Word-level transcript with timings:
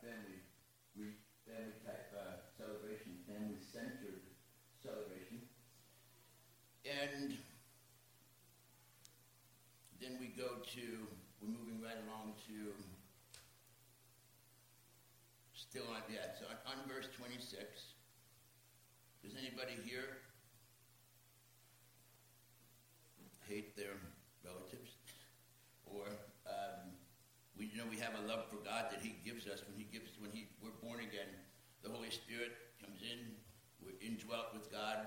family, 0.00 0.40
we 0.96 1.16
family 1.44 1.76
type 1.84 2.12
uh, 2.16 2.40
celebration, 2.56 3.20
family 3.28 3.60
centered 3.60 4.24
celebration, 4.80 5.44
and 6.88 7.36
then 10.00 10.16
we 10.20 10.32
go 10.32 10.64
to 10.64 11.06
we're 11.40 11.52
moving 11.52 11.80
right 11.80 12.00
along 12.08 12.32
to 12.48 12.72
still 15.52 15.84
on 15.92 16.00
yeah 16.08 16.32
so 16.36 16.48
on, 16.48 16.80
on 16.80 16.88
verse 16.88 17.08
twenty 17.16 17.38
six. 17.40 17.96
Does 19.22 19.36
anybody 19.36 19.76
here 19.84 20.24
hate 23.44 23.76
their 23.76 23.98
relatives 24.46 24.96
or 25.84 26.06
um, 26.46 26.94
we 27.58 27.66
you 27.66 27.76
know 27.76 27.88
we 27.90 27.98
have 27.98 28.14
a 28.14 28.24
love 28.30 28.46
for 28.48 28.62
God 28.62 28.88
that 28.94 29.02
He 29.02 29.18
gives 29.26 29.44
us 29.50 29.60
when 29.66 29.76
He 29.76 29.84
gives 29.90 30.14
when 30.22 30.30
He 30.32 30.48
we're 30.62 30.76
born 30.80 31.02
again. 31.02 31.28
The 31.82 31.90
Spirit 32.10 32.52
comes 32.80 33.00
in. 33.02 33.18
We're 33.82 33.98
indwelt 34.00 34.52
with 34.52 34.70
God, 34.70 35.06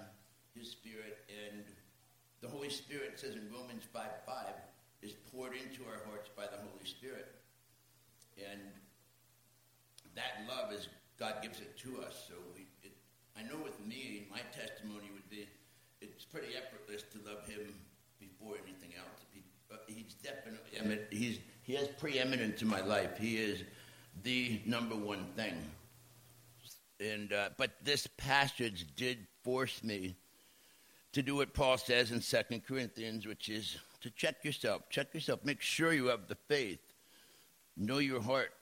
His 0.55 0.69
Spirit, 0.71 1.19
and 1.29 1.63
the 2.41 2.47
Holy 2.47 2.69
Spirit 2.69 3.19
says 3.19 3.35
in 3.35 3.49
Romans 3.51 3.83
five 3.93 4.23
five 4.25 4.55
is 5.01 5.13
poured 5.31 5.53
into 5.53 5.83
our 5.83 6.01
hearts 6.09 6.29
by 6.35 6.43
the 6.43 6.57
Holy 6.57 6.85
Spirit, 6.85 7.35
and 8.37 8.59
that 10.15 10.47
love 10.47 10.71
is 10.73 10.87
God 11.19 11.35
gives 11.41 11.59
it 11.59 11.77
to 11.79 12.01
us. 12.01 12.25
So 12.27 12.35
we, 12.55 12.65
it, 12.83 12.93
I 13.37 13.43
know 13.43 13.61
with 13.63 13.79
me, 13.85 14.27
my 14.31 14.41
testimony 14.51 15.09
would 15.13 15.29
be, 15.29 15.47
it's 16.01 16.25
pretty 16.25 16.55
effortless 16.55 17.03
to 17.13 17.19
love 17.29 17.45
Him 17.47 17.73
before 18.19 18.55
anything 18.63 18.91
else. 18.97 19.21
Uh, 19.71 19.77
he's 19.87 20.13
definitely, 20.21 20.79
I 20.79 20.85
mean, 20.85 20.99
he's 21.09 21.39
he 21.63 21.73
has 21.73 21.87
preeminence 21.87 22.61
in 22.61 22.67
my 22.67 22.81
life. 22.81 23.17
He 23.17 23.37
is 23.37 23.63
the 24.23 24.61
number 24.65 24.95
one 24.95 25.25
thing. 25.35 25.55
And 27.03 27.33
uh, 27.33 27.49
but 27.57 27.71
this 27.83 28.07
passage 28.17 28.87
did 28.95 29.27
force 29.43 29.83
me 29.83 30.15
to 31.11 31.21
do 31.21 31.35
what 31.35 31.53
Paul 31.53 31.77
says 31.77 32.11
in 32.11 32.21
Second 32.21 32.65
Corinthians, 32.65 33.27
which 33.27 33.49
is 33.49 33.77
to 34.01 34.09
check 34.09 34.43
yourself. 34.43 34.83
Check 34.89 35.13
yourself. 35.13 35.41
Make 35.43 35.61
sure 35.61 35.91
you 35.93 36.07
have 36.07 36.27
the 36.27 36.37
faith. 36.47 36.79
Know 37.75 37.97
your 37.97 38.21
heart. 38.21 38.53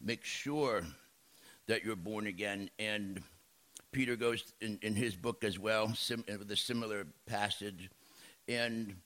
Make 0.00 0.24
sure 0.24 0.84
that 1.66 1.84
you're 1.84 1.96
born 1.96 2.26
again. 2.26 2.70
And 2.78 3.22
Peter 3.92 4.16
goes 4.16 4.52
in, 4.60 4.78
in 4.82 4.94
his 4.94 5.14
book 5.14 5.44
as 5.44 5.58
well 5.58 5.94
sim, 5.94 6.24
with 6.26 6.50
a 6.50 6.56
similar 6.56 7.06
passage. 7.26 7.90
And 8.48 8.96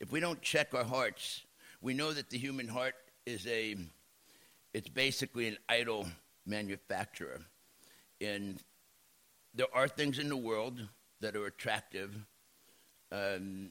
if 0.00 0.12
we 0.12 0.20
don't 0.20 0.40
check 0.42 0.74
our 0.74 0.84
hearts, 0.84 1.42
we 1.80 1.94
know 1.94 2.12
that 2.12 2.30
the 2.30 2.38
human 2.38 2.68
heart 2.68 2.94
is 3.26 3.46
a, 3.46 3.76
it's 4.74 4.88
basically 4.88 5.48
an 5.48 5.56
idol 5.68 6.06
manufacturer. 6.46 7.40
And 8.24 8.62
there 9.54 9.66
are 9.74 9.88
things 9.88 10.18
in 10.18 10.28
the 10.28 10.36
world 10.36 10.80
that 11.20 11.36
are 11.36 11.46
attractive. 11.46 12.14
Um, 13.12 13.70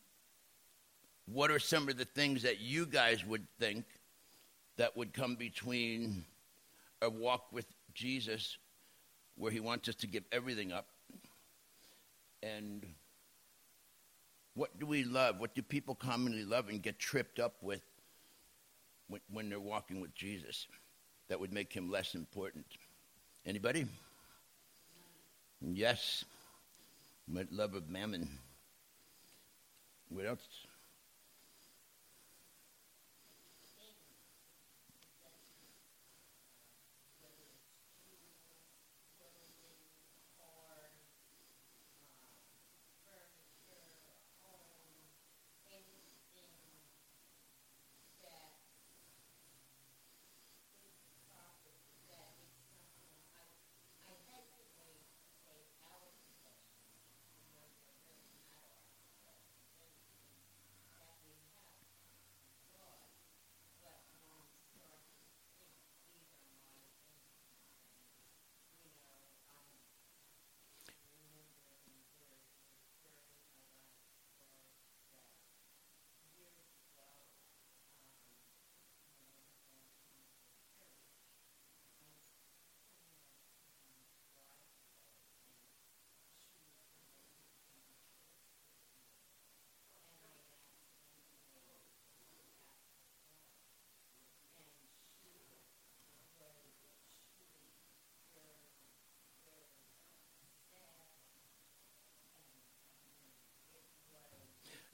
what 1.26 1.52
are 1.52 1.60
some 1.60 1.90
of 1.90 1.98
the 1.98 2.06
things 2.06 2.44
that 2.44 2.60
you 2.60 2.86
guys 2.86 3.26
would 3.26 3.48
think 3.60 3.86
that 4.78 4.96
would 4.96 5.14
come 5.14 5.36
between 5.36 6.26
a 7.02 7.10
walk 7.10 7.52
with 7.52 7.66
Jesus 7.94 8.58
where 9.36 9.52
he 9.52 9.60
wants 9.60 9.90
us 9.90 9.96
to 9.96 10.08
give 10.08 10.24
everything 10.32 10.72
up 10.72 10.88
and 12.44 12.86
what 14.56 14.78
do 14.80 14.86
we 14.86 15.04
love? 15.04 15.40
What 15.40 15.56
do 15.56 15.62
people 15.62 15.96
commonly 15.96 16.44
love 16.44 16.70
and 16.70 16.82
get 16.82 17.00
tripped 17.00 17.40
up 17.40 17.56
with 17.62 17.82
when, 19.08 19.22
when 19.32 19.50
they're 19.50 19.60
walking 19.60 20.02
with 20.02 20.14
Jesus 20.14 20.68
that 21.30 21.40
would 21.40 21.54
make 21.54 21.74
him 21.74 21.90
less 21.90 22.14
important? 22.16 22.66
Anybody? 23.46 23.88
Yes. 25.72 26.26
But 27.28 27.52
love 27.52 27.74
of 27.74 27.90
mammon. 27.90 28.28
What 30.10 30.26
else? 30.26 30.66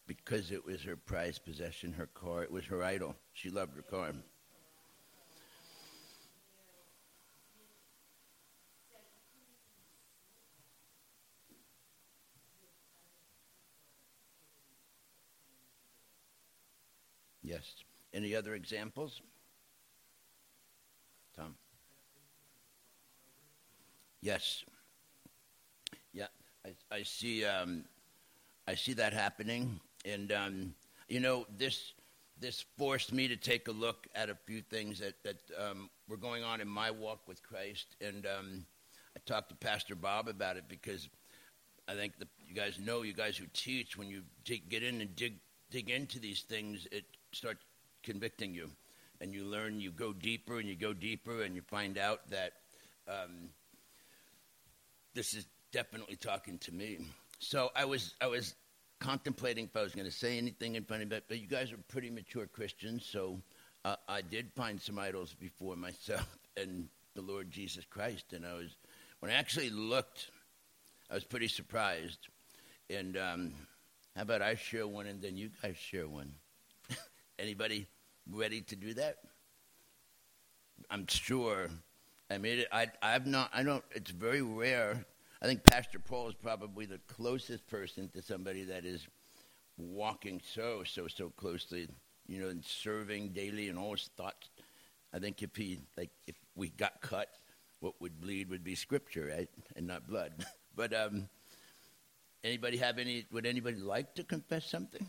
Because 0.10 0.50
it 0.50 0.66
was 0.66 0.82
her 0.82 0.96
prized 0.96 1.46
possession, 1.46 1.94
her 1.94 2.08
car. 2.08 2.42
It 2.42 2.52
was 2.52 2.66
her 2.66 2.84
idol. 2.84 3.16
She 3.34 3.52
loved 3.52 3.76
her 3.76 3.84
car. 3.84 4.12
Yes. 17.44 17.72
Any 18.12 18.36
other 18.36 18.56
examples? 18.56 19.22
Tom? 21.36 21.54
Yes. 24.22 24.64
Yeah, 26.12 26.26
I, 26.66 26.72
I 26.92 27.04
see. 27.04 27.46
Um, 27.46 27.86
I 28.68 28.74
see 28.74 28.94
that 28.94 29.14
happening 29.14 29.80
and 30.06 30.32
um, 30.32 30.74
you 31.08 31.20
know 31.20 31.46
this 31.58 31.94
this 32.40 32.64
forced 32.78 33.12
me 33.12 33.28
to 33.28 33.36
take 33.36 33.68
a 33.68 33.72
look 33.72 34.08
at 34.16 34.30
a 34.30 34.36
few 34.46 34.62
things 34.62 35.00
that 35.00 35.16
that 35.24 35.38
um, 35.58 35.90
were 36.08 36.18
going 36.18 36.44
on 36.44 36.62
in 36.62 36.68
my 36.68 36.92
walk 36.92 37.28
with 37.28 37.42
Christ, 37.44 37.96
and 38.02 38.26
um, 38.26 38.66
I 39.16 39.20
talked 39.26 39.50
to 39.50 39.56
Pastor 39.56 39.96
Bob 39.96 40.28
about 40.28 40.58
it 40.58 40.66
because 40.68 41.10
I 41.88 41.96
think 41.96 42.18
that 42.20 42.28
you 42.48 42.54
guys 42.54 42.80
know, 42.80 43.02
you 43.02 43.14
guys 43.14 43.38
who 43.38 43.46
teach, 43.54 43.98
when 43.98 44.10
you 44.10 44.24
dig, 44.46 44.70
get 44.70 44.84
in 44.84 45.02
and 45.02 45.16
dig 45.16 45.36
dig 45.72 45.90
into 45.90 46.20
these 46.20 46.42
things, 46.42 46.88
it 46.92 47.06
starts 47.32 47.64
convicting 48.04 48.54
you, 48.54 48.70
and 49.22 49.34
you 49.34 49.44
learn, 49.46 49.80
you 49.80 49.92
go 49.92 50.14
deeper, 50.14 50.60
and 50.60 50.68
you 50.68 50.76
go 50.76 50.94
deeper, 50.94 51.44
and 51.44 51.56
you 51.56 51.62
find 51.62 51.98
out 51.98 52.30
that 52.30 52.54
um, 53.08 53.50
this 55.14 55.34
is 55.34 55.46
definitely 55.72 56.16
talking 56.16 56.58
to 56.60 56.74
me. 56.74 57.00
So 57.40 57.72
I 57.76 57.86
was 57.86 58.14
I 58.22 58.28
was 58.28 58.56
contemplating 59.00 59.66
if 59.66 59.76
I 59.76 59.82
was 59.82 59.96
going 59.96 60.06
to 60.06 60.12
say 60.12 60.38
anything 60.38 60.76
in 60.76 60.84
front 60.84 61.04
of 61.04 61.12
it, 61.12 61.26
but 61.28 61.40
you 61.40 61.48
guys 61.48 61.72
are 61.72 61.78
pretty 61.88 62.10
mature 62.10 62.46
Christians, 62.48 63.06
so 63.10 63.42
uh, 63.86 63.96
I 64.08 64.22
did 64.22 64.52
find 64.56 64.80
some 64.80 65.00
idols 65.00 65.36
before 65.40 65.76
myself 65.76 66.38
and 66.58 66.88
the 67.16 67.22
Lord 67.22 67.50
Jesus 67.50 67.86
Christ. 67.90 68.34
And 68.34 68.46
I 68.46 68.54
was, 68.54 68.76
when 69.20 69.32
I 69.32 69.36
actually 69.36 69.70
looked, 69.70 70.32
I 71.10 71.16
was 71.16 71.24
pretty 71.24 71.48
surprised. 71.48 72.28
And 72.90 73.18
um, 73.18 73.54
how 74.16 74.24
about 74.24 74.42
I 74.42 74.56
share 74.56 74.88
one 74.88 75.08
and 75.08 75.22
then 75.22 75.38
you 75.38 75.50
guys 75.62 75.78
share 75.78 76.08
one? 76.08 76.34
Anybody 77.40 77.88
ready 78.30 78.62
to 78.62 78.76
do 78.76 78.94
that? 78.96 79.18
I'm 80.90 81.06
sure. 81.08 81.70
I 82.32 82.38
mean, 82.38 82.66
I, 82.72 82.88
I've 83.02 83.28
not. 83.28 83.50
I 83.54 83.64
don't. 83.64 83.84
It's 83.92 84.12
very 84.12 84.42
rare 84.42 85.06
I 85.42 85.46
think 85.46 85.64
Pastor 85.64 86.00
Paul 86.00 86.28
is 86.30 86.36
probably 86.36 86.86
the 86.86 87.00
closest 87.08 87.66
person 87.68 88.10
to 88.10 88.22
somebody 88.22 88.64
that 88.66 88.86
is 88.86 89.08
walking 89.78 90.42
so, 90.54 90.84
so, 90.84 91.08
so 91.08 91.30
closely, 91.30 91.88
you 92.28 92.42
know, 92.42 92.50
and 92.50 92.64
serving 92.64 93.30
daily 93.30 93.70
and 93.70 93.80
all 93.80 93.92
his 93.92 94.10
thoughts. 94.18 94.50
I 95.14 95.20
think 95.20 95.42
if 95.42 95.56
he, 95.56 95.80
like, 95.98 96.12
if 96.28 96.36
we 96.56 96.70
got 96.70 97.02
cut, 97.02 97.30
what 97.80 98.00
would 98.02 98.20
bleed 98.20 98.50
would 98.50 98.64
be 98.64 98.76
scripture, 98.76 99.32
right, 99.34 99.50
and 99.76 99.88
not 99.88 100.08
blood. 100.08 100.46
but 100.76 100.94
um, 100.94 101.30
anybody 102.44 102.78
have 102.78 103.00
any? 103.00 103.26
Would 103.32 103.46
anybody 103.46 103.78
like 103.78 104.16
to 104.16 104.24
confess 104.24 104.66
something? 104.66 105.06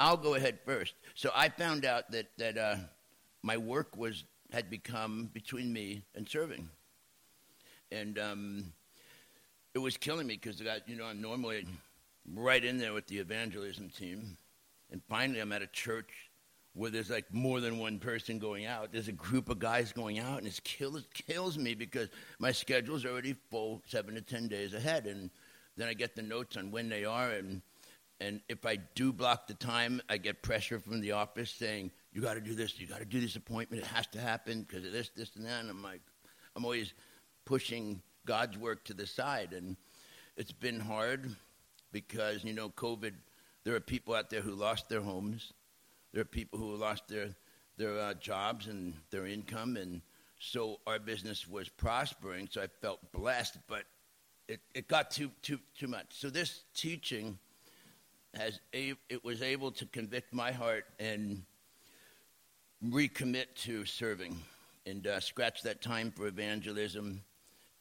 I'll 0.00 0.16
go 0.16 0.34
ahead 0.34 0.58
first. 0.64 0.94
So 1.14 1.30
I 1.34 1.48
found 1.48 1.84
out 1.84 2.10
that 2.10 2.26
that 2.38 2.58
uh, 2.58 2.76
my 3.42 3.56
work 3.56 3.96
was 3.96 4.24
had 4.52 4.68
become 4.70 5.30
between 5.32 5.72
me 5.72 6.02
and 6.14 6.28
serving, 6.28 6.68
and 7.90 8.18
um, 8.18 8.72
it 9.74 9.78
was 9.78 9.96
killing 9.96 10.26
me 10.26 10.38
because 10.40 10.62
you 10.86 10.96
know 10.96 11.04
I'm 11.04 11.20
normally 11.20 11.66
right 12.34 12.64
in 12.64 12.78
there 12.78 12.92
with 12.92 13.06
the 13.06 13.18
evangelism 13.18 13.90
team, 13.90 14.36
and 14.90 15.02
finally 15.08 15.40
I'm 15.40 15.52
at 15.52 15.62
a 15.62 15.66
church 15.66 16.10
where 16.74 16.90
there's 16.90 17.10
like 17.10 17.32
more 17.32 17.60
than 17.60 17.78
one 17.78 17.98
person 17.98 18.38
going 18.38 18.66
out. 18.66 18.92
There's 18.92 19.08
a 19.08 19.12
group 19.12 19.48
of 19.48 19.58
guys 19.58 19.92
going 19.92 20.18
out, 20.18 20.38
and 20.38 20.46
it 20.46 20.60
kills 20.64 21.04
kills 21.12 21.58
me 21.58 21.74
because 21.74 22.08
my 22.38 22.52
schedule's 22.52 23.04
already 23.04 23.34
full, 23.50 23.82
seven 23.86 24.14
to 24.14 24.20
ten 24.20 24.48
days 24.48 24.74
ahead, 24.74 25.06
and 25.06 25.30
then 25.76 25.88
I 25.88 25.94
get 25.94 26.14
the 26.14 26.22
notes 26.22 26.56
on 26.56 26.70
when 26.70 26.88
they 26.88 27.04
are, 27.04 27.30
and 27.30 27.62
and 28.20 28.40
if 28.48 28.64
I 28.64 28.76
do 28.94 29.12
block 29.12 29.46
the 29.46 29.54
time, 29.54 30.00
I 30.08 30.16
get 30.18 30.42
pressure 30.42 30.78
from 30.78 31.00
the 31.00 31.12
office 31.12 31.50
saying 31.50 31.90
you 32.12 32.22
got 32.22 32.34
to 32.34 32.40
do 32.40 32.54
this, 32.54 32.78
you 32.78 32.86
got 32.86 33.00
to 33.00 33.04
do 33.04 33.20
this 33.20 33.36
appointment, 33.36 33.82
it 33.82 33.88
has 33.88 34.06
to 34.08 34.20
happen 34.20 34.62
because 34.62 34.86
of 34.86 34.92
this, 34.92 35.10
this, 35.16 35.34
and 35.36 35.44
that. 35.44 35.60
And 35.60 35.70
I'm 35.70 35.82
like, 35.82 36.00
I'm 36.54 36.64
always 36.64 36.94
pushing 37.44 38.02
God's 38.26 38.58
work 38.58 38.84
to 38.84 38.94
the 38.94 39.06
side, 39.06 39.52
and 39.52 39.76
it's 40.36 40.52
been 40.52 40.80
hard 40.80 41.34
because 41.92 42.44
you 42.44 42.52
know 42.52 42.70
COVID. 42.70 43.12
There 43.64 43.74
are 43.74 43.80
people 43.80 44.14
out 44.14 44.28
there 44.28 44.42
who 44.42 44.52
lost 44.52 44.90
their 44.90 45.00
homes 45.00 45.52
there 46.14 46.20
are 46.20 46.24
people 46.24 46.60
who 46.60 46.76
lost 46.76 47.08
their 47.08 47.30
their 47.76 47.98
uh, 47.98 48.14
jobs 48.14 48.68
and 48.68 48.94
their 49.10 49.26
income, 49.26 49.76
and 49.76 50.00
so 50.38 50.78
our 50.86 51.00
business 51.00 51.48
was 51.48 51.68
prospering. 51.68 52.48
So 52.48 52.62
I 52.62 52.68
felt 52.80 53.00
blessed, 53.10 53.58
but 53.66 53.82
it, 54.46 54.60
it 54.74 54.86
got 54.86 55.10
too 55.10 55.32
too 55.42 55.58
too 55.76 55.88
much. 55.88 56.06
So 56.10 56.30
this 56.30 56.62
teaching 56.72 57.36
has 58.32 58.60
a, 58.72 58.94
it 59.08 59.24
was 59.24 59.42
able 59.42 59.72
to 59.72 59.86
convict 59.86 60.32
my 60.32 60.52
heart 60.52 60.84
and 61.00 61.42
recommit 62.86 63.46
to 63.64 63.84
serving 63.84 64.40
and 64.86 65.08
uh, 65.08 65.18
scratch 65.18 65.62
that 65.62 65.82
time 65.82 66.12
for 66.12 66.28
evangelism 66.28 67.22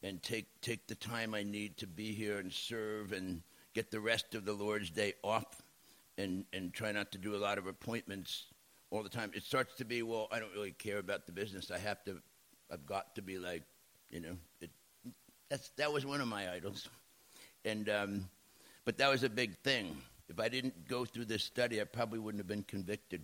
and 0.04 0.22
take 0.22 0.46
take 0.62 0.86
the 0.88 0.96
time 0.96 1.34
I 1.34 1.44
need 1.44 1.78
to 1.78 1.88
be 1.88 2.12
here 2.14 2.38
and 2.38 2.52
serve 2.52 3.14
and 3.14 3.42
get 3.74 3.90
the 3.90 4.00
rest 4.00 4.36
of 4.36 4.46
the 4.46 4.54
Lord's 4.54 4.90
day 4.90 5.14
off 5.24 5.62
and, 6.18 6.46
and 6.54 6.74
try 6.74 6.92
not 6.92 7.12
to 7.14 7.18
do 7.18 7.36
a 7.36 7.38
lot 7.38 7.58
of 7.58 7.68
appointments 7.68 8.46
all 8.92 9.02
the 9.02 9.10
time. 9.10 9.32
It 9.34 9.44
starts 9.44 9.74
to 9.76 9.86
be, 9.86 10.04
well, 10.04 10.28
I 10.32 10.40
don't 10.40 10.54
really 10.54 10.72
care 10.72 11.00
about 11.00 11.26
the 11.26 11.32
business. 11.32 11.72
I 11.72 11.80
have 11.80 12.04
to, 12.04 12.22
I've 12.72 12.86
got 12.86 13.16
to 13.16 13.22
be 13.22 13.40
like, 13.40 13.64
you 14.12 14.20
know, 14.20 14.38
it, 14.62 14.70
that's, 15.50 15.70
that 15.78 15.92
was 15.92 16.06
one 16.06 16.22
of 16.22 16.28
my 16.28 16.52
idols. 16.52 16.88
And, 17.66 17.90
um, 17.90 18.30
but 18.86 18.98
that 19.00 19.10
was 19.10 19.24
a 19.24 19.30
big 19.30 19.58
thing. 19.60 19.98
If 20.30 20.40
I 20.40 20.50
didn't 20.50 20.88
go 20.88 21.06
through 21.06 21.26
this 21.26 21.44
study, 21.44 21.82
I 21.82 21.86
probably 21.86 22.20
wouldn't 22.20 22.40
have 22.40 22.48
been 22.48 22.64
convicted. 22.64 23.24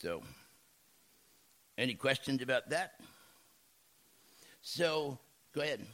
So, 0.00 0.22
any 1.76 1.94
questions 1.94 2.42
about 2.42 2.70
that? 2.70 3.00
So, 4.60 5.18
go 5.54 5.62
ahead. 5.62 5.86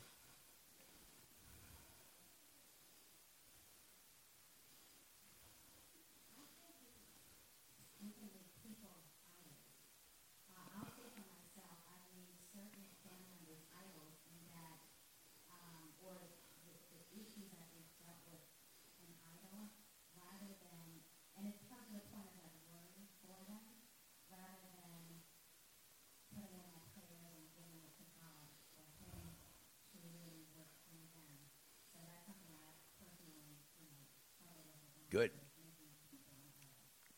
Good. 35.14 35.30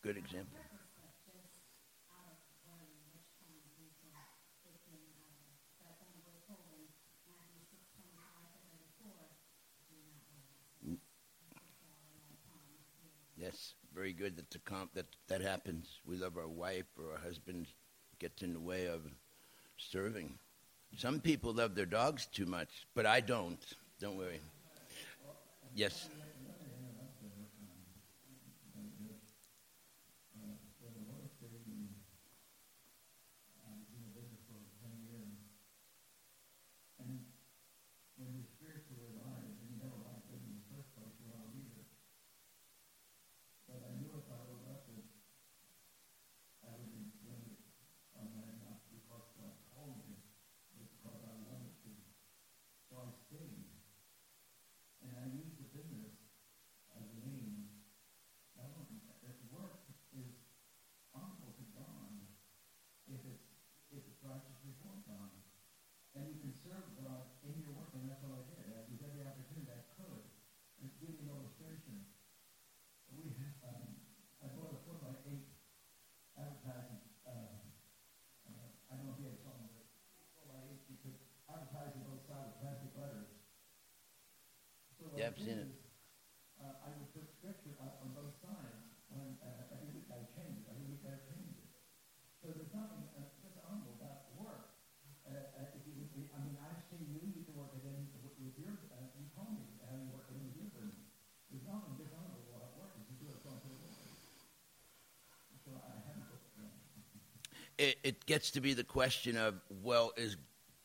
Good 0.02 0.16
example. 0.16 0.58
Yes, 13.36 13.74
very 13.94 14.12
good 14.12 14.36
that 14.36 14.50
the 14.50 14.58
comp 14.60 14.94
that 14.94 15.06
that 15.28 15.40
happens. 15.40 16.00
We 16.04 16.16
love 16.16 16.36
our 16.36 16.48
wife 16.48 16.86
or 16.98 17.12
our 17.12 17.18
husband 17.18 17.66
gets 18.18 18.42
in 18.42 18.52
the 18.52 18.60
way 18.60 18.86
of 18.86 19.02
serving. 19.76 20.38
Some 20.96 21.20
people 21.20 21.52
love 21.52 21.74
their 21.74 21.86
dogs 21.86 22.26
too 22.26 22.46
much, 22.46 22.86
but 22.94 23.06
I 23.06 23.20
don't. 23.20 23.60
Don't 24.00 24.16
worry. 24.16 24.40
Yes. 25.74 26.08
Yeah, 85.16 85.32
I've 85.32 85.40
seen 85.40 85.58
it. 85.58 85.70
Uh, 86.60 86.76
I 86.84 86.88
would 87.00 87.08
put 87.16 87.24
scripture 87.32 87.72
up 87.80 87.98
on 88.04 88.12
both 88.12 88.36
sides 88.44 88.84
when 89.08 89.36
uh, 89.40 89.72
every 89.72 89.88
week 89.96 90.08
I 90.12 90.20
change 90.36 90.60
it. 90.60 90.68
Every 90.68 90.86
week 90.92 91.02
I 91.08 91.16
change 91.24 91.56
it. 91.56 91.68
So 92.44 92.52
there's 92.52 92.72
nothing 92.76 93.08
uh, 93.16 93.24
dishonorable 93.40 93.96
about 93.96 94.28
the 94.28 94.36
work. 94.36 94.76
Uh, 95.24 95.32
uh, 95.56 95.76
if 95.78 95.82
you, 95.88 96.04
I 96.36 96.38
mean, 96.44 96.56
I've 96.60 96.84
seen 96.92 97.08
you. 97.08 97.16
You 97.32 97.42
can 97.48 97.56
work 97.56 97.72
it 97.74 97.84
in 97.88 98.08
with 98.20 98.36
your. 98.36 98.52
Uh, 98.92 99.08
you 99.16 99.24
told 99.32 99.56
me 99.56 99.64
how 99.80 99.96
you 99.96 100.12
work 100.12 100.28
it 100.28 100.36
in 100.36 100.44
with 100.52 100.60
your 100.60 100.68
business. 100.68 101.08
There's 101.48 101.64
nothing 101.64 101.96
dishonorable 101.96 102.44
about 102.52 102.76
work 102.76 102.92
if 103.00 103.08
you 103.08 103.16
do 103.16 103.28
it 103.32 103.40
from 103.40 103.56
the 103.64 103.72
Lord. 103.72 103.96
So 105.64 105.72
I 105.74 105.96
haven't 105.98 106.28
put 106.28 106.38
it 106.44 106.46
It, 107.78 107.98
it 108.02 108.26
gets 108.26 108.50
to 108.52 108.60
be 108.60 108.72
the 108.72 108.84
question 108.84 109.36
of 109.36 109.54
well, 109.82 110.12
is 110.16 110.36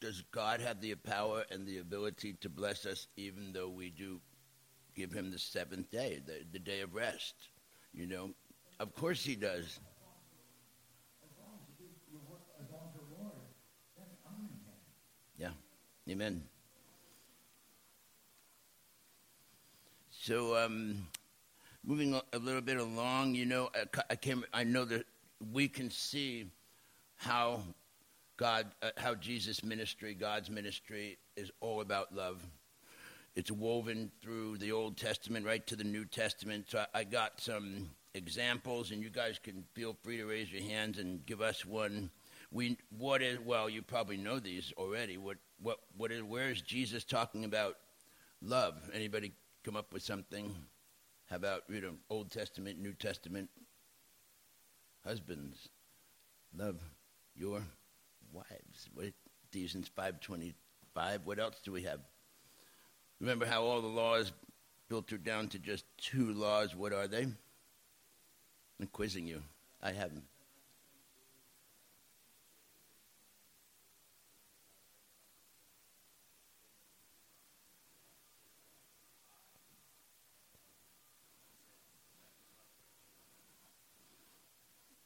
does 0.02 0.24
God 0.32 0.60
have 0.62 0.82
the 0.82 0.96
power 0.96 1.46
and 1.52 1.66
the 1.66 1.78
ability 1.78 2.34
to 2.42 2.50
bless 2.50 2.86
us 2.86 3.08
even 3.18 3.54
though 3.54 3.70
we 3.70 3.92
do 3.92 4.20
give 4.96 5.14
him 5.14 5.32
the 5.32 5.38
seventh 5.38 5.92
day, 5.92 6.22
the, 6.26 6.44
the 6.52 6.60
day 6.60 6.82
of 6.82 6.96
rest? 6.96 7.36
You 7.94 8.08
know, 8.08 8.32
of 8.80 8.96
course 8.96 9.24
he 9.24 9.36
does. 9.36 9.80
Yeah, 15.38 15.50
amen. 16.10 16.44
So, 20.10 20.56
um, 20.56 21.08
moving 21.84 22.20
a 22.32 22.38
little 22.38 22.62
bit 22.62 22.78
along, 22.78 23.34
you 23.34 23.46
know, 23.46 23.72
I, 23.74 24.04
I, 24.12 24.16
came, 24.16 24.46
I 24.54 24.64
know 24.64 24.86
that 24.86 25.06
we 25.52 25.68
can 25.68 25.90
see 25.90 26.46
how 27.22 27.62
God, 28.38 28.72
uh, 28.82 28.90
how 28.98 29.14
Jesus' 29.14 29.64
ministry, 29.64 30.16
God's 30.16 30.50
ministry, 30.50 31.20
is 31.38 31.52
all 31.60 31.82
about 31.82 32.16
love. 32.16 32.44
It's 33.36 33.52
woven 33.52 34.12
through 34.22 34.58
the 34.58 34.72
Old 34.72 34.98
Testament 34.98 35.46
right 35.46 35.66
to 35.68 35.76
the 35.76 35.84
New 35.84 36.06
Testament. 36.06 36.66
So 36.70 36.80
I, 36.80 37.02
I 37.02 37.04
got 37.04 37.40
some 37.40 37.92
examples, 38.16 38.90
and 38.90 39.04
you 39.04 39.12
guys 39.12 39.40
can 39.42 39.64
feel 39.76 39.96
free 40.04 40.18
to 40.18 40.26
raise 40.26 40.52
your 40.52 40.64
hands 40.64 40.98
and 40.98 41.24
give 41.28 41.42
us 41.42 41.64
one. 41.64 42.10
We 42.52 42.78
what 42.98 43.22
is 43.22 43.40
well 43.40 43.70
you 43.70 43.84
probably 43.84 44.18
know 44.18 44.40
these 44.40 44.74
already. 44.76 45.18
What 45.18 45.38
what 45.62 45.78
what 45.96 46.12
is 46.12 46.24
where 46.24 46.50
is 46.50 46.62
jesus 46.62 47.04
talking 47.04 47.46
about 47.46 47.78
love? 48.42 48.76
Anybody 48.94 49.32
come 49.64 49.76
up 49.76 49.94
with 49.94 50.02
something? 50.02 50.54
How 51.30 51.36
about 51.36 51.64
you 51.70 51.82
know 51.82 51.94
old 52.10 52.32
testament 52.32 52.80
new 52.80 52.94
testament? 52.94 53.50
Husbands 55.06 55.70
love 56.58 56.82
your 57.36 57.62
wives. 58.32 58.90
What 58.94 59.14
ephesians 59.50 59.90
525 59.96 61.26
what 61.26 61.40
else 61.40 61.60
do 61.64 61.72
we 61.72 61.84
have? 61.84 62.00
Remember 63.20 63.46
how 63.46 63.64
all 63.64 63.82
the 63.82 63.88
laws 63.88 64.32
filtered 64.90 65.24
down 65.24 65.48
to 65.50 65.60
just 65.60 65.86
two 65.98 66.34
laws? 66.34 66.76
What 66.76 66.94
are 66.94 67.08
they? 67.08 67.24
I'm 67.24 68.88
quizzing 68.92 69.28
you. 69.28 69.44
I 69.82 69.92
haven't 69.92 70.24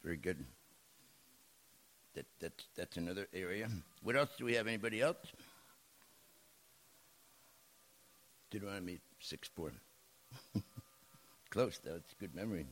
Very 0.06 0.16
good. 0.16 0.55
That, 2.56 2.64
that, 2.76 2.80
that's 2.80 2.96
another 2.96 3.28
area. 3.32 3.68
What 4.02 4.16
else 4.16 4.30
do 4.38 4.44
we 4.44 4.54
have? 4.54 4.66
Anybody 4.66 5.00
else? 5.00 5.16
Deuteronomy 8.50 9.00
6 9.20 9.48
4. 9.54 9.72
Close, 11.50 11.78
though. 11.78 11.96
It's 11.96 12.14
good 12.18 12.34
memory. 12.34 12.66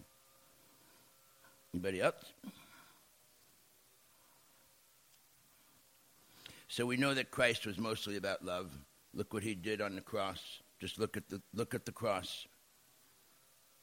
Anybody 1.73 2.01
else? 2.01 2.33
So 6.69 6.87
we 6.87 6.97
know 6.97 7.15
that 7.15 7.31
Christ 7.31 7.67
was 7.67 7.79
mostly 7.79 8.17
about 8.17 8.45
love. 8.45 8.71
Look 9.13 9.33
what 9.33 9.43
he 9.43 9.55
did 9.55 9.81
on 9.81 9.95
the 9.95 10.01
cross. 10.01 10.41
Just 10.81 10.99
look 10.99 11.17
at 11.17 11.29
the 11.29 11.41
look 11.53 11.75
at 11.75 11.87
the 11.87 11.93
cross. 11.93 12.47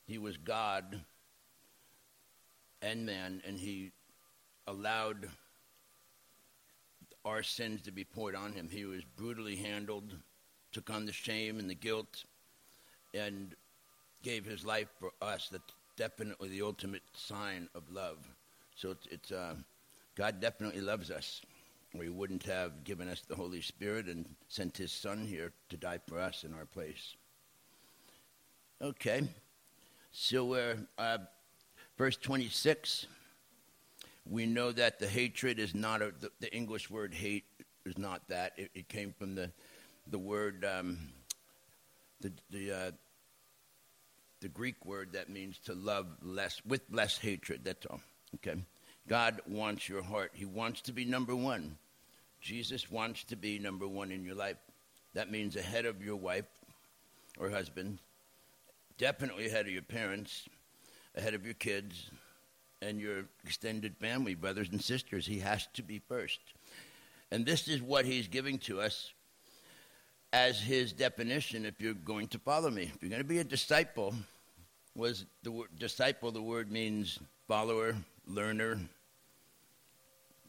He 0.08 0.18
was 0.18 0.36
God 0.38 1.02
and 2.82 3.06
man, 3.06 3.42
and 3.46 3.58
he 3.58 3.92
allowed 4.68 5.30
our 7.26 7.44
sins 7.44 7.82
to 7.84 7.92
be 7.92 8.04
poured 8.04 8.36
on 8.36 8.54
him. 8.54 8.68
He 8.70 8.86
was 8.86 9.04
brutally 9.04 9.56
handled, 9.56 10.16
took 10.72 10.90
on 10.90 11.06
the 11.06 11.14
shame 11.14 11.60
and 11.60 11.70
the 11.70 11.76
guilt, 11.76 12.24
and 13.14 13.56
gave 14.24 14.46
his 14.46 14.66
life 14.66 14.88
for 15.00 15.12
us. 15.22 15.50
That's 15.52 15.74
definitely 15.98 16.50
the 16.50 16.62
ultimate 16.62 17.04
sign 17.14 17.70
of 17.76 17.84
love. 17.92 18.18
So 18.76 18.92
it's, 18.92 19.08
it's 19.08 19.32
uh, 19.32 19.56
God 20.16 20.40
definitely 20.40 20.82
loves 20.82 21.12
us, 21.12 21.42
or 21.96 22.04
He 22.04 22.10
wouldn't 22.10 22.44
have 22.44 22.84
given 22.84 23.08
us 23.08 23.22
the 23.22 23.36
Holy 23.36 23.62
Spirit 23.62 24.08
and 24.08 24.26
sent 24.48 24.78
His 24.78 24.92
Son 24.92 25.26
here 25.26 25.52
to 25.70 25.78
die 25.78 26.00
for 26.08 26.20
us 26.20 26.44
in 26.44 26.54
our 26.54 26.66
place. 26.66 27.16
Okay, 28.82 29.22
so 30.12 30.46
we're. 30.46 30.78
Uh, 30.98 31.20
Verse 32.02 32.18
26, 32.18 33.06
we 34.32 34.46
know 34.46 34.72
that 34.72 34.98
the 34.98 35.08
hatred 35.08 35.60
is 35.60 35.76
not 35.76 36.02
a, 36.02 36.14
the, 36.18 36.32
the 36.40 36.56
English 36.56 36.90
word 36.90 37.14
hate 37.14 37.44
is 37.86 37.98
not 37.98 38.22
that. 38.30 38.54
It, 38.56 38.72
it 38.74 38.88
came 38.88 39.14
from 39.20 39.36
the, 39.36 39.52
the 40.10 40.18
word, 40.18 40.66
um, 40.66 40.98
the, 42.22 42.32
the, 42.50 42.72
uh, 42.72 42.92
the 44.40 44.48
Greek 44.48 44.86
word 44.86 45.14
that 45.14 45.30
means 45.30 45.60
to 45.66 45.74
love 45.74 46.08
less, 46.24 46.62
with 46.66 46.82
less 46.90 47.18
hatred. 47.18 47.62
That's 47.66 47.86
all. 47.86 48.00
Okay? 48.36 48.58
God 49.10 49.42
wants 49.48 49.90
your 49.90 50.02
heart. 50.02 50.32
He 50.34 50.46
wants 50.46 50.82
to 50.84 50.94
be 50.94 51.04
number 51.04 51.36
one. 51.36 51.78
Jesus 52.40 52.90
wants 52.90 53.26
to 53.26 53.36
be 53.36 53.60
number 53.60 53.88
one 53.88 54.12
in 54.12 54.24
your 54.24 54.36
life. 54.36 54.58
That 55.14 55.30
means 55.30 55.58
ahead 55.58 55.86
of 55.86 56.02
your 56.02 56.16
wife 56.16 56.46
or 57.38 57.50
husband, 57.50 58.00
definitely 58.98 59.48
ahead 59.48 59.66
of 59.66 59.74
your 59.74 59.82
parents 59.82 60.48
ahead 61.16 61.34
of 61.34 61.46
your 61.46 61.54
kids 61.54 62.10
and 62.82 63.00
your 63.00 63.26
extended 63.44 63.96
family, 63.98 64.36
brothers 64.36 64.70
and 64.72 64.82
sisters. 64.82 65.26
He 65.26 65.40
has 65.40 65.68
to 65.74 65.84
be 65.84 66.00
first. 66.00 66.40
And 67.32 67.46
this 67.46 67.68
is 67.68 67.82
what 67.82 68.06
he's 68.06 68.28
giving 68.28 68.58
to 68.60 68.82
us 68.82 69.14
as 70.34 70.60
his 70.60 70.94
definition 70.94 71.66
if 71.66 71.80
you're 71.80 71.94
going 71.94 72.28
to 72.30 72.40
follow 72.40 72.70
me. 72.70 72.84
If 72.84 73.02
you're 73.02 73.10
going 73.10 73.22
to 73.22 73.28
be 73.28 73.40
a 73.40 73.44
disciple, 73.44 74.14
was 74.96 75.26
the 75.44 75.52
word 75.52 75.70
disciple 75.78 76.32
the 76.32 76.42
word 76.42 76.72
means 76.72 77.20
follower, 77.48 77.96
learner, 78.28 78.80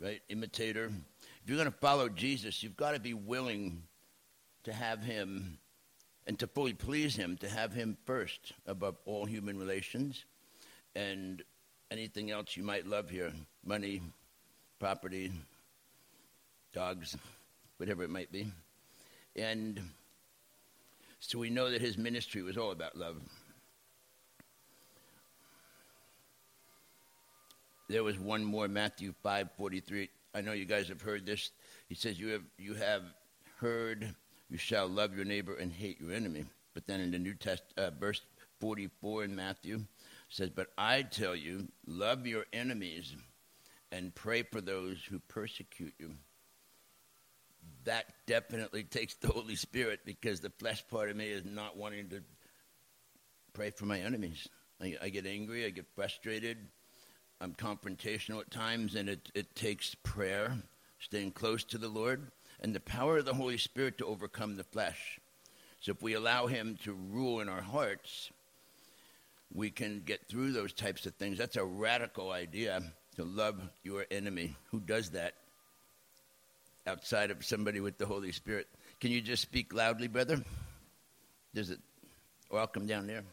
right? 0.01 0.21
Imitator. 0.29 0.87
If 0.87 1.49
you're 1.49 1.59
going 1.59 1.71
to 1.71 1.79
follow 1.79 2.09
Jesus, 2.09 2.63
you've 2.63 2.77
got 2.77 2.95
to 2.95 3.01
be 3.01 3.15
willing 3.15 3.83
to 4.65 4.73
have 4.73 5.03
him 5.03 5.59
and 6.27 6.39
to 6.39 6.47
fully 6.47 6.73
please 6.73 7.17
him, 7.17 7.37
to 7.39 7.49
have 7.49 7.73
him 7.73 7.97
first 8.05 8.53
above 8.67 8.97
all 9.05 9.25
human 9.25 9.59
relations 9.59 10.25
and 10.95 11.43
anything 11.93 12.31
else 12.31 12.57
you 12.57 12.63
might 12.63 12.87
love 12.87 13.11
here 13.11 13.33
money, 13.65 14.01
property, 14.81 15.31
dogs, 16.73 17.17
whatever 17.77 18.03
it 18.03 18.11
might 18.11 18.33
be. 18.33 18.51
And 19.37 19.81
so 21.21 21.39
we 21.39 21.51
know 21.51 21.71
that 21.71 21.81
his 21.81 21.99
ministry 21.99 22.43
was 22.43 22.57
all 22.57 22.73
about 22.73 22.97
love. 22.97 23.17
There 27.89 28.03
was 28.03 28.19
one 28.19 28.43
more, 28.43 28.69
Matthew 28.69 29.13
5:43. 29.23 30.09
I 30.35 30.41
know 30.41 30.53
you 30.53 30.65
guys 30.65 30.89
have 30.89 31.03
heard 31.03 31.27
this. 31.27 31.51
He 31.89 31.95
says, 31.95 32.19
"You 32.19 32.29
have 32.29 32.45
you 32.57 32.75
have 32.75 33.05
heard, 33.59 34.15
you 34.49 34.57
shall 34.57 34.89
love 34.89 35.15
your 35.15 35.27
neighbor 35.27 35.55
and 35.57 35.71
hate 35.71 36.01
your 36.01 36.13
enemy." 36.13 36.47
But 36.73 36.87
then 36.87 37.01
in 37.01 37.11
the 37.11 37.19
New 37.19 37.35
Test, 37.35 37.65
uh, 37.77 37.91
verse 37.91 38.23
44 38.61 39.25
in 39.25 39.37
Matthew, 39.37 39.85
says, 40.33 40.51
But 40.51 40.69
I 40.77 41.03
tell 41.03 41.37
you, 41.37 41.69
love 41.87 42.27
your 42.27 42.47
enemies 42.53 43.15
and 43.93 44.15
pray 44.15 44.43
for 44.43 44.61
those 44.61 44.97
who 45.05 45.19
persecute 45.29 45.95
you. 45.99 46.13
That 47.85 48.07
definitely 48.27 48.85
takes 48.85 49.15
the 49.15 49.29
Holy 49.29 49.57
Spirit 49.57 50.01
because 50.05 50.41
the 50.41 50.51
flesh 50.51 50.83
part 50.89 51.11
of 51.11 51.17
me 51.17 51.27
is 51.27 51.45
not 51.45 51.77
wanting 51.77 52.09
to 52.09 52.23
pray 53.53 53.71
for 53.71 53.85
my 53.85 54.01
enemies. 54.01 54.49
I, 54.81 54.97
I 55.03 55.09
get 55.11 55.27
angry, 55.27 55.67
I 55.67 55.71
get 55.71 55.87
frustrated, 55.95 56.57
I'm 57.41 57.55
confrontational 57.55 58.41
at 58.41 58.51
times, 58.51 58.95
and 58.95 59.09
it, 59.09 59.31
it 59.35 59.55
takes 59.55 59.95
prayer, 59.97 60.57
staying 60.99 61.33
close 61.33 61.63
to 61.65 61.79
the 61.79 61.89
Lord, 61.89 62.31
and 62.61 62.75
the 62.75 62.81
power 62.81 63.19
of 63.19 63.27
the 63.27 63.35
Holy 63.35 63.59
Spirit 63.59 63.99
to 63.99 64.07
overcome 64.07 64.57
the 64.57 64.65
flesh. 64.65 65.21
So 65.81 65.93
if 65.93 66.01
we 66.01 66.15
allow 66.15 66.47
Him 66.47 66.79
to 66.85 66.95
rule 66.95 67.41
in 67.41 67.49
our 67.49 67.61
hearts, 67.61 68.31
we 69.55 69.71
can 69.71 70.03
get 70.05 70.29
through 70.29 70.53
those 70.53 70.73
types 70.73 71.07
of 71.07 71.15
things. 71.15 71.39
That's 71.39 71.57
a 71.57 71.65
radical 71.65 72.31
idea 72.31 72.83
to 73.17 73.25
love 73.25 73.61
your 73.83 74.07
enemy. 74.11 74.57
Who 74.71 74.81
does 74.81 75.11
that 75.11 75.35
outside 76.87 77.31
of 77.31 77.45
somebody 77.45 77.81
with 77.81 77.99
the 77.99 78.07
Holy 78.07 78.33
Spirit? 78.33 78.67
Can 79.01 79.11
you 79.11 79.21
just 79.21 79.43
speak 79.43 79.75
loudly, 79.75 80.09
brother? 80.09 80.43
Does 81.55 81.71
it? 81.71 81.81
Welcome 82.51 82.87
down 82.87 83.07
there. 83.07 83.25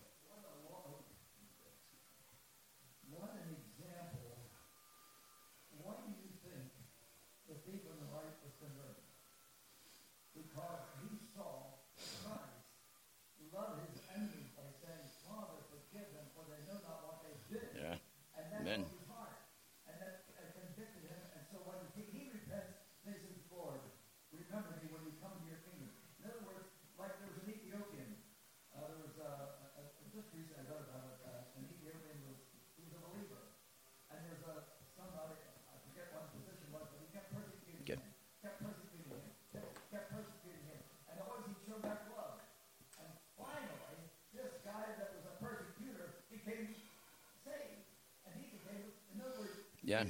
Yeah. 49.90 50.04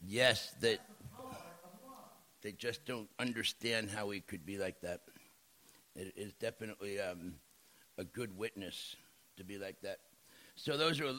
Yes, 0.00 0.52
that 0.60 0.80
they 2.42 2.52
just 2.52 2.84
don't 2.86 3.08
understand 3.18 3.90
how 3.90 4.06
we 4.06 4.20
could 4.20 4.46
be 4.46 4.58
like 4.58 4.80
that. 4.82 5.00
It 5.96 6.12
is 6.16 6.32
definitely 6.34 7.00
um, 7.00 7.34
a 7.98 8.04
good 8.04 8.36
witness 8.36 8.96
to 9.36 9.44
be 9.44 9.58
like 9.58 9.80
that. 9.82 9.98
So 10.56 10.76
those 10.76 11.00
are 11.00 11.12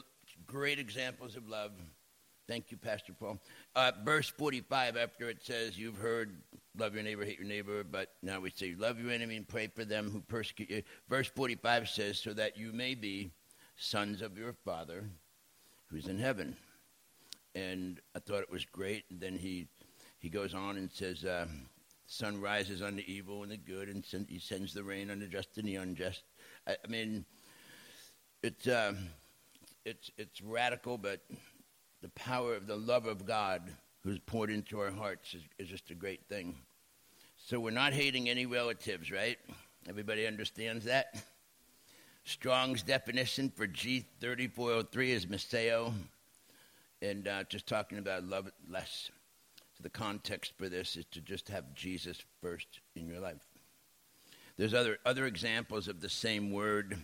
great 0.46 0.78
examples 0.78 1.36
of 1.36 1.48
love. 1.48 1.72
Thank 2.50 2.72
you, 2.72 2.76
Pastor 2.76 3.12
Paul. 3.12 3.38
Uh, 3.76 3.92
verse 4.04 4.28
45, 4.28 4.96
after 4.96 5.30
it 5.30 5.40
says, 5.40 5.78
You've 5.78 5.98
heard, 5.98 6.32
love 6.76 6.94
your 6.94 7.04
neighbor, 7.04 7.24
hate 7.24 7.38
your 7.38 7.46
neighbor, 7.46 7.84
but 7.84 8.14
now 8.24 8.40
we 8.40 8.50
say, 8.50 8.74
Love 8.76 8.98
your 8.98 9.12
enemy 9.12 9.36
and 9.36 9.46
pray 9.46 9.68
for 9.68 9.84
them 9.84 10.10
who 10.10 10.20
persecute 10.20 10.68
you. 10.68 10.82
Verse 11.08 11.28
45 11.28 11.88
says, 11.88 12.18
So 12.18 12.32
that 12.32 12.58
you 12.58 12.72
may 12.72 12.96
be 12.96 13.30
sons 13.76 14.20
of 14.20 14.36
your 14.36 14.52
Father 14.64 15.08
who's 15.86 16.08
in 16.08 16.18
heaven. 16.18 16.56
And 17.54 18.00
I 18.16 18.18
thought 18.18 18.40
it 18.40 18.50
was 18.50 18.64
great. 18.64 19.04
And 19.10 19.20
then 19.20 19.36
he, 19.36 19.68
he 20.18 20.28
goes 20.28 20.52
on 20.52 20.76
and 20.76 20.90
says, 20.90 21.24
uh, 21.24 21.46
sun 22.06 22.40
rises 22.40 22.82
on 22.82 22.96
the 22.96 23.08
evil 23.08 23.44
and 23.44 23.52
the 23.52 23.58
good, 23.58 23.88
and 23.88 24.04
he 24.28 24.40
sends 24.40 24.74
the 24.74 24.82
rain 24.82 25.12
on 25.12 25.20
the 25.20 25.28
just 25.28 25.56
and 25.56 25.68
the 25.68 25.76
unjust. 25.76 26.24
I, 26.66 26.72
I 26.84 26.88
mean, 26.88 27.24
it's, 28.42 28.66
uh, 28.66 28.94
it's, 29.84 30.10
it's 30.18 30.42
radical, 30.42 30.98
but 30.98 31.20
the 32.02 32.08
power 32.10 32.54
of 32.54 32.66
the 32.66 32.76
love 32.76 33.06
of 33.06 33.26
God 33.26 33.62
who's 34.02 34.18
poured 34.20 34.50
into 34.50 34.80
our 34.80 34.90
hearts 34.90 35.34
is, 35.34 35.42
is 35.58 35.68
just 35.68 35.90
a 35.90 35.94
great 35.94 36.24
thing. 36.28 36.54
So 37.36 37.60
we're 37.60 37.70
not 37.70 37.92
hating 37.92 38.28
any 38.28 38.46
relatives, 38.46 39.10
right? 39.10 39.38
Everybody 39.88 40.26
understands 40.26 40.84
that? 40.84 41.22
Strong's 42.24 42.82
definition 42.82 43.50
for 43.50 43.66
G3403 43.66 45.08
is 45.08 45.26
miseo, 45.26 45.92
and 47.02 47.26
uh, 47.26 47.44
just 47.44 47.66
talking 47.66 47.98
about 47.98 48.24
love 48.24 48.50
less. 48.68 49.10
So 49.76 49.82
the 49.82 49.90
context 49.90 50.52
for 50.56 50.68
this 50.68 50.96
is 50.96 51.06
to 51.12 51.20
just 51.20 51.48
have 51.48 51.74
Jesus 51.74 52.22
first 52.42 52.80
in 52.94 53.08
your 53.08 53.20
life. 53.20 53.46
There's 54.56 54.74
other, 54.74 54.98
other 55.06 55.26
examples 55.26 55.88
of 55.88 56.00
the 56.00 56.10
same 56.10 56.50
word 56.50 56.98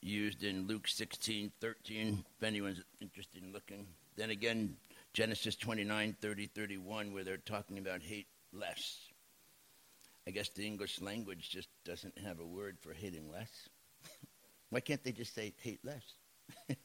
used 0.00 0.44
in 0.44 0.66
Luke 0.66 0.88
16, 0.88 1.52
13, 1.60 2.24
if 2.36 2.42
anyone's 2.42 2.82
interested 3.00 3.42
in 3.42 3.52
looking. 3.52 3.86
Then 4.16 4.30
again, 4.30 4.76
Genesis 5.12 5.56
29, 5.56 6.16
30, 6.20 6.46
31, 6.46 7.12
where 7.12 7.24
they're 7.24 7.36
talking 7.36 7.78
about 7.78 8.02
hate 8.02 8.26
less. 8.52 8.98
I 10.26 10.30
guess 10.30 10.48
the 10.50 10.66
English 10.66 11.00
language 11.00 11.50
just 11.50 11.68
doesn't 11.84 12.18
have 12.18 12.40
a 12.40 12.44
word 12.44 12.76
for 12.80 12.92
hating 12.92 13.30
less. 13.32 13.68
Why 14.70 14.80
can't 14.80 15.02
they 15.02 15.12
just 15.12 15.34
say 15.34 15.54
hate 15.62 15.80
less? 15.84 16.02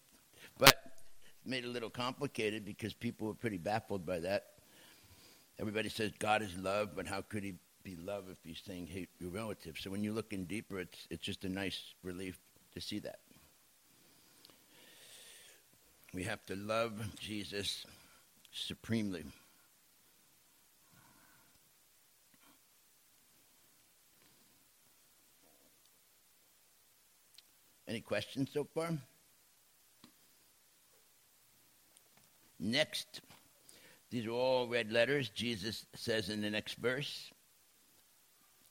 but 0.57 0.69
it 0.69 1.49
made 1.49 1.65
it 1.65 1.67
a 1.67 1.71
little 1.71 1.89
complicated 1.89 2.63
because 2.65 2.93
people 2.93 3.27
were 3.27 3.33
pretty 3.33 3.57
baffled 3.57 4.05
by 4.05 4.19
that. 4.19 4.45
Everybody 5.59 5.89
says 5.89 6.11
God 6.17 6.41
is 6.41 6.57
love, 6.57 6.91
but 6.95 7.05
how 7.05 7.21
could 7.21 7.43
he 7.43 7.55
be 7.83 7.95
love 7.97 8.25
if 8.31 8.37
he's 8.43 8.61
saying 8.65 8.87
hate 8.87 9.09
your 9.19 9.29
relative? 9.29 9.77
So 9.77 9.91
when 9.91 10.03
you 10.03 10.13
look 10.13 10.33
in 10.33 10.45
deeper, 10.45 10.79
it's, 10.79 11.07
it's 11.09 11.23
just 11.23 11.43
a 11.45 11.49
nice 11.49 11.93
relief 12.01 12.39
to 12.73 12.81
see 12.81 12.99
that. 12.99 13.19
We 16.13 16.23
have 16.23 16.45
to 16.45 16.55
love 16.55 16.93
Jesus 17.19 17.85
supremely. 18.51 19.23
Any 27.87 28.01
questions 28.01 28.49
so 28.53 28.63
far? 28.63 28.89
Next, 32.59 33.21
these 34.09 34.25
are 34.25 34.31
all 34.31 34.67
red 34.67 34.91
letters. 34.91 35.29
Jesus 35.29 35.85
says 35.95 36.29
in 36.29 36.41
the 36.41 36.49
next 36.49 36.75
verse, 36.75 37.31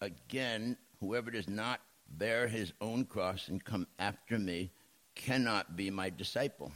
again, 0.01 0.77
whoever 1.01 1.31
does 1.31 1.49
not 1.49 1.81
bear 2.19 2.49
his 2.49 2.73
own 2.81 3.05
cross 3.05 3.49
and 3.49 3.65
come 3.65 3.87
after 3.99 4.39
me 4.39 4.71
cannot 5.15 5.77
be 5.77 5.91
my 5.91 6.11
disciple. 6.11 6.73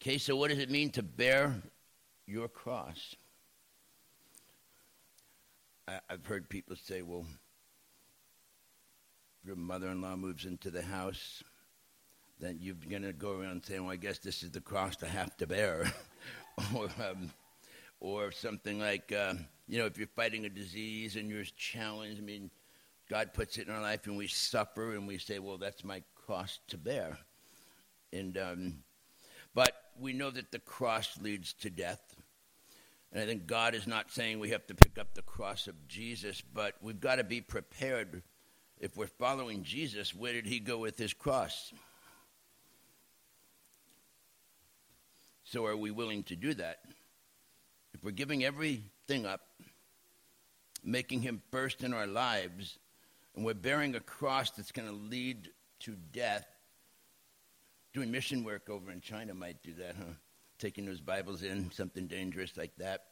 Okay, 0.00 0.18
so 0.18 0.36
what 0.36 0.50
does 0.50 0.58
it 0.58 0.70
mean 0.70 0.90
to 0.90 1.02
bear 1.02 1.60
your 2.26 2.48
cross? 2.48 3.14
I, 5.88 6.00
have 6.08 6.26
heard 6.26 6.48
people 6.48 6.76
say, 6.76 7.02
well, 7.02 7.24
your 9.44 9.56
mother-in-law 9.56 10.16
moves 10.16 10.44
into 10.44 10.70
the 10.70 10.82
house, 10.82 11.42
then 12.38 12.58
you're 12.60 12.76
going 12.88 13.02
to 13.02 13.12
go 13.12 13.40
around 13.40 13.64
saying, 13.64 13.82
"Well, 13.82 13.92
I 13.92 13.96
guess 13.96 14.18
this 14.18 14.42
is 14.42 14.50
the 14.50 14.60
cross 14.60 15.02
I 15.02 15.06
have 15.06 15.36
to 15.38 15.46
bear," 15.46 15.90
or 16.76 16.88
um, 17.02 17.30
or 18.00 18.30
something 18.30 18.78
like, 18.78 19.10
uh, 19.10 19.34
you 19.66 19.78
know, 19.78 19.86
if 19.86 19.98
you're 19.98 20.06
fighting 20.14 20.44
a 20.44 20.48
disease 20.48 21.16
and 21.16 21.28
you're 21.28 21.44
challenged. 21.56 22.20
I 22.20 22.24
mean, 22.24 22.50
God 23.08 23.32
puts 23.32 23.58
it 23.58 23.68
in 23.68 23.74
our 23.74 23.80
life, 23.80 24.06
and 24.06 24.16
we 24.16 24.26
suffer, 24.26 24.94
and 24.94 25.06
we 25.06 25.18
say, 25.18 25.38
"Well, 25.38 25.58
that's 25.58 25.84
my 25.84 26.02
cross 26.14 26.58
to 26.68 26.76
bear," 26.76 27.18
and 28.12 28.36
um, 28.36 28.74
but 29.54 29.74
we 29.98 30.12
know 30.12 30.30
that 30.30 30.52
the 30.52 30.58
cross 30.58 31.18
leads 31.20 31.52
to 31.54 31.70
death. 31.70 32.14
And 33.10 33.22
I 33.22 33.26
think 33.26 33.46
God 33.46 33.74
is 33.74 33.86
not 33.86 34.10
saying 34.10 34.38
we 34.38 34.50
have 34.50 34.66
to 34.66 34.74
pick 34.74 34.98
up 34.98 35.14
the 35.14 35.22
cross 35.22 35.66
of 35.66 35.88
Jesus, 35.88 36.42
but 36.42 36.74
we've 36.82 37.00
got 37.00 37.16
to 37.16 37.24
be 37.24 37.40
prepared 37.40 38.22
if 38.80 38.96
we're 38.96 39.06
following 39.06 39.64
Jesus, 39.64 40.14
where 40.14 40.32
did 40.32 40.46
he 40.46 40.60
go 40.60 40.78
with 40.78 40.98
his 40.98 41.12
cross? 41.12 41.72
So 45.44 45.66
are 45.66 45.76
we 45.76 45.90
willing 45.90 46.22
to 46.24 46.36
do 46.36 46.54
that? 46.54 46.80
If 47.94 48.04
we're 48.04 48.10
giving 48.10 48.44
everything 48.44 49.26
up, 49.26 49.40
making 50.84 51.22
him 51.22 51.42
first 51.50 51.82
in 51.82 51.92
our 51.92 52.06
lives, 52.06 52.78
and 53.38 53.46
we're 53.46 53.54
bearing 53.54 53.94
a 53.94 54.00
cross 54.00 54.50
that's 54.50 54.72
going 54.72 54.88
to 54.88 54.94
lead 54.94 55.48
to 55.78 55.94
death, 56.12 56.44
doing 57.94 58.10
mission 58.10 58.42
work 58.42 58.68
over 58.68 58.90
in 58.90 59.00
China 59.00 59.32
might 59.32 59.62
do 59.62 59.72
that, 59.74 59.94
huh? 59.96 60.14
Taking 60.58 60.86
those 60.86 61.00
Bibles 61.00 61.44
in, 61.44 61.70
something 61.70 62.08
dangerous 62.08 62.56
like 62.56 62.72
that. 62.78 63.04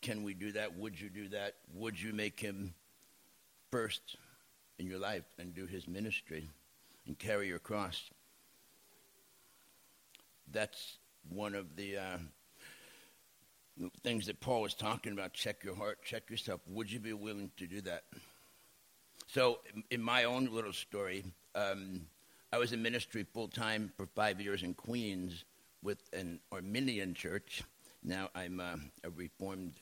Can 0.00 0.22
we 0.22 0.32
do 0.32 0.52
that? 0.52 0.74
Would 0.78 0.98
you 0.98 1.10
do 1.10 1.28
that? 1.28 1.56
Would 1.74 2.00
you 2.00 2.14
make 2.14 2.40
him 2.40 2.72
first 3.70 4.16
in 4.78 4.86
your 4.86 4.98
life 4.98 5.24
and 5.38 5.54
do 5.54 5.66
his 5.66 5.86
ministry 5.86 6.48
and 7.06 7.18
carry 7.18 7.48
your 7.48 7.58
cross. 7.58 8.10
That's 10.50 10.96
one 11.28 11.54
of 11.54 11.76
the 11.76 11.98
uh, 11.98 12.16
things 14.02 14.28
that 14.28 14.40
Paul 14.40 14.62
was 14.62 14.72
talking 14.72 15.12
about. 15.12 15.34
Check 15.34 15.62
your 15.62 15.74
heart, 15.74 15.98
check 16.06 16.30
yourself. 16.30 16.62
Would 16.68 16.90
you 16.90 17.00
be 17.00 17.12
willing 17.12 17.50
to 17.58 17.66
do 17.66 17.82
that? 17.82 18.04
So, 19.26 19.58
in 19.90 20.02
my 20.02 20.24
own 20.24 20.46
little 20.52 20.72
story, 20.72 21.24
um, 21.54 22.02
I 22.52 22.58
was 22.58 22.72
in 22.72 22.82
ministry 22.82 23.26
full 23.32 23.48
time 23.48 23.90
for 23.96 24.06
five 24.06 24.40
years 24.40 24.62
in 24.62 24.74
Queens 24.74 25.44
with 25.82 25.98
an 26.12 26.40
Arminian 26.52 27.14
church. 27.14 27.62
Now 28.02 28.28
I'm 28.34 28.60
uh, 28.60 28.76
a 29.02 29.10
Reformed 29.10 29.74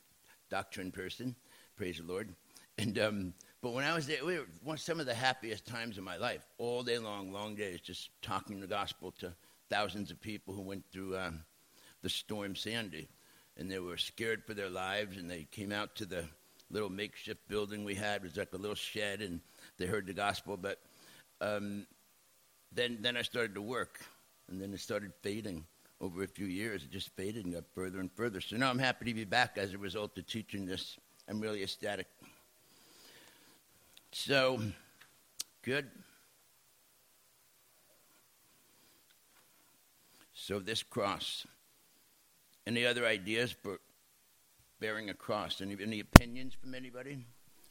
doctrine 0.49 0.91
person, 0.91 1.35
praise 1.75 1.97
the 1.97 2.03
Lord. 2.03 2.33
And 2.77 2.97
um, 2.97 3.33
but 3.61 3.73
when 3.73 3.85
I 3.85 3.93
was 3.93 4.07
there, 4.07 4.25
we 4.25 4.39
were 4.63 4.77
some 4.77 4.99
of 4.99 5.05
the 5.05 5.13
happiest 5.13 5.65
times 5.65 5.97
of 5.97 6.03
my 6.03 6.17
life. 6.17 6.45
All 6.57 6.83
day 6.83 6.97
long, 6.97 7.31
long 7.31 7.55
days, 7.55 7.79
just 7.81 8.09
talking 8.21 8.59
the 8.59 8.67
gospel 8.67 9.11
to 9.19 9.33
thousands 9.69 10.09
of 10.09 10.19
people 10.19 10.53
who 10.53 10.61
went 10.61 10.83
through 10.91 11.17
um, 11.17 11.43
the 12.01 12.09
storm 12.09 12.55
Sandy, 12.55 13.07
and 13.57 13.69
they 13.69 13.79
were 13.79 13.97
scared 13.97 14.43
for 14.43 14.53
their 14.53 14.69
lives. 14.69 15.17
And 15.17 15.29
they 15.29 15.47
came 15.51 15.71
out 15.71 15.95
to 15.97 16.05
the 16.05 16.25
little 16.71 16.89
makeshift 16.89 17.47
building 17.47 17.83
we 17.83 17.95
had. 17.95 18.17
It 18.17 18.23
was 18.23 18.37
like 18.37 18.53
a 18.53 18.57
little 18.57 18.75
shed, 18.75 19.21
and 19.21 19.39
they 19.77 19.85
heard 19.85 20.07
the 20.07 20.13
gospel. 20.13 20.57
But 20.57 20.79
um, 21.41 21.85
then, 22.71 22.97
then 23.01 23.17
I 23.17 23.21
started 23.21 23.55
to 23.55 23.61
work, 23.61 23.99
and 24.49 24.61
then 24.61 24.73
it 24.73 24.79
started 24.79 25.11
fading. 25.21 25.65
Over 26.01 26.23
a 26.23 26.27
few 26.27 26.47
years, 26.47 26.83
it 26.83 26.91
just 26.91 27.15
faded 27.15 27.45
and 27.45 27.53
got 27.53 27.63
further 27.73 28.01
and 28.01 28.11
further. 28.11 28.41
So 28.41 28.57
now 28.57 28.69
I'm 28.69 28.79
happy 28.79 29.05
to 29.05 29.13
be 29.13 29.23
back 29.23 29.57
as 29.57 29.73
a 29.73 29.77
result 29.77 30.17
of 30.17 30.27
teaching 30.27 30.65
this. 30.65 30.97
I'm 31.29 31.39
really 31.39 31.63
ecstatic. 31.63 32.07
So, 34.11 34.59
good. 35.61 35.89
So, 40.33 40.59
this 40.59 40.83
cross. 40.83 41.47
Any 42.67 42.85
other 42.85 43.05
ideas 43.05 43.55
for 43.63 43.79
bearing 44.83 45.09
a 45.09 45.13
cross? 45.13 45.61
Any, 45.61 45.77
any 45.81 46.01
opinions 46.01 46.53
from 46.53 46.75
anybody? 46.75 47.17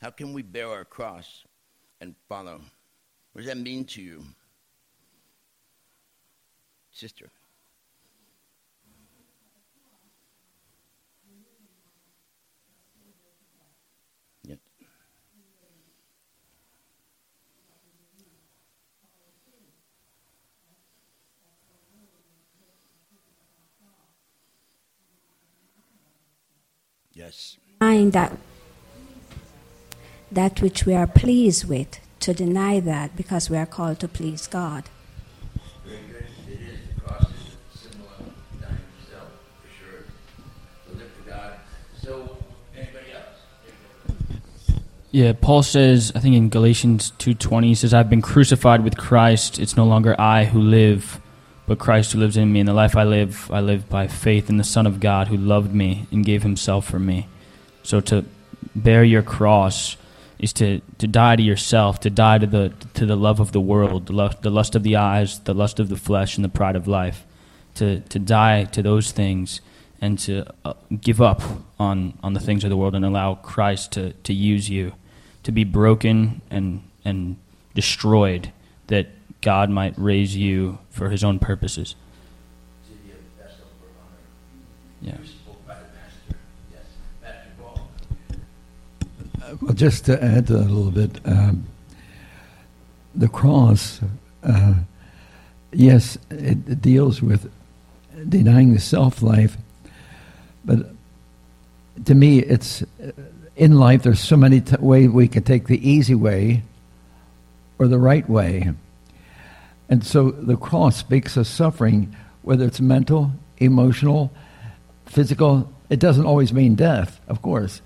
How 0.01 0.09
can 0.09 0.33
we 0.33 0.40
bear 0.40 0.68
our 0.70 0.87
cross 0.87 1.44
and 2.01 2.14
follow? 2.27 2.59
What 3.33 3.42
does 3.42 3.46
that 3.48 3.59
mean 3.59 3.85
to 3.85 4.01
you? 4.01 4.25
Sister. 6.90 7.29
Yes. 27.23 27.57
That 27.79 28.37
that 30.31 30.61
which 30.61 30.87
we 30.87 30.95
are 30.95 31.07
pleased 31.07 31.69
with 31.69 32.01
to 32.21 32.35
deny 32.35 32.81
that 32.81 33.17
because 33.17 33.49
we 33.49 33.57
are 33.57 33.67
called 33.67 34.01
to 34.01 34.09
please 34.09 34.47
God. 34.49 34.85
Yeah, 45.15 45.35
Paul 45.39 45.63
says, 45.63 46.11
I 46.15 46.21
think 46.21 46.35
in 46.35 46.49
Galatians 46.49 47.13
2:20 47.19 47.67
he 47.67 47.75
says 47.75 47.93
I've 47.93 48.09
been 48.09 48.23
crucified 48.23 48.83
with 48.83 48.97
Christ, 48.97 49.59
it's 49.61 49.77
no 49.77 49.85
longer 49.85 50.19
I 50.19 50.47
who 50.47 50.59
live, 50.59 51.21
but 51.66 51.79
Christ 51.79 52.12
who 52.12 52.18
lives 52.18 52.37
in 52.37 52.53
me. 52.53 52.61
And 52.61 52.68
the 52.68 52.75
life 52.75 52.96
I 52.96 53.05
live, 53.05 53.51
I 53.51 53.61
live 53.61 53.88
by 53.88 54.09
faith 54.09 54.48
in 54.48 54.57
the 54.57 54.64
Son 54.64 54.87
of 54.87 55.01
God 55.01 55.29
who 55.29 55.37
loved 55.37 55.75
me 55.75 56.07
and 56.11 56.25
gave 56.25 56.42
himself 56.42 56.87
for 56.87 56.98
me. 56.98 57.29
So 57.83 58.01
to 58.01 58.25
bear 58.75 59.05
your 59.05 59.22
cross 59.22 59.96
is 60.38 60.53
to, 60.55 60.81
to 60.98 61.07
die 61.07 61.37
to 61.37 61.42
yourself, 61.42 62.01
to 62.01 62.11
die 62.11 62.38
to 62.38 62.46
the 62.46 62.72
to 62.94 63.07
the 63.07 63.16
love 63.16 63.38
of 63.40 63.53
the 63.53 63.61
world, 63.61 64.07
the 64.07 64.12
lust, 64.12 64.42
the 64.42 64.51
lust 64.51 64.75
of 64.75 64.83
the 64.83 64.96
eyes, 64.96 65.38
the 65.40 65.55
lust 65.55 65.79
of 65.79 65.88
the 65.88 65.96
flesh 65.96 66.37
and 66.37 66.44
the 66.44 66.48
pride 66.48 66.77
of 66.77 66.88
life. 66.88 67.25
To 67.77 68.01
to 68.01 68.18
die 68.18 68.64
to 68.64 68.83
those 68.83 69.12
things 69.12 69.61
and 70.03 70.18
to 70.18 70.44
uh, 70.64 70.75
give 71.01 71.22
up 71.22 71.40
on, 71.79 72.18
on 72.25 72.33
the 72.33 72.40
things 72.40 72.64
of 72.64 72.70
the 72.70 72.77
world 72.77 72.96
and 72.96 73.05
allow 73.05 73.37
Christ 73.37 73.92
to, 73.92 74.12
to 74.25 74.35
use 74.35 74.68
you 74.68 74.92
to 75.44 75.53
be 75.53 75.64
broken 75.64 76.42
and, 76.51 76.83
and 77.05 77.37
destroyed 77.75 78.53
that 78.88 79.07
God 79.43 79.69
might 79.71 79.95
raise 79.99 80.35
you 80.37 80.79
for 80.91 81.11
his 81.11 81.23
own 81.23 81.39
purposes. 81.39 81.95
Yeah. 85.03 85.17
Paul. 87.61 87.89
Well, 89.61 89.75
just 89.75 90.05
to 90.07 90.23
add 90.23 90.47
to 90.47 90.55
that 90.55 90.67
a 90.67 90.73
little 90.73 90.93
bit, 90.93 91.19
um, 91.25 91.67
the 93.15 93.29
cross, 93.29 94.01
uh, 94.45 94.75
yes, 95.73 96.17
it, 96.31 96.59
it 96.69 96.81
deals 96.81 97.21
with 97.21 97.51
denying 98.29 98.75
the 98.75 98.81
self 98.81 99.23
life, 99.23 99.57
but 100.65 100.87
to 102.05 102.15
me, 102.15 102.39
it's 102.39 102.83
uh, 102.83 103.11
in 103.57 103.79
life. 103.79 104.03
There's 104.03 104.21
so 104.21 104.37
many 104.37 104.61
t- 104.61 104.77
ways 104.79 105.11
we 105.11 105.29
can 105.29 105.43
take 105.43 105.67
the 105.67 105.89
easy 105.89 106.15
way 106.15 106.63
or 107.79 107.89
the 107.89 107.99
right 107.99 108.29
way, 108.29 108.73
and 109.93 110.05
so 110.05 110.31
the 110.31 110.57
cross 110.57 110.97
speaks 110.97 111.37
of 111.37 111.47
suffering, 111.47 112.17
whether 112.43 112.65
it's 112.65 112.81
mental, 112.81 113.33
emotional, 113.59 114.33
physical. 115.07 115.73
It 115.91 116.01
doesn't 116.01 116.25
always 116.25 116.53
mean 116.53 116.75
death, 116.75 117.21
of 117.29 117.43
course 117.43 117.83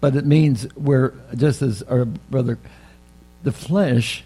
but 0.00 0.14
it 0.14 0.26
means 0.26 0.66
we're 0.76 1.12
just 1.36 1.62
as 1.62 1.82
our 1.84 2.04
brother 2.04 2.58
the 3.42 3.52
flesh 3.52 4.24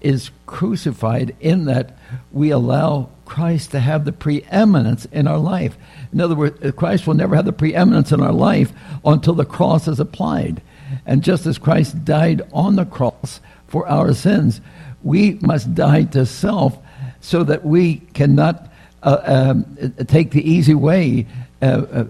is 0.00 0.30
crucified 0.46 1.34
in 1.40 1.64
that 1.64 1.98
we 2.30 2.50
allow 2.50 3.08
Christ 3.24 3.72
to 3.72 3.80
have 3.80 4.04
the 4.04 4.12
preeminence 4.12 5.06
in 5.06 5.26
our 5.26 5.38
life. 5.38 5.76
In 6.12 6.20
other 6.20 6.36
words, 6.36 6.72
Christ 6.76 7.06
will 7.06 7.14
never 7.14 7.34
have 7.34 7.46
the 7.46 7.52
preeminence 7.52 8.12
in 8.12 8.20
our 8.20 8.32
life 8.32 8.72
until 9.04 9.34
the 9.34 9.44
cross 9.44 9.88
is 9.88 9.98
applied. 9.98 10.62
And 11.04 11.24
just 11.24 11.46
as 11.46 11.58
Christ 11.58 12.04
died 12.04 12.42
on 12.52 12.76
the 12.76 12.86
cross 12.86 13.40
for 13.66 13.88
our 13.88 14.14
sins, 14.14 14.60
we 15.02 15.34
must 15.40 15.74
die 15.74 16.04
to 16.04 16.26
self 16.26 16.78
so 17.20 17.44
that 17.44 17.64
we 17.64 17.96
cannot 18.14 18.70
uh, 19.02 19.20
um, 19.24 19.94
take 20.06 20.30
the 20.30 20.48
easy 20.48 20.74
way. 20.74 21.26
Uh, 21.60 21.64
uh, 21.64 22.04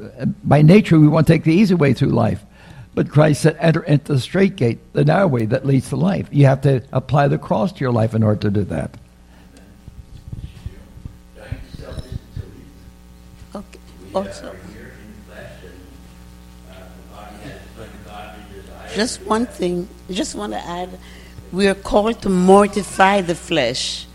by 0.44 0.62
nature, 0.62 0.98
we 0.98 1.09
want 1.09 1.27
to 1.27 1.33
take 1.33 1.44
the 1.44 1.53
easy 1.55 1.74
way 1.74 1.92
through 1.92 2.11
life. 2.11 2.44
But 2.94 3.11
Christ 3.11 3.42
said, 3.42 3.57
enter 3.61 3.83
into 3.83 4.14
the 4.14 4.20
strait 4.20 4.57
gate, 4.57 4.79
the 4.92 5.05
narrow 5.05 5.29
way 5.29 5.46
that 5.46 5.64
leads 5.64 5.88
to 5.90 5.96
life. 5.96 6.29
You 6.33 6.46
have 6.46 6.62
to 6.62 6.83
apply 6.92 7.29
the 7.29 7.38
cross 7.38 7.72
to 7.72 7.81
your 7.81 7.92
life 7.92 8.14
in 8.14 8.22
order 8.22 8.40
to 8.40 8.51
do 8.51 8.64
that. 8.64 8.90
Okay. 13.55 13.79
Also, 14.14 14.55
just 18.94 19.22
one 19.22 19.46
thing, 19.46 19.88
just 20.11 20.35
want 20.35 20.53
to 20.53 20.59
add, 20.59 20.88
we 21.52 21.66
are 21.66 21.74
called 21.74 22.20
to 22.22 22.28
mortify 22.28 23.20
the 23.20 23.34
flesh. 23.34 24.06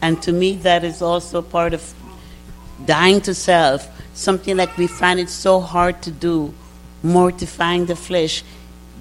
And 0.00 0.22
to 0.22 0.32
me, 0.32 0.54
that 0.56 0.84
is 0.84 1.02
also 1.02 1.42
part 1.42 1.74
of 1.74 1.94
dying 2.84 3.20
to 3.22 3.34
self, 3.34 3.88
something 4.14 4.56
that 4.56 4.76
we 4.76 4.86
find 4.86 5.20
it 5.20 5.28
so 5.28 5.60
hard 5.60 6.00
to 6.02 6.10
do, 6.10 6.54
mortifying 7.02 7.86
the 7.86 7.96
flesh, 7.96 8.42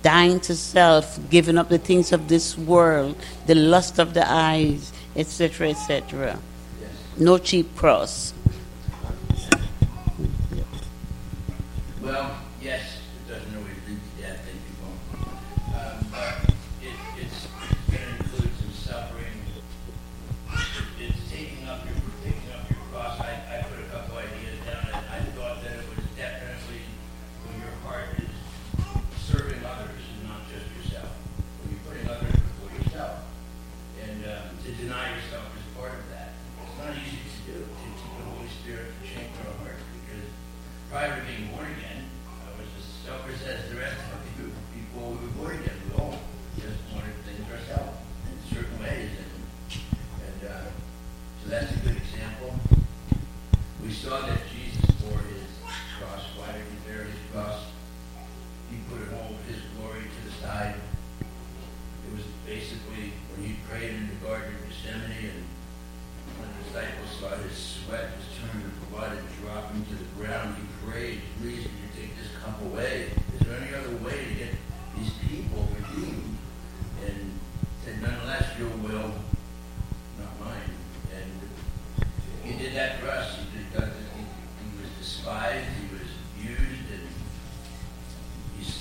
dying 0.01 0.39
to 0.41 0.55
self, 0.55 1.19
giving 1.29 1.57
up 1.57 1.69
the 1.69 1.77
things 1.77 2.11
of 2.11 2.27
this 2.27 2.57
world, 2.57 3.15
the 3.45 3.55
lust 3.55 3.99
of 3.99 4.13
the 4.13 4.29
eyes, 4.29 4.91
etc., 5.15 5.69
etc. 5.69 6.39
No 7.17 7.37
cheap 7.37 7.75
cross. 7.75 8.33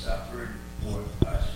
Suffered 0.06 0.50
for 0.84 1.02
us, 1.26 1.55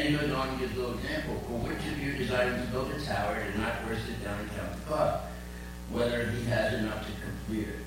And 0.00 0.08
he 0.08 0.16
goes 0.16 0.32
on 0.32 0.48
and 0.48 0.58
gives 0.58 0.74
a 0.78 0.80
little 0.80 0.94
example. 0.94 1.34
For 1.46 1.68
which 1.68 1.84
of 1.92 1.98
you 1.98 2.14
desiring 2.14 2.58
to 2.58 2.66
build 2.72 2.90
a 2.90 3.04
tower 3.04 3.36
did 3.44 3.54
not 3.60 3.84
first 3.84 4.06
sit 4.06 4.24
down 4.24 4.40
and 4.40 4.50
count 4.56 4.72
the 4.72 4.80
cost, 4.90 5.24
whether 5.90 6.30
he 6.30 6.42
has 6.44 6.72
enough 6.72 7.04
to 7.04 7.12
complete 7.20 7.68
it? 7.68 7.84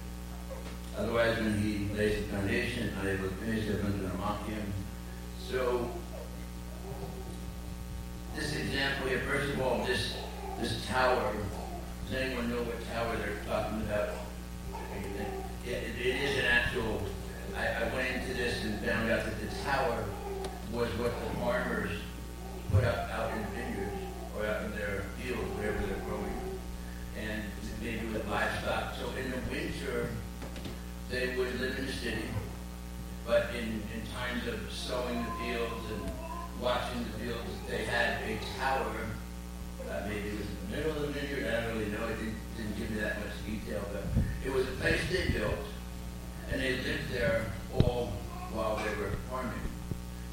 Otherwise, 0.95 1.39
when 1.39 1.57
he 1.59 1.91
lays 1.97 2.21
the 2.21 2.27
foundation, 2.31 2.93
not 2.97 3.07
able 3.07 3.29
to 3.29 3.35
finish, 3.41 3.67
everyone's 3.67 3.95
going 3.95 4.11
to 4.11 4.17
mock 4.17 4.45
him. 4.45 4.61
So, 5.49 5.89
this 8.35 8.55
example 8.57 9.07
here, 9.07 9.21
first 9.21 9.51
of 9.51 9.61
all, 9.61 9.83
this 9.83 10.15
this 10.59 10.85
tower. 10.85 11.33
Does 12.05 12.21
anyone 12.21 12.47
know 12.47 12.61
what 12.61 12.77
tower 12.93 13.15
they're 13.17 13.41
talking 13.47 13.81
about? 13.81 14.09
It, 15.65 15.67
it, 15.67 15.97
it 15.99 16.21
is 16.21 16.37
an 16.37 16.45
actual. 16.45 17.01
I, 17.57 17.85
I 17.85 17.95
went 17.95 18.21
into 18.21 18.35
this 18.35 18.63
and 18.65 18.79
found 18.85 19.09
out 19.09 19.25
that 19.25 19.39
the 19.41 19.47
tower 19.63 20.05
was 20.73 20.89
what 20.97 21.13
the 21.13 21.39
farmers 21.39 21.91
put 22.71 22.83
up 22.83 23.07
out 23.11 23.31
in 23.33 23.41
the 23.43 23.47
vineyards 23.49 24.01
or 24.35 24.45
out 24.45 24.65
in 24.65 24.71
their 24.71 25.05
fields, 25.21 25.45
wherever 25.53 25.77
they're 25.85 26.01
growing, 26.09 26.33
and 27.15 27.43
maybe 27.79 28.07
with 28.07 28.27
livestock. 28.27 28.95
So 28.97 29.05
in 29.21 29.29
the 29.29 29.37
winter, 29.53 30.09
they 31.11 31.37
would 31.37 31.59
live 31.59 31.77
in 31.77 31.85
the 31.85 31.93
city, 31.93 32.25
but 33.23 33.53
in, 33.53 33.83
in 33.93 34.01
times 34.17 34.47
of 34.47 34.59
sowing 34.71 35.23
the 35.23 35.31
fields 35.45 35.85
and 35.93 36.09
watching 36.59 37.03
the 37.03 37.19
fields, 37.19 37.49
they 37.69 37.85
had 37.85 38.23
a 38.23 38.39
tower. 38.57 38.97
Uh, 39.87 40.07
maybe 40.07 40.29
it 40.29 40.37
was 40.39 40.47
in 40.47 40.57
the 40.71 40.77
middle 40.77 40.91
of 40.91 41.01
the 41.01 41.07
vineyard. 41.19 41.53
I 41.53 41.61
don't 41.67 41.77
really 41.77 41.91
know. 41.91 42.07
It 42.07 42.17
didn't, 42.17 42.37
didn't 42.57 42.77
give 42.79 42.89
me 42.89 42.99
that 43.01 43.19
much 43.19 43.35
detail, 43.45 43.81
but 43.93 44.03
it 44.43 44.51
was 44.51 44.67
a 44.67 44.71
place 44.81 45.01
they 45.11 45.37
built, 45.37 45.53
and 46.51 46.59
they 46.59 46.77
lived 46.77 47.11
there 47.11 47.45
all 47.75 48.13
while 48.53 48.77
they 48.77 48.89
were 48.97 49.11
farming. 49.29 49.53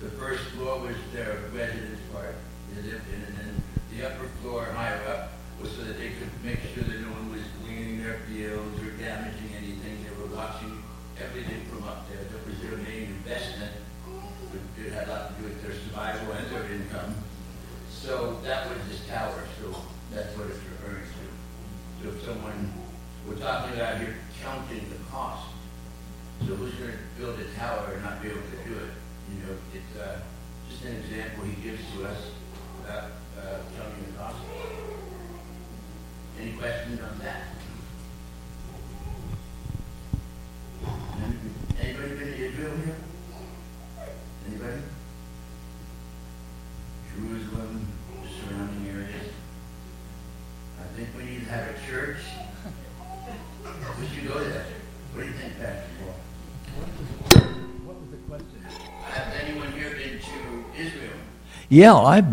The 0.01 0.09
first 0.17 0.45
floor 0.57 0.81
was 0.81 0.97
their 1.13 1.37
residence 1.53 2.01
part, 2.11 2.35
they 2.73 2.89
lived 2.89 3.05
in, 3.13 3.21
and 3.21 3.37
then 3.37 3.63
the 3.93 4.09
upper 4.09 4.29
floor 4.41 4.65
higher 4.73 4.97
up 5.07 5.33
was 5.61 5.73
so 5.73 5.85
that 5.85 5.99
they 5.99 6.17
could 6.17 6.33
make 6.43 6.57
sure 6.73 6.85
that 6.85 7.01
no 7.05 7.13
one 7.13 7.31
was 7.31 7.45
gleaning 7.61 8.03
their 8.03 8.21
fields 8.25 8.81
or 8.81 8.97
damaging 8.97 9.53
anything. 9.53 10.01
They 10.01 10.17
were 10.17 10.35
watching 10.35 10.83
everything 11.21 11.69
from 11.69 11.85
up 11.85 12.09
there. 12.09 12.25
That 12.25 12.47
was 12.49 12.57
their 12.65 12.81
main 12.81 13.13
investment. 13.21 13.73
It 14.81 14.91
had 14.93 15.09
a 15.09 15.13
lot 15.13 15.37
to 15.37 15.43
do 15.43 15.49
with 15.53 15.61
their 15.61 15.77
survival 15.77 16.33
and 16.33 16.49
their 16.49 16.65
income. 16.73 17.15
So 17.93 18.41
that 18.43 18.71
was 18.71 18.79
this 18.89 19.07
tower, 19.07 19.45
so 19.61 19.85
that's 20.15 20.33
what 20.39 20.49
it's 20.49 20.65
referring 20.65 21.05
to. 21.05 21.25
So 22.01 22.09
if 22.17 22.25
someone, 22.25 22.73
we're 23.29 23.37
talking 23.37 23.77
about 23.77 23.99
here 23.99 24.17
counting 24.43 24.81
the 24.89 24.97
cost. 25.13 25.45
So 26.49 26.57
who's 26.57 26.73
going 26.77 26.93
to 26.93 27.21
build 27.21 27.39
a 27.39 27.45
tower 27.53 27.93
and 27.93 28.03
not 28.03 28.23
be 28.23 28.31
able 28.31 28.41
to 28.41 28.65
do 28.65 28.81
it? 28.81 29.00
You 29.31 29.47
know, 29.47 29.57
it's 29.73 29.97
uh, 29.97 30.21
just 30.69 30.85
an 30.85 30.97
example 30.97 31.45
he 31.45 31.63
gives 31.63 31.83
to 31.93 32.07
us 32.07 32.31
about 32.85 33.11
uh, 33.39 33.59
counting 33.77 34.05
the 34.07 34.19
cost. 34.19 34.37
Any 36.41 36.53
questions 36.53 37.01
on 37.01 37.19
that? 37.21 37.45
The 61.71 61.87
Uh, 61.87 62.31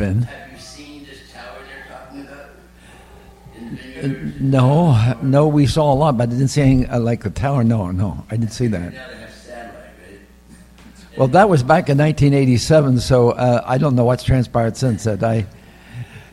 vineyard? 4.02 4.42
No, 4.42 5.14
no, 5.22 5.48
we 5.48 5.66
saw 5.68 5.94
a 5.94 5.96
lot, 5.96 6.18
but 6.18 6.30
I 6.30 6.32
didn't 6.32 6.48
see 6.50 6.62
anything 6.62 6.90
uh, 6.90 7.00
like 7.00 7.24
the 7.24 7.30
tower. 7.30 7.64
No, 7.64 7.92
no, 7.92 8.26
I 8.30 8.38
didn't 8.38 8.54
see 8.54 8.68
that. 8.68 8.94
Well, 11.18 11.28
that 11.30 11.50
was 11.50 11.64
back 11.64 11.90
in 11.90 11.98
1987, 11.98 13.00
so 13.00 13.32
uh, 13.32 13.64
I 13.66 13.80
don't 13.80 13.96
know 13.96 14.06
what's 14.06 14.24
transpired 14.24 14.78
since 14.78 15.04
that. 15.06 15.24
I 15.24 15.46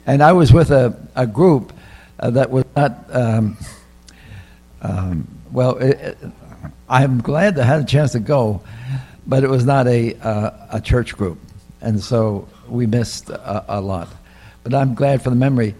and 0.06 0.22
I 0.22 0.32
was 0.32 0.52
with 0.52 0.70
a, 0.70 0.94
a 1.14 1.26
group 1.26 1.72
uh, 2.20 2.30
that 2.30 2.50
was 2.50 2.64
not. 2.76 3.04
Um, 3.14 3.56
um, 4.82 5.26
well, 5.52 5.76
it, 5.78 5.98
it, 6.00 6.18
I'm 6.88 7.20
glad 7.22 7.58
I 7.58 7.64
had 7.64 7.80
a 7.80 7.84
chance 7.84 8.12
to 8.12 8.20
go, 8.20 8.62
but 9.26 9.42
it 9.42 9.48
was 9.48 9.64
not 9.64 9.86
a 9.86 10.14
uh, 10.20 10.50
a 10.72 10.80
church 10.82 11.16
group, 11.16 11.38
and 11.84 12.02
so 12.02 12.48
we 12.68 12.86
missed 12.86 13.28
a, 13.28 13.78
a 13.78 13.80
lot. 13.80 14.08
But 14.62 14.74
I'm 14.74 14.94
glad 14.94 15.22
for 15.22 15.30
the 15.30 15.36
memory. 15.36 15.74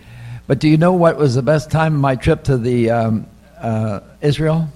But 0.46 0.58
do 0.58 0.68
you 0.68 0.76
know 0.76 0.92
what 0.92 1.16
was 1.16 1.34
the 1.34 1.42
best 1.42 1.70
time 1.70 1.94
of 1.94 2.00
my 2.00 2.16
trip 2.16 2.44
to 2.44 2.58
the 2.58 2.90
um, 2.90 3.26
uh, 3.58 4.00
Israel? 4.20 4.68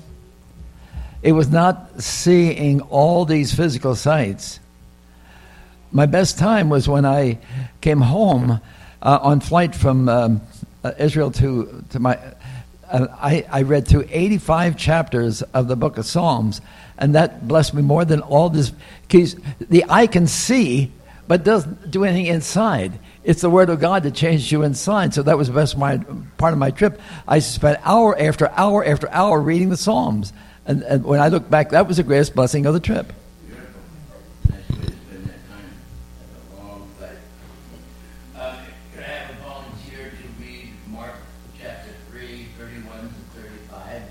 It 1.23 1.33
was 1.33 1.51
not 1.51 2.01
seeing 2.03 2.81
all 2.81 3.27
these 3.27 3.55
physical 3.55 3.95
sights. 3.95 4.61
My 5.93 6.07
best 6.07 6.39
time 6.39 6.71
was 6.71 6.89
when 6.89 7.05
I 7.05 7.39
came 7.81 8.01
home 8.01 8.61
uh, 9.03 9.19
on 9.21 9.41
flight 9.41 9.75
from 9.75 10.09
um, 10.09 10.41
uh, 10.85 10.93
Israel 10.99 11.31
to 11.33 11.85
to 11.91 11.99
my. 11.99 12.19
Uh, 12.91 13.07
I, 13.13 13.45
I 13.51 13.63
read 13.63 13.87
through 13.87 14.07
85 14.09 14.79
chapters 14.79 15.43
of 15.43 15.69
the 15.69 15.77
book 15.77 15.99
of 15.99 16.07
Psalms, 16.07 16.63
and 16.97 17.15
that 17.15 17.47
blessed 17.47 17.75
me 17.75 17.83
more 17.83 18.07
than 18.07 18.21
all 18.23 18.49
this. 18.49 18.73
The 19.11 19.85
eye 19.91 20.07
can 20.07 20.27
see, 20.27 20.91
but 21.29 21.45
doesn't 21.45 21.91
do 21.91 22.05
anything 22.05 22.27
inside. 22.27 22.99
It's 23.23 23.43
the 23.43 23.51
Word 23.51 23.69
of 23.69 23.79
God 23.79 24.03
that 24.05 24.15
changes 24.15 24.51
you 24.51 24.63
inside. 24.63 25.13
So 25.13 25.23
that 25.23 25.37
was 25.37 25.49
the 25.49 25.55
best 25.55 25.77
my, 25.77 25.99
part 26.39 26.55
of 26.55 26.59
my 26.59 26.71
trip. 26.71 26.99
I 27.29 27.41
spent 27.41 27.79
hour 27.85 28.19
after 28.19 28.49
hour 28.49 28.85
after 28.85 29.11
hour 29.11 29.39
reading 29.39 29.69
the 29.69 29.77
Psalms. 29.77 30.33
And, 30.65 30.83
and 30.83 31.05
when 31.05 31.21
I 31.21 31.29
look 31.29 31.49
back, 31.49 31.71
that 31.71 31.87
was 31.87 31.99
the 31.99 32.03
greatest 32.03 32.35
blessing 32.35 32.65
of 32.65 32.73
the 32.73 32.81
trip. 32.81 33.13
Beautiful. 33.47 33.69
Nice 34.49 34.69
way 34.71 34.87
to 34.87 34.93
spend 34.93 35.27
that 35.27 35.49
time. 35.53 35.69
Have 36.17 36.59
a 36.59 36.67
long 36.67 36.89
flight. 36.97 37.19
Could 38.95 39.05
I 39.05 39.09
have 39.09 39.31
a 39.31 39.43
volunteer 39.43 40.11
to 40.11 40.43
read 40.43 40.73
Mark 40.89 41.13
chapter 41.61 41.91
3, 42.11 42.47
31 42.59 43.01
to 43.01 43.41
35? 43.41 44.03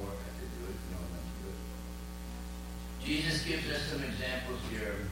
Or 0.00 0.08
I 0.08 0.28
could 0.40 0.52
do 0.56 0.64
it, 0.64 0.72
if 0.72 0.84
no 0.88 0.96
one 0.96 1.10
wants 1.12 1.28
to 1.28 1.44
do 1.44 1.48
it. 1.52 3.04
Jesus 3.04 3.44
gives 3.44 3.68
us 3.70 3.82
some 3.92 4.02
examples 4.02 4.60
here. 4.70 5.08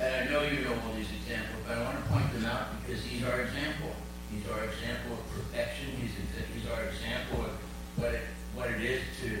And 0.00 0.14
I 0.14 0.32
know 0.32 0.42
you 0.42 0.64
know 0.64 0.74
all 0.86 0.94
these 0.94 1.10
examples, 1.10 1.62
but 1.66 1.78
I 1.78 1.82
want 1.82 2.02
to 2.02 2.10
point 2.10 2.32
them 2.32 2.44
out 2.46 2.80
because 2.80 3.04
he's 3.04 3.24
our 3.24 3.40
example. 3.42 3.90
He's 4.30 4.50
our 4.50 4.64
example 4.64 5.14
of 5.14 5.30
perfection. 5.30 5.86
He's, 6.00 6.10
he's 6.54 6.70
our 6.70 6.84
example 6.84 7.44
of 7.46 7.52
what 7.96 8.14
it, 8.14 8.22
what 8.54 8.70
it 8.70 8.82
is 8.82 9.02
to 9.22 9.38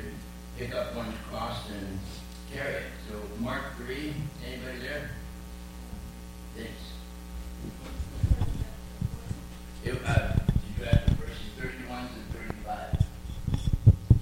pick 0.58 0.74
up 0.74 0.94
one's 0.94 1.16
cross 1.28 1.68
and 1.70 1.98
carry 2.52 2.74
it. 2.74 2.82
So 3.08 3.16
Mark 3.40 3.76
3, 3.78 4.14
anybody 4.46 4.78
there? 4.78 5.10
Thanks. 6.56 6.70
It, 9.84 10.00
uh, 10.06 10.32
you 10.78 10.84
got 10.84 11.04
verses 11.18 11.36
31 11.58 12.08
to 12.08 12.38
35. 12.38 13.04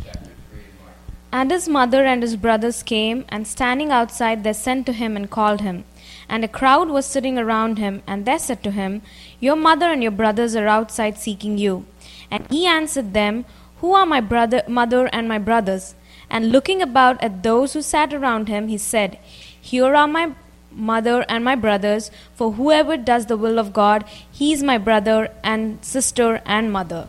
Chapter 0.03 0.31
3 0.51 0.61
Mark. 0.83 0.97
And 1.31 1.51
his 1.51 1.69
mother 1.69 2.05
and 2.05 2.23
his 2.23 2.37
brothers 2.37 2.83
came, 2.83 3.27
and 3.29 3.47
standing 3.47 3.93
outside, 3.93 4.45
they 4.45 4.55
sent 4.55 4.87
to 4.87 4.93
him 4.93 5.15
and 5.15 5.31
called 5.31 5.61
him. 5.61 5.85
And 6.33 6.45
a 6.45 6.49
crowd 6.49 6.89
was 6.89 7.05
sitting 7.05 7.39
around 7.39 7.77
him, 7.77 8.03
and 8.07 8.25
they 8.25 8.39
said 8.39 8.63
to 8.63 8.71
him, 8.71 9.03
Your 9.39 9.55
mother 9.55 9.89
and 9.93 10.03
your 10.03 10.13
brothers 10.21 10.57
are 10.57 10.67
outside 10.67 11.19
seeking 11.19 11.59
you. 11.59 11.85
And 12.31 12.47
he 12.51 12.67
answered 12.67 13.13
them, 13.13 13.45
Who 13.83 13.93
are 13.93 14.07
my 14.07 14.23
brother, 14.23 14.63
mother, 14.67 15.11
and 15.13 15.29
my 15.29 15.37
brothers? 15.37 15.95
And 16.31 16.51
looking 16.51 16.81
about 16.81 17.23
at 17.23 17.43
those 17.43 17.75
who 17.75 17.83
sat 17.83 18.15
around 18.15 18.49
him, 18.49 18.69
he 18.69 18.79
said, 18.79 19.19
Here 19.61 19.95
are 19.95 20.09
my 20.09 20.33
mother 20.71 21.27
and 21.29 21.45
my 21.45 21.55
brothers, 21.55 22.11
for 22.35 22.53
whoever 22.53 22.97
does 22.97 23.27
the 23.27 23.37
will 23.37 23.59
of 23.59 23.75
God, 23.75 24.05
he 24.31 24.55
is 24.55 24.63
my 24.63 24.79
brother 24.79 25.29
and 25.45 25.85
sister 25.85 26.41
and 26.47 26.73
mother. 26.73 27.09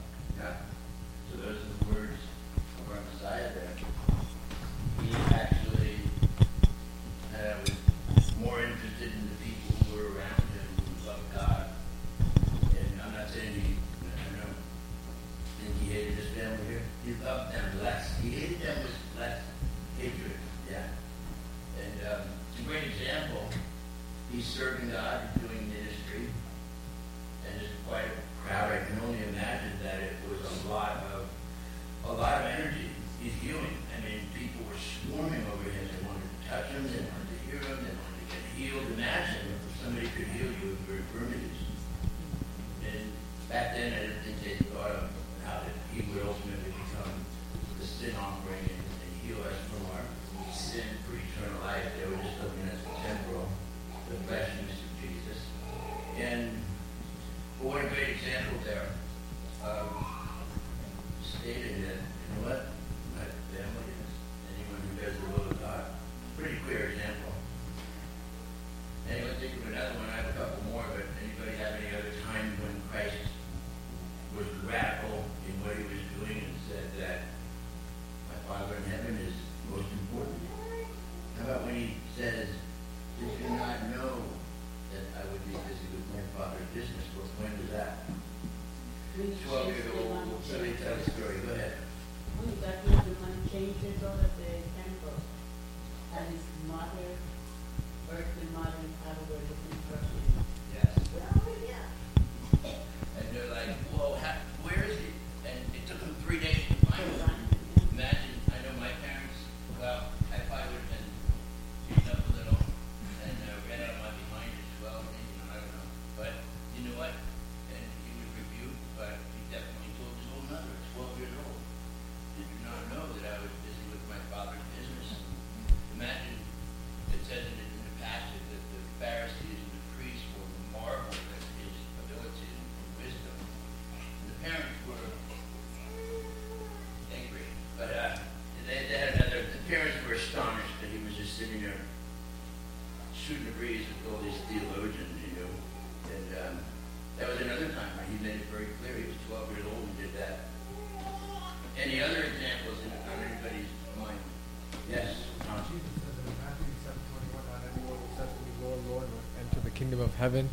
heaven, 160.23 160.47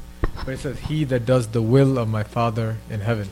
but 0.45 0.49
it 0.49 0.59
says, 0.59 0.81
He 0.81 1.05
that 1.05 1.25
does 1.25 1.47
the 1.47 1.63
will 1.63 1.97
of 1.97 2.09
my 2.09 2.25
Father 2.25 2.79
in 2.91 3.03
heaven. 3.03 3.29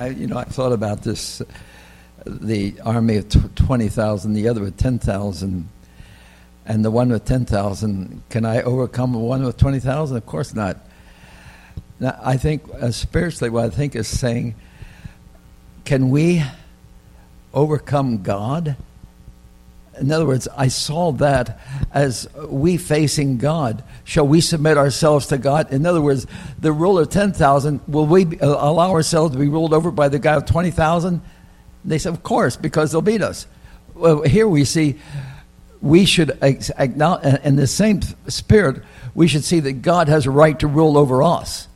I, 0.00 0.08
you 0.08 0.26
know, 0.26 0.38
I 0.38 0.44
thought 0.44 0.72
about 0.72 1.02
this 1.02 1.42
the 2.24 2.80
army 2.84 3.16
of 3.16 3.28
20,000, 3.54 4.32
the 4.32 4.48
other 4.48 4.62
with 4.62 4.78
10,000, 4.78 5.68
and 6.64 6.84
the 6.84 6.90
one 6.90 7.10
with 7.10 7.26
10,000. 7.26 8.22
Can 8.30 8.44
I 8.46 8.62
overcome 8.62 9.12
the 9.12 9.18
one 9.18 9.44
with 9.44 9.58
20,000? 9.58 10.16
Of 10.16 10.24
course 10.24 10.54
not. 10.54 10.78
Now, 11.98 12.18
I 12.22 12.38
think 12.38 12.62
uh, 12.80 12.92
spiritually, 12.92 13.50
what 13.50 13.66
I 13.66 13.68
think 13.68 13.94
is 13.94 14.08
saying, 14.08 14.54
can 15.84 16.08
we 16.08 16.42
overcome 17.52 18.22
God? 18.22 18.76
In 19.98 20.12
other 20.12 20.26
words, 20.26 20.48
I 20.56 20.68
saw 20.68 21.12
that 21.12 21.58
as 21.92 22.28
we 22.48 22.76
facing 22.76 23.38
God. 23.38 23.82
Shall 24.04 24.26
we 24.26 24.40
submit 24.40 24.78
ourselves 24.78 25.26
to 25.26 25.38
God? 25.38 25.72
In 25.72 25.84
other 25.84 26.00
words, 26.00 26.26
the 26.58 26.72
rule 26.72 26.98
of 26.98 27.10
10,000, 27.10 27.80
will 27.88 28.06
we 28.06 28.24
uh, 28.38 28.46
allow 28.46 28.92
ourselves 28.92 29.32
to 29.32 29.38
be 29.38 29.48
ruled 29.48 29.74
over 29.74 29.90
by 29.90 30.08
the 30.08 30.18
guy 30.18 30.34
of 30.34 30.46
20,000? 30.46 31.20
They 31.84 31.98
said, 31.98 32.12
Of 32.12 32.22
course, 32.22 32.56
because 32.56 32.92
they'll 32.92 33.02
beat 33.02 33.22
us. 33.22 33.46
Well, 33.94 34.22
here 34.22 34.48
we 34.48 34.64
see 34.64 34.98
we 35.82 36.04
should 36.04 36.38
acknowledge, 36.42 37.42
in 37.42 37.56
the 37.56 37.66
same 37.66 38.02
spirit, 38.28 38.82
we 39.14 39.28
should 39.28 39.44
see 39.44 39.60
that 39.60 39.82
God 39.82 40.08
has 40.08 40.26
a 40.26 40.30
right 40.30 40.58
to 40.60 40.66
rule 40.66 40.98
over 40.98 41.22
us. 41.22 41.68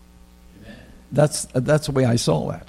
Amen. 0.62 0.78
That's, 1.10 1.46
that's 1.54 1.86
the 1.86 1.92
way 1.92 2.04
I 2.04 2.16
saw 2.16 2.50
that. 2.50 2.68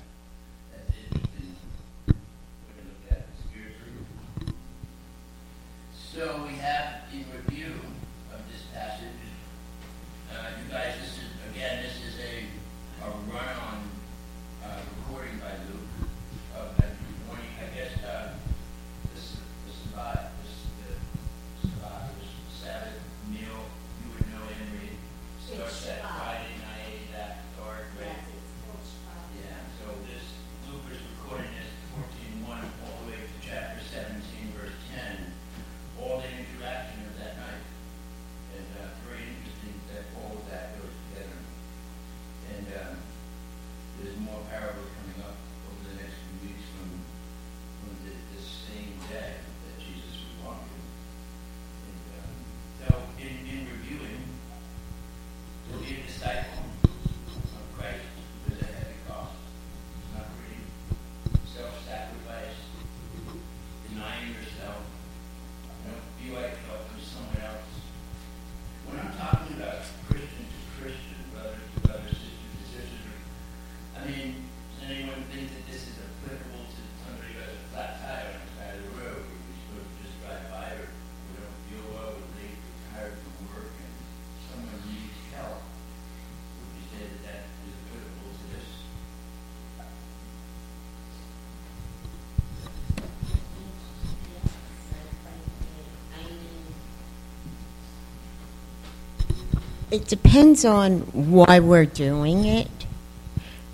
It 99.96 100.10
depends 100.10 100.66
on 100.66 101.00
why 101.14 101.62
we're 101.62 101.86
doing 101.86 102.44
it. 102.44 102.68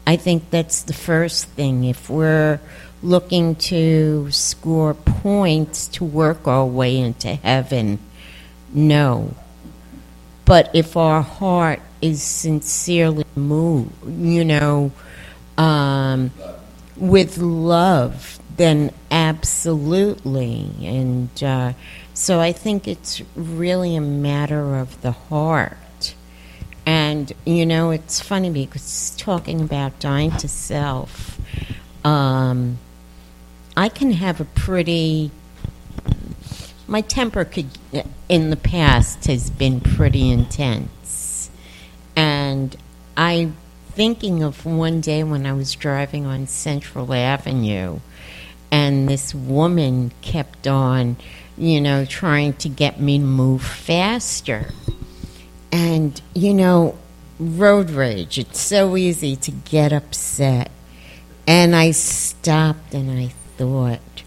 I 0.06 0.18
think 0.18 0.52
that's 0.52 0.84
the 0.84 0.94
first 0.94 1.48
thing. 1.48 1.84
If 1.84 2.12
we're 2.12 2.60
looking 3.02 3.56
to 3.72 4.30
score 4.30 4.94
points 4.94 5.88
to 5.88 6.04
work 6.04 6.48
our 6.48 6.68
way 6.68 6.96
into 7.00 7.34
heaven, 7.34 7.98
no. 8.72 9.34
But 10.46 10.70
if 10.76 10.96
our 10.96 11.24
heart 11.24 11.82
is 12.04 12.22
sincerely 12.22 13.26
moved, 13.36 13.92
you 14.06 14.46
know, 14.46 14.92
um, 15.58 16.30
with 16.98 17.40
love, 17.40 18.38
then 18.58 18.94
absolutely. 19.10 20.70
And 20.84 21.44
uh, 21.44 21.74
so 22.14 22.40
I 22.40 22.52
think 22.52 22.88
it's 22.88 23.24
really 23.36 23.96
a 23.96 24.02
matter 24.02 24.76
of 24.76 25.02
the 25.02 25.14
heart. 25.14 25.78
And, 27.22 27.34
you 27.46 27.68
know, 27.68 27.92
it's 27.92 28.20
funny 28.20 28.50
because 28.50 29.14
talking 29.16 29.62
about 29.62 30.00
dying 30.00 30.32
to 30.38 30.48
self, 30.48 31.40
um, 32.04 32.80
I 33.78 33.90
can 33.90 34.14
have 34.14 34.42
a 34.42 34.46
pretty. 34.46 35.30
My 36.88 37.02
temper 37.02 37.46
could, 37.46 37.70
in 38.28 38.50
the 38.50 38.56
past, 38.56 39.28
has 39.28 39.52
been 39.52 39.82
pretty 39.82 40.32
intense. 40.32 41.52
And 42.16 42.76
I'm 43.16 43.56
thinking 43.92 44.42
of 44.42 44.66
one 44.66 45.00
day 45.00 45.24
when 45.24 45.46
I 45.46 45.54
was 45.54 45.76
driving 45.76 46.26
on 46.26 46.48
Central 46.48 47.14
Avenue, 47.14 48.00
and 48.72 49.08
this 49.08 49.36
woman 49.36 50.12
kept 50.22 50.66
on, 50.66 51.18
you 51.56 51.82
know, 51.82 52.04
trying 52.04 52.54
to 52.54 52.68
get 52.68 53.00
me 53.00 53.20
to 53.20 53.24
move 53.24 53.62
faster. 53.62 54.72
And, 55.72 56.20
you 56.34 56.54
know, 56.54 56.98
road 57.42 57.90
rage, 57.90 58.38
it's 58.38 58.60
so 58.60 58.96
easy 58.96 59.36
to 59.36 59.52
get 59.52 59.92
upset. 59.92 60.70
And 61.48 61.76
I 61.76 61.92
stopped 61.92 62.94
and 62.94 63.10
I 63.10 63.28
thought, 63.58 64.24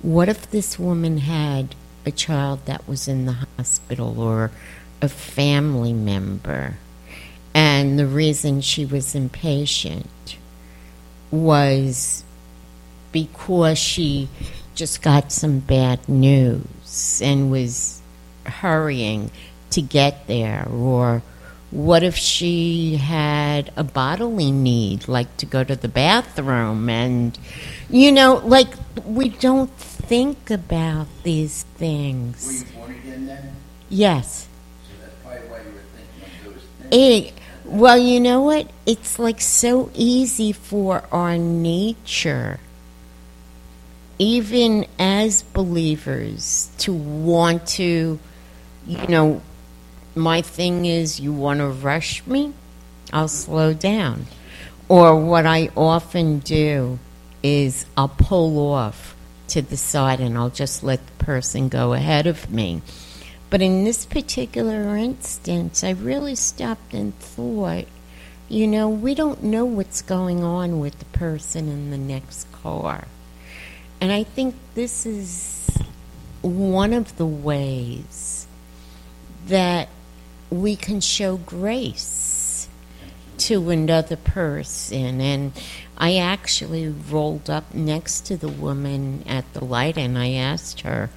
what 0.00 0.28
if 0.28 0.50
this 0.50 0.78
woman 0.78 1.18
had 1.18 1.74
a 2.06 2.10
child 2.10 2.64
that 2.66 2.88
was 2.88 3.06
in 3.06 3.26
the 3.26 3.46
hospital 3.56 4.18
or 4.18 4.50
a 5.02 5.08
family 5.08 5.92
member? 5.92 6.78
And 7.54 7.98
the 7.98 8.06
reason 8.06 8.62
she 8.62 8.86
was 8.86 9.14
impatient 9.14 10.38
was 11.30 12.24
because 13.12 13.78
she 13.78 14.28
just 14.74 15.02
got 15.02 15.30
some 15.30 15.58
bad 15.58 16.08
news 16.08 17.20
and 17.22 17.50
was 17.50 18.00
hurrying 18.46 19.30
to 19.70 19.82
get 19.82 20.26
there 20.26 20.66
or 20.70 21.22
what 21.72 22.02
if 22.04 22.16
she 22.16 22.96
had 22.98 23.72
a 23.76 23.82
bodily 23.84 24.52
need 24.52 25.08
like 25.08 25.34
to 25.38 25.46
go 25.46 25.64
to 25.64 25.74
the 25.74 25.88
bathroom 25.88 26.88
and 26.90 27.38
you 27.90 28.12
know 28.12 28.36
like 28.44 28.68
we 29.06 29.30
don't 29.30 29.70
think 29.78 30.50
about 30.50 31.06
these 31.24 31.64
Were 31.64 31.78
things 31.78 32.64
you 32.64 32.78
born 32.78 32.92
again 32.92 33.26
then? 33.26 33.56
yes 33.88 34.48
So 34.84 34.92
that's 35.00 35.14
probably 35.22 35.40
why 35.50 35.58
you 35.60 35.72
were 35.72 35.80
thinking 35.96 36.46
of 36.48 36.54
those 36.54 36.64
things. 36.90 37.24
it, 37.26 37.34
well 37.64 37.98
you 37.98 38.20
know 38.20 38.42
what 38.42 38.70
it's 38.86 39.18
like 39.18 39.40
so 39.40 39.90
easy 39.94 40.52
for 40.52 41.04
our 41.10 41.38
nature 41.38 42.60
even 44.18 44.86
as 44.98 45.42
believers 45.42 46.70
to 46.78 46.92
want 46.92 47.66
to 47.66 48.18
you 48.86 49.06
know 49.08 49.40
my 50.14 50.42
thing 50.42 50.84
is 50.84 51.20
you 51.20 51.32
want 51.32 51.60
to 51.60 51.66
rush 51.68 52.26
me 52.26 52.52
i'll 53.12 53.28
slow 53.28 53.74
down. 53.74 54.26
Or 54.88 55.16
what 55.16 55.46
i 55.46 55.70
often 55.76 56.40
do 56.40 56.98
is 57.42 57.86
i'll 57.96 58.08
pull 58.08 58.72
off 58.72 59.14
to 59.48 59.62
the 59.62 59.76
side 59.76 60.20
and 60.20 60.36
i'll 60.36 60.50
just 60.50 60.82
let 60.82 61.04
the 61.06 61.24
person 61.24 61.68
go 61.68 61.92
ahead 61.92 62.26
of 62.26 62.50
me. 62.50 62.82
But 63.50 63.60
in 63.60 63.84
this 63.84 64.06
particular 64.06 64.96
instance 64.96 65.84
i 65.84 65.90
really 65.90 66.34
stopped 66.34 66.94
and 66.94 67.14
thought 67.18 67.84
you 68.48 68.66
know 68.66 68.88
we 68.88 69.14
don't 69.14 69.42
know 69.42 69.64
what's 69.64 70.02
going 70.02 70.42
on 70.42 70.80
with 70.80 70.98
the 70.98 71.04
person 71.06 71.68
in 71.68 71.90
the 71.90 71.98
next 71.98 72.50
car. 72.52 73.06
And 74.00 74.10
I 74.10 74.24
think 74.24 74.56
this 74.74 75.06
is 75.06 75.68
one 76.40 76.92
of 76.92 77.16
the 77.18 77.26
ways 77.26 78.46
that 79.46 79.88
we 80.52 80.76
can 80.76 81.00
show 81.00 81.38
grace 81.38 82.68
to 83.38 83.70
another 83.70 84.16
person. 84.16 85.20
And 85.20 85.52
I 85.96 86.16
actually 86.16 86.88
rolled 86.88 87.48
up 87.48 87.74
next 87.74 88.26
to 88.26 88.36
the 88.36 88.48
woman 88.48 89.24
at 89.26 89.50
the 89.54 89.64
light 89.64 89.96
and 89.96 90.18
I 90.18 90.32
asked 90.32 90.82
her 90.82 91.10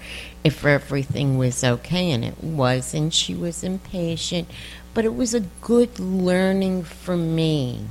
if 0.43 0.63
everything 0.63 1.39
was 1.39 1.63
okay, 1.63 2.11
and 2.11 2.23
it 2.23 2.43
was, 2.43 2.93
and 2.93 3.11
she 3.11 3.33
was 3.33 3.63
impatient. 3.63 4.47
But 4.93 5.03
it 5.03 5.15
was 5.15 5.33
a 5.33 5.39
good 5.39 5.99
learning 5.99 6.83
for 6.83 7.17
me 7.17 7.87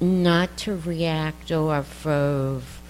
not 0.00 0.56
to 0.58 0.76
react 0.76 1.50
off 1.50 2.06
of 2.06 2.80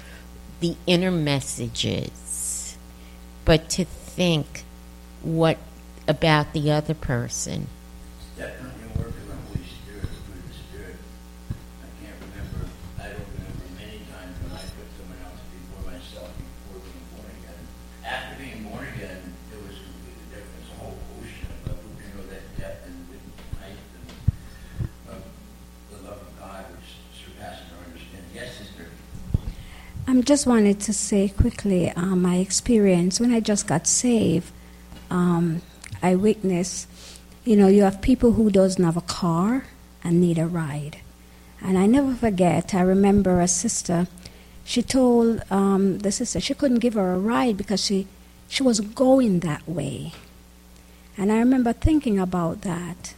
the 0.61 0.77
inner 0.87 1.11
messages, 1.11 2.77
but 3.47 3.71
to 3.71 3.87
think 3.87 4.65
what 5.23 5.57
about 6.09 6.53
the 6.55 6.71
other 6.73 6.95
person. 6.95 7.69
It's 8.19 8.39
definitely 8.41 8.89
a 8.89 8.99
work 8.99 9.13
of 9.13 9.27
the 9.29 9.37
Holy 9.47 9.65
Spirit, 9.69 10.09
through 10.09 10.41
the 10.49 10.55
Spirit. 10.57 10.97
I 11.85 11.89
can't 12.01 12.17
remember, 12.25 12.65
I 12.97 13.13
don't 13.13 13.29
remember 13.37 13.65
many 13.77 14.01
times 14.09 14.35
when 14.41 14.53
I 14.57 14.65
put 14.65 14.89
someone 14.97 15.21
else 15.29 15.43
before 15.53 15.85
myself 15.85 16.33
before 16.33 16.81
being 16.81 17.07
born 17.13 17.29
again. 17.29 17.63
After 18.09 18.35
being 18.41 18.61
born 18.65 18.89
again, 18.97 19.21
it 19.53 19.61
was 19.61 19.77
completely 19.77 20.27
different. 20.33 20.57
It's 20.65 20.73
a 20.73 20.79
whole 20.81 20.97
ocean 21.21 21.53
of, 21.69 21.77
you 21.77 22.09
know, 22.17 22.25
that 22.33 22.45
depth 22.57 22.89
and 22.89 22.97
width 23.13 23.29
and 23.29 23.53
height 23.61 23.81
and 23.93 24.09
of 25.13 25.21
the 25.93 25.99
love 26.09 26.25
of 26.25 26.33
God 26.41 26.65
which 26.73 26.89
surpasses 27.13 27.69
our 27.77 27.85
understanding. 27.85 28.33
Yes, 28.33 28.57
sister? 28.57 28.89
I 30.09 30.17
just 30.25 30.49
wanted 30.49 30.81
to 30.89 30.93
say 30.97 31.29
quickly 31.29 31.93
uh, 31.93 32.17
my 32.17 32.37
experience 32.41 33.21
when 33.21 33.31
I 33.31 33.41
just 33.41 33.69
got 33.69 33.87
saved. 33.87 34.51
Um, 35.11 35.61
I 36.03 36.15
witnessed, 36.15 36.89
you 37.45 37.57
know, 37.57 37.69
you 37.69 37.83
have 37.83 38.01
people 38.01 38.33
who 38.33 38.51
doesn't 38.51 38.83
have 38.83 38.97
a 38.97 39.03
car 39.03 39.65
and 40.05 40.21
need 40.21 40.39
a 40.39 40.47
ride, 40.47 40.99
and 41.61 41.77
I 41.79 41.87
never 41.87 42.15
forget. 42.15 42.75
I 42.75 42.81
remember 42.83 43.41
a 43.41 43.49
sister. 43.49 44.07
She 44.65 44.83
told 44.83 45.43
um, 45.51 45.99
the 45.99 46.13
sister 46.13 46.41
she 46.41 46.55
couldn't 46.55 46.79
give 46.79 46.95
her 46.95 47.15
a 47.15 47.19
ride 47.19 47.57
because 47.57 47.85
she 47.85 48.07
she 48.49 48.63
was 48.63 48.81
going 48.81 49.41
that 49.41 49.69
way, 49.69 50.13
and 51.17 51.33
I 51.33 51.39
remember 51.39 51.73
thinking 51.73 52.19
about 52.19 52.63
that. 52.63 53.15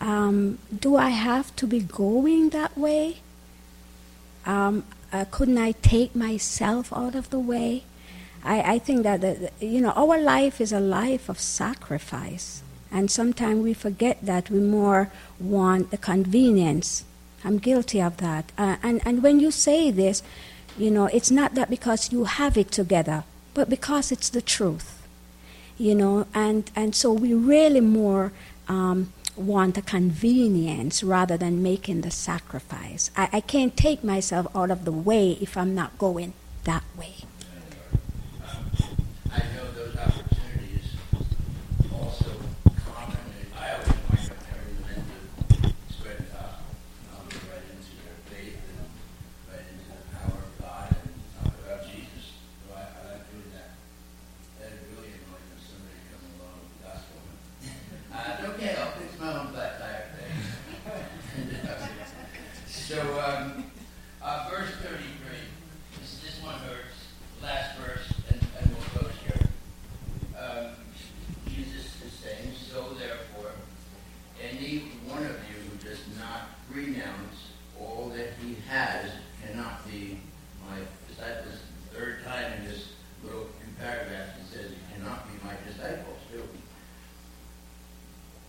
Um, 0.00 0.58
do 0.78 0.96
I 0.96 1.10
have 1.10 1.56
to 1.56 1.66
be 1.66 1.80
going 1.80 2.50
that 2.50 2.76
way? 2.76 3.18
Um, 4.44 4.84
uh, 5.12 5.24
couldn't 5.30 5.58
I 5.58 5.72
take 5.72 6.14
myself 6.14 6.92
out 6.92 7.14
of 7.14 7.30
the 7.30 7.38
way? 7.38 7.84
I, 8.46 8.74
I 8.74 8.78
think 8.78 9.02
that, 9.02 9.20
the, 9.20 9.50
you 9.60 9.80
know, 9.80 9.90
our 9.90 10.18
life 10.18 10.60
is 10.60 10.72
a 10.72 10.80
life 10.80 11.28
of 11.28 11.38
sacrifice. 11.40 12.62
And 12.90 13.10
sometimes 13.10 13.62
we 13.62 13.74
forget 13.74 14.24
that 14.24 14.48
we 14.48 14.60
more 14.60 15.10
want 15.40 15.90
the 15.90 15.98
convenience. 15.98 17.04
I'm 17.44 17.58
guilty 17.58 18.00
of 18.00 18.16
that. 18.18 18.52
Uh, 18.56 18.76
and, 18.82 19.02
and 19.04 19.22
when 19.22 19.40
you 19.40 19.50
say 19.50 19.90
this, 19.90 20.22
you 20.78 20.90
know, 20.90 21.06
it's 21.06 21.30
not 21.30 21.54
that 21.56 21.68
because 21.68 22.12
you 22.12 22.24
have 22.24 22.56
it 22.56 22.70
together, 22.70 23.24
but 23.52 23.68
because 23.68 24.12
it's 24.12 24.30
the 24.30 24.42
truth. 24.42 25.02
You 25.76 25.94
know, 25.94 26.26
and, 26.32 26.70
and 26.74 26.94
so 26.94 27.12
we 27.12 27.34
really 27.34 27.80
more 27.80 28.32
um, 28.68 29.12
want 29.36 29.74
the 29.74 29.82
convenience 29.82 31.02
rather 31.02 31.36
than 31.36 31.62
making 31.62 32.00
the 32.00 32.10
sacrifice. 32.10 33.10
I, 33.16 33.28
I 33.32 33.40
can't 33.40 33.76
take 33.76 34.02
myself 34.02 34.46
out 34.54 34.70
of 34.70 34.84
the 34.84 34.92
way 34.92 35.32
if 35.40 35.56
I'm 35.56 35.74
not 35.74 35.98
going 35.98 36.32
that 36.64 36.84
way. 36.96 37.16
I 39.30 39.38
know 39.54 39.70
those 39.76 39.96
opportunities 39.96 40.96
also 41.92 42.30
common, 42.88 43.20
and 43.36 43.52
I 43.60 43.72
always 43.74 43.92
wind 44.08 44.30
up 44.32 44.40
turning 44.48 44.80
them 44.88 45.04
into 45.52 45.68
spread 45.92 46.16
the 46.16 46.32
gospel, 46.32 46.72
um, 47.12 47.28
right 47.52 47.66
into 47.68 47.92
their 48.00 48.16
faith 48.32 48.56
and 48.64 48.88
right 49.52 49.66
into 49.68 49.92
the 49.92 50.08
power 50.16 50.40
of 50.40 50.52
God 50.56 50.88
and 50.88 51.12
talk 51.36 51.52
about 51.52 51.84
Jesus. 51.84 52.40
So 52.64 52.72
I, 52.72 52.80
I 52.80 53.00
like 53.12 53.28
doing 53.28 53.50
that. 53.52 53.76
That 54.56 54.72
is 54.72 54.80
really 54.96 55.12
annoying 55.20 55.52
when 55.52 55.60
somebody 55.60 56.00
comes 56.08 56.32
along 56.40 56.56
with 56.64 56.72
the 56.72 56.80
gospel. 56.88 57.18
Uh, 58.08 58.32
it's 58.32 58.44
okay, 58.56 58.72
I'll 58.80 58.96
fix 58.96 59.10
my 59.20 59.28
own 59.36 59.52
flat 59.52 59.72
tire 59.76 60.08
thing. 60.16 60.32
So, 62.70 63.02
um, 63.20 63.66
uh, 64.22 64.48
verse 64.48 64.70
thirty-three, 64.80 65.44
this, 66.00 66.22
this 66.22 66.36
one 66.42 66.54
hurts, 66.60 67.10
last 67.42 67.76
verse, 67.76 68.06
and, 68.30 68.40
and 68.58 68.70
we'll 68.70 68.86
close 68.94 69.12
here. 69.26 69.42
Um, 70.38 70.70
Jesus 71.48 71.86
is 72.06 72.12
saying, 72.22 72.52
so 72.54 72.94
therefore, 72.94 73.50
any 74.40 74.86
one 75.08 75.24
of 75.24 75.36
you 75.50 75.58
who 75.66 75.76
does 75.84 75.98
not 76.16 76.42
renounce 76.72 77.50
all 77.80 78.12
that 78.14 78.34
he 78.40 78.56
has 78.68 79.10
cannot 79.44 79.84
be 79.90 80.20
my 80.64 80.78
disciples. 81.08 81.58
Third 81.92 82.24
time 82.24 82.52
in 82.52 82.68
this 82.68 82.92
little 83.24 83.48
few 83.58 83.74
paragraphs, 83.80 84.38
he 84.38 84.56
says, 84.56 84.70
"You 84.70 84.78
cannot 84.94 85.26
be 85.26 85.44
my 85.44 85.54
disciples." 85.66 86.18
Too. 86.32 86.46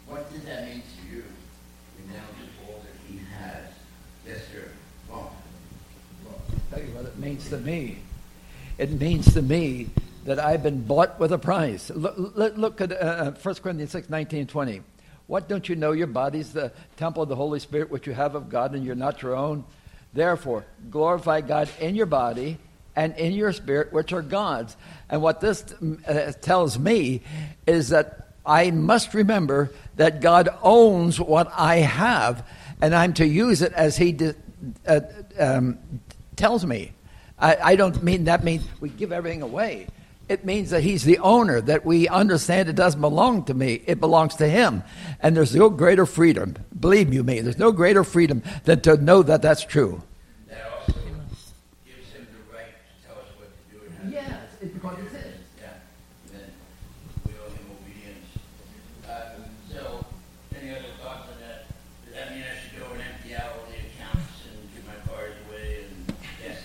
What 0.08 0.32
does 0.32 0.44
that 0.44 0.66
mean 0.66 0.84
to 0.84 1.16
you? 1.16 1.24
Renounce 2.06 2.38
all 2.68 2.80
that 2.84 2.96
he 3.10 3.20
has. 3.34 3.66
Yes, 4.26 4.40
sir. 4.52 4.70
Well, 5.10 5.32
Well, 6.26 6.42
I'll 6.50 6.78
tell 6.78 6.86
you 6.86 6.94
what 6.94 7.06
it 7.06 7.18
means 7.38 7.50
to 7.50 7.58
me. 7.60 7.98
It 8.80 8.92
means 9.00 9.34
to 9.36 9.44
me 9.44 9.90
that 10.26 10.40
I've 10.40 10.64
been 10.64 10.84
bought 10.84 11.20
with 11.20 11.32
a 11.32 11.38
price. 11.38 11.92
Look, 11.92 12.58
look, 12.58 12.82
at 12.82 12.92
uh, 12.92 13.32
1 13.32 13.56
Corinthians 13.56 13.92
6, 13.92 14.10
19 14.10 14.40
and 14.40 14.50
20. 14.50 14.82
What 15.28 15.48
don't 15.48 15.70
you 15.70 15.76
know? 15.76 15.92
Your 15.92 16.08
body's 16.08 16.52
the 16.52 16.72
temple 16.96 17.22
of 17.22 17.30
the 17.30 17.36
Holy 17.36 17.60
Spirit, 17.60 17.92
which 17.92 18.08
you 18.08 18.14
have 18.14 18.34
of 18.34 18.50
God, 18.50 18.74
and 18.74 18.84
you're 18.84 18.96
not 18.96 19.22
your 19.22 19.36
own. 19.36 19.66
Therefore, 20.14 20.66
glorify 20.90 21.42
God 21.42 21.70
in 21.80 21.94
your 21.94 22.08
body 22.08 22.58
and 22.96 23.16
in 23.18 23.34
your 23.34 23.54
spirit, 23.54 23.94
which 23.94 24.14
are 24.14 24.24
God's. 24.24 24.76
And 25.08 25.22
what 25.22 25.40
this 25.40 25.64
uh, 26.08 26.32
tells 26.42 26.80
me 26.80 27.22
is 27.68 27.90
that 27.90 28.30
I 28.48 28.72
must 28.72 29.14
remember 29.14 29.72
that 29.98 30.22
God 30.22 30.50
owns 30.64 31.20
what 31.20 31.52
I 31.56 31.78
have, 31.78 32.48
and 32.82 32.96
I'm 32.96 33.14
to 33.16 33.28
use 33.28 33.62
it 33.62 33.74
as 33.74 33.96
He 33.96 34.14
de- 34.14 34.36
uh, 34.88 35.02
um, 35.38 35.78
tells 36.36 36.66
me. 36.66 36.94
I, 37.40 37.58
I 37.62 37.76
don't 37.76 38.02
mean 38.04 38.26
that 38.26 38.44
means 38.44 38.64
we 38.80 38.90
give 38.90 39.12
everything 39.12 39.42
away. 39.42 39.88
It 40.30 40.44
means 40.44 40.72
that 40.72 40.84
He's 40.84 41.04
the 41.04 41.20
owner, 41.20 41.62
that 41.62 41.86
we 41.86 42.08
understand 42.10 42.68
it 42.68 42.76
doesn't 42.76 43.00
belong 43.00 43.46
to 43.46 43.54
me, 43.54 43.82
it 43.86 44.00
belongs 44.02 44.36
to 44.36 44.48
Him. 44.48 44.84
And 45.22 45.38
there's 45.38 45.56
no 45.56 45.70
greater 45.70 46.06
freedom, 46.06 46.56
believe 46.78 47.14
you 47.14 47.24
me, 47.24 47.40
there's 47.40 47.58
no 47.58 47.72
greater 47.72 48.04
freedom 48.04 48.44
than 48.66 48.82
to 48.82 48.98
know 48.98 49.24
that 49.24 49.42
that's 49.42 49.64
true. 49.64 50.04
that 50.50 50.66
also 50.82 50.94
gives 51.86 52.12
him 52.12 52.28
the 52.28 52.54
right 52.54 52.76
to 52.76 53.08
tell 53.08 53.16
us 53.16 53.30
what 53.38 53.48
to 53.56 53.64
do 53.72 53.86
and 53.86 53.96
how 53.96 54.04
to 54.04 54.10
do. 54.10 54.16
Yes, 54.16 54.42
it's 54.62 54.74
because 54.74 54.98
it's 55.00 55.14
His. 55.14 55.34
Yeah, 55.62 55.80
and 56.26 56.42
then 56.42 56.52
we 57.26 57.32
owe 57.40 57.48
him 57.48 57.72
obedience. 57.72 58.28
Uh, 59.08 59.48
so, 59.72 60.06
any 60.60 60.72
other 60.72 60.92
thoughts 61.02 61.30
on 61.32 61.40
that? 61.40 61.72
Does 62.04 62.16
that 62.16 62.36
mean 62.36 62.44
I 62.44 62.52
should 62.60 62.76
go 62.78 62.92
and 62.92 63.00
empty 63.00 63.34
out 63.34 63.56
all 63.56 63.64
the 63.72 63.80
accounts 63.80 64.44
and 64.44 64.60
give 64.76 64.84
my 64.84 65.00
cars 65.08 65.40
away 65.48 65.88
and, 65.88 66.12
yes? 66.44 66.60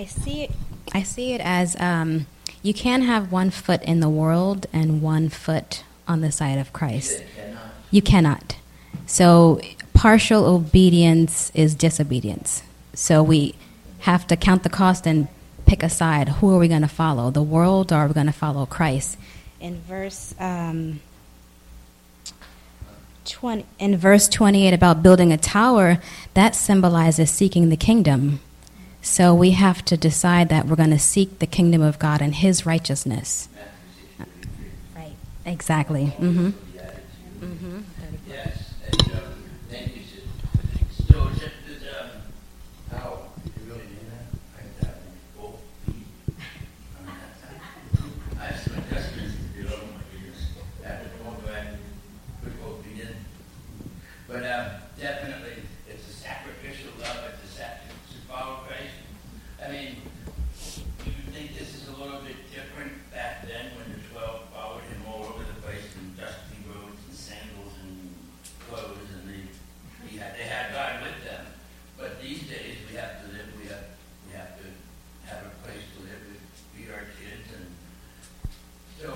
I, 0.00 0.04
I 0.04 0.06
see 0.06 0.42
it. 0.42 0.50
I 0.94 1.02
see 1.02 1.32
it 1.34 1.42
as 1.42 1.76
um, 1.78 2.26
you 2.62 2.72
can 2.72 3.02
have 3.02 3.30
one 3.30 3.50
foot 3.50 3.82
in 3.82 4.00
the 4.00 4.08
world 4.08 4.66
and 4.72 5.02
one 5.02 5.28
foot 5.28 5.84
on 6.08 6.22
the 6.22 6.32
side 6.32 6.58
of 6.58 6.72
Christ. 6.72 7.22
Cannot. 7.36 7.62
You 7.90 8.02
cannot. 8.02 8.56
So 9.06 9.60
partial 9.92 10.46
obedience 10.46 11.52
is 11.54 11.74
disobedience. 11.74 12.62
So 12.94 13.22
we 13.22 13.54
have 14.00 14.26
to 14.28 14.36
count 14.36 14.62
the 14.62 14.70
cost 14.70 15.06
and 15.06 15.28
pick 15.66 15.82
a 15.82 15.90
side. 15.90 16.28
Who 16.28 16.54
are 16.54 16.58
we 16.58 16.68
going 16.68 16.80
to 16.80 16.88
follow? 16.88 17.30
The 17.30 17.42
world, 17.42 17.92
or 17.92 17.96
are 17.96 18.08
we 18.08 18.14
going 18.14 18.26
to 18.26 18.32
follow 18.32 18.64
Christ? 18.64 19.18
In 19.60 19.82
verse 19.82 20.34
um, 20.40 21.00
20, 23.26 23.66
in 23.78 23.98
verse 23.98 24.28
28 24.28 24.72
about 24.72 25.02
building 25.02 25.30
a 25.30 25.36
tower, 25.36 25.98
that 26.32 26.56
symbolizes 26.56 27.30
seeking 27.30 27.68
the 27.68 27.76
kingdom. 27.76 28.40
So 29.02 29.34
we 29.34 29.52
have 29.52 29.84
to 29.86 29.96
decide 29.96 30.50
that 30.50 30.66
we're 30.66 30.76
going 30.76 30.90
to 30.90 30.98
seek 30.98 31.38
the 31.38 31.46
kingdom 31.46 31.80
of 31.82 31.98
God 31.98 32.20
and 32.20 32.34
His 32.34 32.66
righteousness. 32.66 33.48
Right. 34.94 35.16
Exactly. 35.46 36.14
Mm-hmm. 36.18 36.50
Yes, 38.28 38.74
and, 38.86 39.02
um, 39.12 39.20
thank 39.70 39.96
you, 39.96 40.02
sis. 40.02 41.06
So, 41.08 41.30
just, 41.30 41.56
as, 41.66 41.82
um, 41.88 42.10
how, 42.92 43.18
you 43.44 43.72
really 43.72 43.86
mean 43.88 44.06
that? 44.12 44.26
I 44.54 44.86
have 44.86 44.94
both 45.36 45.58
feet. 45.86 46.06
I 47.00 47.02
mean, 47.02 47.16
I 48.38 48.44
have 48.44 48.60
some 48.60 48.74
adjustments 48.78 49.34
to 49.34 49.62
do, 49.62 49.68
oh 49.72 49.80
my 49.96 50.04
goodness. 50.12 50.40
I 50.84 50.88
have 50.88 51.02
to 51.02 51.08
go 51.24 51.30
back 51.48 51.66
and 51.68 51.78
put 52.44 52.62
both 52.62 52.84
feet 52.84 53.00
in. 53.00 53.16
But, 54.28 54.44
um, 54.44 54.66
definitely, 55.00 55.64
it's 55.88 56.06
a 56.06 56.12
sacrificial 56.12 56.92
love, 57.00 57.32
it's 57.34 57.50
a 57.50 57.56
sac, 57.56 57.82
to 57.88 58.16
follow 58.28 58.60
Christ. 58.68 58.94
I 59.58 59.70
mean, 59.72 59.96
do 61.04 61.10
you 61.10 61.26
think 61.32 61.58
this 61.58 61.74
is 61.74 61.88
a 61.88 61.92
little 61.92 62.20
bit 62.22 62.36
different 62.52 62.92
back 63.12 63.46
then 63.46 63.76
when 63.76 63.92
the 63.92 64.00
twelve 64.08 64.48
followed 64.54 64.82
him 64.88 65.02
all 65.06 65.24
over 65.34 65.44
the 65.44 65.60
place 65.60 65.84
in 66.00 66.16
dusty 66.16 66.56
roads 66.64 66.96
and 67.08 67.16
sandals 67.16 67.76
and 67.84 68.14
clothes 68.66 69.04
and 69.20 69.28
they, 69.28 69.44
he 70.08 70.16
had, 70.16 70.32
they 70.34 70.48
had 70.48 70.72
God 70.72 71.04
with 71.04 71.20
them. 71.28 71.44
But 71.98 72.22
these 72.22 72.48
days, 72.48 72.80
we 72.88 72.96
have 72.96 73.20
to 73.20 73.26
live, 73.36 73.52
we 73.60 73.68
have, 73.68 73.84
we 74.26 74.32
have 74.32 74.56
to 74.58 74.66
have 75.28 75.44
a 75.44 75.52
place 75.60 75.84
to 75.92 76.08
live, 76.08 76.20
we 76.24 76.40
feed 76.72 76.88
our 76.96 77.04
kids 77.20 77.52
and, 77.52 77.68
so, 78.96 79.12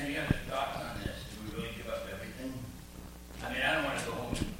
any 0.00 0.16
other 0.16 0.40
thoughts 0.48 0.80
on 0.80 1.04
this? 1.04 1.20
Do 1.36 1.36
we 1.44 1.62
really 1.62 1.74
give 1.76 1.92
up 1.92 2.08
everything? 2.08 2.54
I 3.44 3.52
mean, 3.52 3.60
I 3.60 3.74
don't 3.76 3.84
wanna 3.84 4.02
go 4.08 4.12
home 4.12 4.34
and 4.40 4.56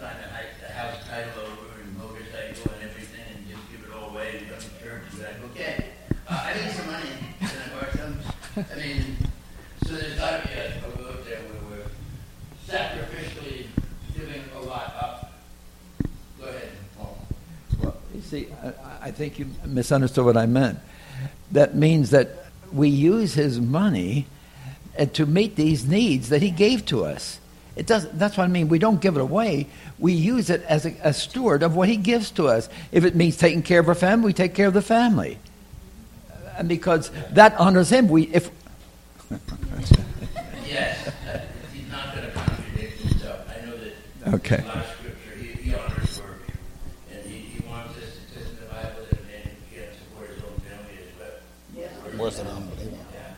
sign 0.00 0.16
the 0.16 0.28
house, 0.32 0.54
the 0.64 0.72
house 0.72 0.95
title 1.08 1.42
over 1.42 1.80
and 1.82 1.96
motorcycle 1.98 2.72
and 2.74 2.90
everything 2.90 3.22
and 3.32 3.48
just 3.48 3.62
give 3.70 3.80
it 3.88 3.94
all 3.94 4.10
away 4.10 4.38
and 4.38 4.50
come 4.50 4.58
to 4.58 4.84
church 4.84 5.02
and 5.10 5.18
be 5.18 5.24
like, 5.24 5.44
okay, 5.50 5.84
uh, 6.28 6.42
I 6.44 6.54
need 6.54 6.72
some 6.72 6.86
money, 6.86 7.08
can 7.38 7.50
I 7.64 7.68
borrow? 7.70 8.12
I 8.56 8.76
mean, 8.76 9.16
so 9.86 9.92
there's 9.94 10.18
gotta 10.18 10.48
be 10.48 10.54
a, 10.54 10.66
a 10.66 11.02
road 11.02 11.24
there 11.24 11.40
where 11.46 11.78
we're 11.78 11.90
sacrificially 12.66 13.66
giving 14.16 14.42
a 14.56 14.60
lot 14.60 14.94
up. 15.00 15.32
Go 16.40 16.46
ahead, 16.48 16.70
Paul. 16.98 17.18
Well, 17.82 17.96
you 18.12 18.22
see, 18.22 18.48
I, 18.64 19.08
I 19.08 19.10
think 19.12 19.38
you 19.38 19.46
misunderstood 19.64 20.24
what 20.24 20.36
I 20.36 20.46
meant. 20.46 20.80
That 21.52 21.76
means 21.76 22.10
that 22.10 22.46
we 22.72 22.88
use 22.88 23.34
his 23.34 23.60
money 23.60 24.26
uh, 24.98 25.04
to 25.06 25.24
meet 25.24 25.54
these 25.54 25.86
needs 25.86 26.30
that 26.30 26.42
he 26.42 26.50
gave 26.50 26.84
to 26.86 27.04
us. 27.04 27.38
It 27.76 27.86
doesn't, 27.86 28.18
that's 28.18 28.36
what 28.38 28.44
I 28.44 28.48
mean. 28.48 28.68
We 28.68 28.78
don't 28.78 29.00
give 29.00 29.16
it 29.16 29.20
away. 29.20 29.66
We 29.98 30.14
use 30.14 30.48
it 30.48 30.62
as 30.62 30.86
a, 30.86 30.94
a 31.02 31.12
steward 31.12 31.62
of 31.62 31.76
what 31.76 31.88
he 31.88 31.96
gives 31.96 32.30
to 32.32 32.48
us. 32.48 32.68
If 32.90 33.04
it 33.04 33.14
means 33.14 33.36
taking 33.36 33.62
care 33.62 33.80
of 33.80 33.88
our 33.88 33.94
family, 33.94 34.26
we 34.26 34.32
take 34.32 34.54
care 34.54 34.66
of 34.66 34.74
the 34.74 34.82
family. 34.82 35.38
And 36.56 36.68
because 36.70 37.10
that 37.32 37.54
honors 37.60 37.90
him, 37.90 38.08
we, 38.08 38.24
if, 38.28 38.50
Yes, 40.66 41.06
uh, 41.08 41.40
he's 41.72 41.90
not 41.90 42.14
gonna 42.14 42.30
contradict 42.30 43.00
himself. 43.02 43.40
I 43.48 43.66
know 43.66 43.76
that 43.76 44.34
Okay. 44.34 44.62
a 44.62 44.66
lot 44.66 44.76
of 44.78 44.86
scripture, 44.98 45.36
he, 45.38 45.46
he 45.70 45.74
honors 45.74 46.18
work. 46.20 46.40
And 47.12 47.24
he, 47.30 47.36
he 47.38 47.68
wants 47.68 47.96
us, 47.98 48.04
it 48.04 48.34
says 48.34 48.50
in 48.50 48.56
the 48.56 48.66
Bible 48.72 49.04
that 49.10 49.20
a 49.20 49.22
man 49.24 49.50
can 49.72 49.88
support 49.94 50.30
his 50.30 50.42
own 50.42 50.56
family 50.64 50.96
as 50.98 51.12
well. 51.20 52.18
Worse 52.24 52.38
than 52.38 52.46
unbelievable. 52.48 52.98
Yeah, 53.12 53.34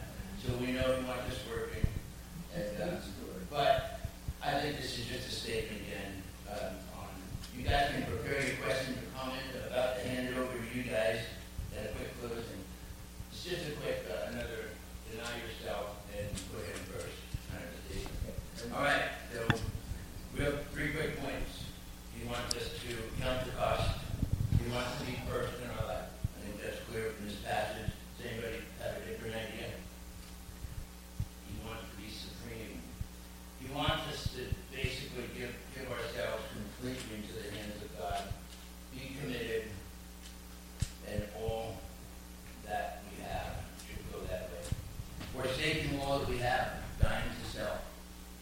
so 0.46 0.54
we 0.58 0.72
know 0.72 0.94
he 0.96 1.04
wants 1.04 1.26
us 1.28 1.40
working, 1.50 1.86
and, 2.54 2.82
uh, 2.82 2.96
but 3.50 4.00
I 4.42 4.60
think 4.60 4.76
this 4.76 4.96
is 4.98 5.04
just 5.06 5.26
a 5.28 5.32
statement 5.32 5.82
again, 5.84 6.22
um, 6.48 6.74
on, 6.96 7.08
you 7.58 7.64
guys 7.64 7.90
can 7.92 8.04
prepare 8.04 8.40
your 8.46 8.56
questions 8.64 8.96
or 8.96 9.10
comment 9.20 9.42
about 9.66 9.98
to 10.00 10.08
hand 10.08 10.28
it 10.28 10.38
over 10.38 10.52
to 10.54 10.76
you 10.78 10.84
guys 10.84 11.18
at 11.76 11.90
a 11.90 11.92
quick 11.92 12.14
closing. 12.20 12.62
It's 13.32 13.44
just 13.44 13.68
a 13.68 13.72
quick, 13.82 14.06
uh, 14.08 14.30
another, 14.32 14.72
deny 15.10 15.36
yourself 15.44 15.98
and 16.16 16.28
put 16.54 16.62
him 16.64 16.78
first. 16.88 17.18
kind 17.50 17.64
of 17.66 17.74
thing. 17.90 18.06
All 18.72 18.82
right, 18.84 19.10
so, 19.34 19.42
we 20.36 20.44
have 20.44 20.64
three 20.70 20.90
quick 20.94 21.18
points. 21.18 21.66
He 22.14 22.26
wants 22.28 22.54
us 22.54 22.70
to 22.86 22.94
count 23.20 23.44
the 23.44 23.52
cost, 23.58 23.90
he 24.62 24.70
wants 24.70 24.96
to 25.00 25.04
be 25.04 25.18
first 25.28 25.54
in 25.60 25.68
our 25.76 25.86
life. 25.98 26.08
I 26.14 26.46
think 26.46 26.62
that's 26.62 26.78
clear 26.90 27.10
from 27.10 27.26
this 27.26 27.36
passage. 27.42 27.90
Does 28.18 28.26
anybody 28.32 28.62
have 28.82 28.96
a 28.96 29.02
different 29.08 29.34
idea? 29.34 29.70
He 31.48 31.54
wants 31.66 31.84
to 31.90 31.94
be 31.98 32.08
supreme. 32.10 32.78
He 33.62 33.66
wants 33.74 34.02
us 34.12 34.34
to 34.34 34.42
basically 34.74 35.26
give, 35.38 35.54
give 35.74 35.86
ourselves 35.90 36.42
completely 36.54 37.22
into 37.22 37.32
the 37.38 37.46
hands 37.54 37.78
of 37.82 37.90
God, 37.98 38.22
be 38.92 39.14
committed, 39.20 39.64
and 41.10 41.22
all 41.40 41.78
that 42.66 43.02
we 43.10 43.22
have 43.24 43.58
should 43.86 44.02
go 44.12 44.20
that 44.30 44.50
way. 44.50 44.62
Forsaking 45.34 45.98
all 46.00 46.18
that 46.20 46.28
we 46.28 46.38
have, 46.38 46.68
dying 47.00 47.24
to 47.26 47.50
self. 47.50 47.78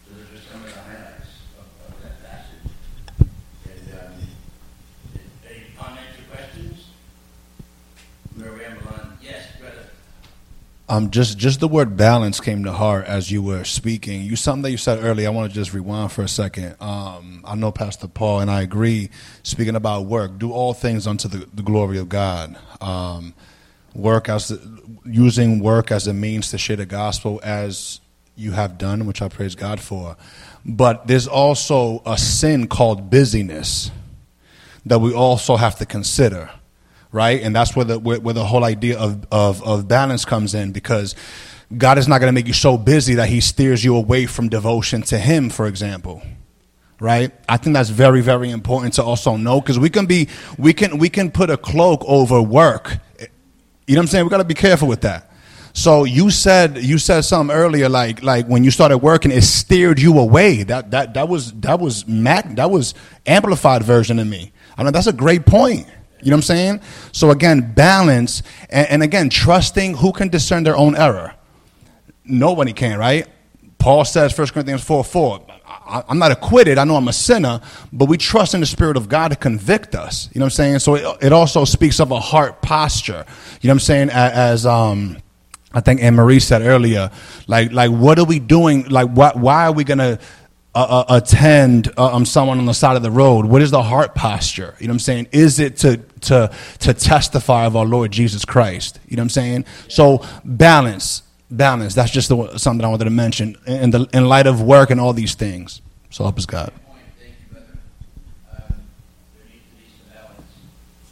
So 0.09 0.15
those 0.15 0.41
are 0.41 0.45
some 0.53 0.65
of 0.65 0.73
the 0.73 0.81
highlights 0.81 1.33
of, 1.59 1.67
of 1.89 2.03
that 2.03 2.17
passage. 2.25 2.73
And, 3.67 3.99
um, 4.01 4.13
any 5.49 5.65
comments 5.79 6.17
or 6.19 6.35
questions? 6.37 6.85
I'm 8.35 8.45
gonna 8.45 8.57
ramble 8.57 8.89
on. 8.89 9.19
Yes, 9.23 9.47
brother. 9.61 9.87
Um, 10.97 11.11
just 11.11 11.37
just 11.37 11.61
the 11.61 11.69
word 11.69 11.99
balance 11.99 12.41
came 12.41 12.65
to 12.65 12.73
heart 12.73 13.05
as 13.05 13.31
you 13.31 13.43
were 13.43 13.65
speaking. 13.65 14.23
You 14.23 14.35
something 14.35 14.63
that 14.63 14.71
you 14.71 14.79
said 14.79 15.05
earlier. 15.05 15.27
I 15.27 15.31
want 15.31 15.51
to 15.51 15.55
just 15.55 15.75
rewind 15.75 16.11
for 16.11 16.23
a 16.23 16.29
second. 16.29 16.75
Um, 16.81 17.43
I 17.45 17.55
know 17.55 17.71
Pastor 17.71 18.09
Paul 18.09 18.41
and 18.41 18.51
I 18.51 18.63
agree. 18.63 19.11
Speaking 19.43 19.77
about 19.77 20.07
work, 20.07 20.39
do 20.39 20.53
all 20.53 20.73
things 20.73 21.07
unto 21.07 21.29
the, 21.29 21.47
the 21.53 21.63
glory 21.63 21.99
of 21.99 22.09
God. 22.09 22.57
Um, 22.81 23.35
work 23.95 24.31
as 24.31 24.59
using 25.05 25.61
work 25.61 25.93
as 25.93 26.07
a 26.07 26.15
means 26.15 26.51
to 26.53 26.59
share 26.59 26.77
the 26.77 26.87
gospel 26.87 27.41
as 27.45 28.01
you 28.35 28.53
have 28.53 28.79
done, 28.79 29.05
which 29.05 29.21
I 29.21 29.29
praise 29.29 29.55
God 29.55 29.81
for. 29.81 30.17
But 30.65 31.07
there's 31.09 31.29
also 31.29 32.01
a 32.07 32.17
sin 32.17 32.69
called 32.69 33.11
busyness 33.11 33.91
that 34.87 35.01
we 35.01 35.13
also 35.13 35.57
have 35.57 35.77
to 35.77 35.85
consider, 35.85 36.49
right? 37.17 37.43
And 37.43 37.57
that's 37.57 37.75
where 37.75 37.87
the 37.87 37.99
where, 37.99 38.21
where 38.21 38.35
the 38.35 38.45
whole 38.45 38.63
idea 38.63 38.99
of, 38.99 39.27
of 39.33 39.63
of 39.65 39.89
balance 39.89 40.27
comes 40.27 40.55
in 40.55 40.73
because 40.73 41.15
God 41.77 41.97
is 41.97 42.07
not 42.07 42.21
going 42.21 42.29
to 42.29 42.35
make 42.39 42.47
you 42.47 42.53
so 42.53 42.77
busy 42.77 43.15
that 43.15 43.31
He 43.31 43.41
steers 43.41 43.83
you 43.83 43.97
away 43.97 44.27
from 44.27 44.51
devotion 44.51 45.01
to 45.03 45.19
Him, 45.19 45.51
for 45.51 45.67
example 45.67 46.23
right? 46.99 47.31
I 47.47 47.59
think 47.59 47.75
that's 47.75 47.91
very 47.91 48.23
very 48.23 48.51
important 48.51 48.95
to 48.95 49.05
also 49.05 49.37
know 49.37 49.61
because 49.61 49.79
we 49.79 49.91
can 49.91 50.07
be 50.07 50.29
we 50.59 50.73
can 50.73 50.99
we 50.99 51.09
can 51.09 51.31
put 51.31 51.51
a 51.51 51.57
cloak 51.57 52.03
over 52.07 52.41
work. 52.41 52.99
You 53.87 53.95
know 53.95 54.01
what 54.01 54.05
i'm 54.05 54.07
saying? 54.07 54.25
We 54.25 54.31
got 54.31 54.39
to 54.39 54.45
be 54.45 54.55
careful 54.55 54.89
with 54.89 55.03
that. 55.03 55.31
So 55.75 56.05
you 56.05 56.31
said 56.31 56.79
you 56.79 56.97
said 56.97 57.21
something 57.21 57.55
earlier 57.55 57.91
like 57.91 58.23
like 58.23 58.47
when 58.47 58.65
you 58.65 58.71
started 58.71 58.99
working 58.99 59.31
it 59.31 59.43
steered 59.43 60.01
you 60.01 60.19
away. 60.19 60.63
That 60.63 60.91
that 60.93 61.15
that 61.15 61.29
was 61.29 61.53
that 61.61 61.79
was 61.79 62.05
that 62.05 62.71
was 62.71 62.95
amplified 63.27 63.83
version 63.83 64.19
of 64.19 64.27
me. 64.27 64.53
I 64.79 64.83
mean 64.83 64.95
that's 64.95 65.07
a 65.07 65.13
great 65.13 65.45
point 65.45 65.87
you 66.21 66.31
know 66.31 66.37
what 66.37 66.39
i'm 66.39 66.43
saying 66.43 66.81
so 67.13 67.31
again 67.31 67.73
balance 67.75 68.43
and, 68.71 68.89
and 68.89 69.03
again 69.03 69.29
trusting 69.29 69.97
who 69.97 70.13
can 70.13 70.29
discern 70.29 70.63
their 70.63 70.77
own 70.77 70.97
error 70.97 71.35
nobody 72.25 72.73
can 72.73 72.99
right 72.99 73.27
paul 73.79 74.05
says 74.05 74.37
1 74.37 74.49
corinthians 74.49 74.83
4 74.83 75.05
4 75.05 75.47
I, 75.87 76.03
I'm 76.09 76.19
not 76.19 76.33
acquitted. 76.33 76.79
I 76.79 76.85
know 76.85 76.97
I'm 76.97 77.09
a 77.09 77.13
sinner, 77.13 77.61
but 77.93 78.09
we 78.09 78.17
trust 78.17 78.55
in 78.55 78.61
the 78.61 78.67
Spirit 78.67 78.97
of 78.97 79.09
God 79.09 79.29
to 79.29 79.37
convict 79.37 79.95
us. 79.95 80.29
You 80.33 80.41
know 80.41 80.47
what 80.47 80.53
I'm 80.53 80.57
saying? 80.57 80.79
So 80.81 80.95
it, 80.97 81.25
it 81.27 81.33
also 81.33 81.65
speaks 81.65 82.01
of 82.01 82.11
a 82.11 82.21
heart 82.21 82.61
posture. 82.63 83.25
You 83.61 83.69
know 83.69 83.73
what 83.73 83.75
I'm 83.75 83.81
saying? 83.81 84.11
As, 84.11 84.67
um, 84.67 85.19
I 85.73 85.81
think 85.81 86.03
Anne 86.03 86.15
Marie 86.15 86.41
said 86.41 86.63
earlier, 86.63 87.11
like, 87.47 87.73
like 87.73 87.91
what 87.91 88.19
are 88.19 88.25
we 88.25 88.39
doing? 88.39 88.89
Like, 88.89 89.09
what, 89.11 89.37
why 89.37 89.67
are 89.67 89.73
we 89.73 89.85
going 89.85 89.99
to 89.99 90.19
uh, 90.77 91.05
uh, 91.09 91.17
attend 91.17 91.91
um, 91.99 92.25
someone 92.25 92.59
on 92.59 92.67
the 92.67 92.75
side 92.75 92.97
of 92.97 93.03
the 93.03 93.11
road? 93.11 93.47
What 93.47 93.63
is 93.63 93.71
the 93.71 93.83
heart 93.83 94.15
posture? 94.15 94.75
You 94.79 94.87
know 94.87 94.93
what 94.93 94.97
I'm 94.97 95.01
saying? 95.01 95.29
Is 95.33 95.59
it 95.59 95.79
to, 95.79 95.97
to, 96.23 96.51
to 96.81 96.95
testify 96.95 97.65
of 97.65 97.77
our 97.77 97.87
Lord 97.87 98.13
Jesus 98.13 98.45
Christ? 98.45 99.01
You 99.09 99.17
know 99.17 99.23
what 99.23 99.25
I'm 99.25 99.31
saying? 99.31 99.65
So 99.89 100.25
balance 100.45 101.23
balance. 101.51 101.95
That's 101.95 102.11
just 102.11 102.29
the, 102.29 102.59
something 102.59 102.85
I 102.85 102.89
wanted 102.89 103.05
to 103.05 103.11
mention 103.11 103.57
in, 103.67 103.91
the, 103.91 104.09
in 104.13 104.27
light 104.29 104.47
of 104.47 104.61
work 104.61 104.91
and 104.91 105.01
all 105.01 105.13
these 105.13 105.35
things. 105.35 105.81
So 106.11 106.25
help 106.25 106.39
us 106.39 106.47
God. 106.47 106.73
Thank 107.21 107.35
you, 107.39 107.55
brother. 107.55 107.79
Um, 108.51 108.83
there 109.37 109.47
needs 109.47 109.69
to 109.71 109.77
be 109.79 109.87
some 109.95 110.11
balance. 110.11 110.51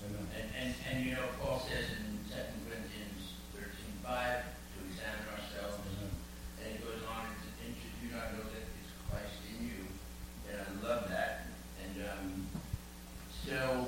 And, 0.03 0.49
and, 0.59 0.75
and 0.91 1.07
you 1.07 1.12
know, 1.15 1.29
Paul 1.41 1.61
says 1.71 1.87
in 1.93 2.19
2 2.27 2.35
Corinthians 2.67 3.39
13, 3.55 3.71
5, 4.03 4.11
to 4.11 4.79
examine 4.91 5.27
ourselves. 5.39 5.87
And 6.59 6.75
it 6.75 6.81
goes 6.83 7.03
on, 7.07 7.31
and 7.31 7.39
and 7.62 7.75
should 7.79 7.95
you 8.03 8.11
not 8.17 8.33
know 8.35 8.43
that 8.51 8.65
it's 8.65 8.91
Christ 9.07 9.39
in 9.55 9.71
you? 9.71 9.81
And 10.51 10.57
I 10.59 10.69
love 10.83 11.09
that. 11.11 11.47
And 11.79 11.95
um, 12.11 12.47
so 13.47 13.87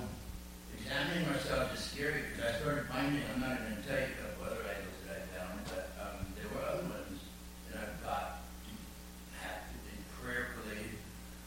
examining 0.79 1.27
ourselves 1.33 1.75
is 1.79 1.85
scary 1.91 2.23
because 2.31 2.55
I 2.55 2.59
started 2.61 2.87
finding, 2.87 3.23
I'm 3.35 3.41
not 3.41 3.59
going 3.59 3.77
to 3.77 3.83
tell 3.83 3.99
you 3.99 4.13
a 4.13 4.19
couple 4.21 4.53
other 4.53 4.63
idols 4.69 5.01
that 5.07 5.17
I 5.17 5.25
found, 5.33 5.59
but 5.71 5.87
um, 6.03 6.19
there 6.37 6.49
were 6.53 6.65
other 6.69 6.85
ones 6.93 7.25
that 7.73 7.81
I've 7.83 8.05
got 8.05 8.45
to 8.45 9.47
have 9.47 9.65
to 9.71 9.77
be 9.89 9.97
prayerfully 10.21 11.01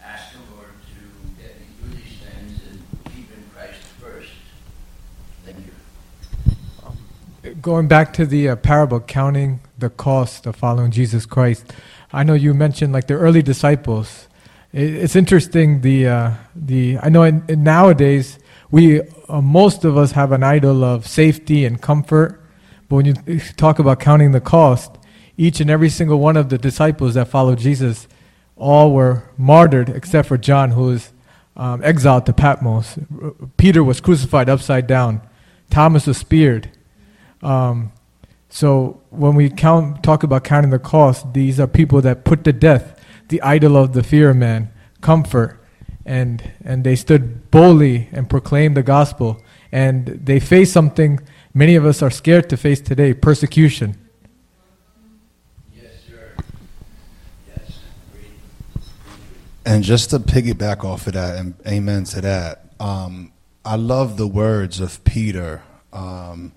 ask 0.03 0.33
the 0.33 0.39
Lord 0.55 0.73
to 0.73 1.41
get 1.41 1.59
me 1.59 1.65
through 1.77 1.93
these 1.95 2.17
things 2.17 2.59
and 2.69 2.81
keep 3.13 3.31
in 3.31 3.43
Christ 3.53 3.81
first. 3.99 4.31
Thank 5.45 5.57
you. 7.43 7.55
Going 7.69 7.87
back 7.87 8.13
to 8.13 8.25
the 8.25 8.49
uh, 8.49 8.55
parable, 8.55 8.99
counting 8.99 9.59
the 9.77 9.91
cost 9.91 10.47
of 10.47 10.55
following 10.55 10.89
Jesus 10.89 11.27
Christ, 11.27 11.71
I 12.11 12.23
know 12.23 12.33
you 12.33 12.55
mentioned 12.55 12.93
like 12.93 13.05
the 13.05 13.13
early 13.13 13.43
disciples. 13.43 14.27
It, 14.73 14.95
it's 14.95 15.15
interesting. 15.15 15.81
The 15.81 16.07
uh, 16.07 16.31
the 16.55 16.97
I 16.97 17.09
know 17.09 17.21
in, 17.21 17.43
in 17.47 17.63
nowadays 17.63 18.39
we 18.71 19.01
uh, 19.01 19.41
most 19.41 19.85
of 19.85 19.97
us 19.97 20.13
have 20.13 20.31
an 20.31 20.41
idol 20.41 20.83
of 20.83 21.05
safety 21.05 21.63
and 21.63 21.79
comfort, 21.79 22.43
but 22.87 22.95
when 22.95 23.05
you 23.05 23.13
talk 23.55 23.77
about 23.77 23.99
counting 23.99 24.31
the 24.31 24.41
cost, 24.41 24.97
each 25.37 25.59
and 25.59 25.69
every 25.69 25.89
single 25.89 26.17
one 26.17 26.37
of 26.37 26.49
the 26.49 26.57
disciples 26.57 27.13
that 27.13 27.27
followed 27.27 27.59
Jesus, 27.59 28.07
all 28.55 28.93
were 28.93 29.29
martyred 29.37 29.89
except 29.89 30.27
for 30.27 30.39
John, 30.39 30.71
who 30.71 30.85
was 30.85 31.13
um, 31.55 31.83
exiled 31.83 32.25
to 32.25 32.33
Patmos. 32.33 32.97
Peter 33.57 33.83
was 33.83 34.01
crucified 34.01 34.49
upside 34.49 34.87
down. 34.87 35.21
Thomas 35.69 36.07
was 36.07 36.17
speared. 36.17 36.71
Um, 37.41 37.91
so 38.49 39.01
when 39.11 39.35
we 39.35 39.49
count, 39.49 40.03
talk 40.03 40.23
about 40.23 40.43
counting 40.43 40.71
the 40.71 40.79
cost, 40.79 41.33
these 41.33 41.59
are 41.59 41.67
people 41.67 42.01
that 42.01 42.25
put 42.25 42.43
to 42.45 42.53
death 42.53 42.99
the 43.29 43.41
idol 43.43 43.77
of 43.77 43.93
the 43.93 44.03
fear 44.03 44.31
of 44.31 44.37
man, 44.37 44.71
comfort, 45.01 45.63
and 46.05 46.51
and 46.65 46.83
they 46.83 46.95
stood 46.95 47.51
boldly 47.51 48.09
and 48.11 48.29
proclaimed 48.29 48.75
the 48.75 48.83
gospel. 48.83 49.41
And 49.71 50.07
they 50.07 50.39
faced 50.39 50.73
something 50.73 51.19
many 51.53 51.75
of 51.75 51.85
us 51.85 52.01
are 52.01 52.09
scared 52.09 52.49
to 52.49 52.57
face 52.57 52.81
today: 52.81 53.13
persecution. 53.13 53.95
Yes, 55.75 55.91
sir. 56.07 56.35
Yes. 57.47 57.79
And 59.63 59.83
just 59.83 60.09
to 60.09 60.19
piggyback 60.19 60.83
off 60.83 61.05
of 61.05 61.13
that, 61.13 61.37
and 61.37 61.53
amen 61.67 62.05
to 62.05 62.21
that, 62.21 62.73
um, 62.79 63.31
I 63.63 63.75
love 63.75 64.17
the 64.17 64.27
words 64.27 64.79
of 64.79 65.03
Peter. 65.03 65.61
Um, 65.93 66.53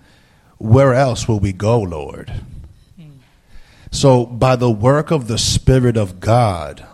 Where 0.63 0.93
else 0.93 1.27
will 1.27 1.41
we 1.41 1.51
go, 1.51 1.81
Lord? 1.81 2.31
So, 3.91 4.25
by 4.25 4.55
the 4.55 4.71
work 4.71 5.11
of 5.11 5.27
the 5.27 5.37
Spirit 5.37 5.97
of 5.97 6.21
God 6.21 6.87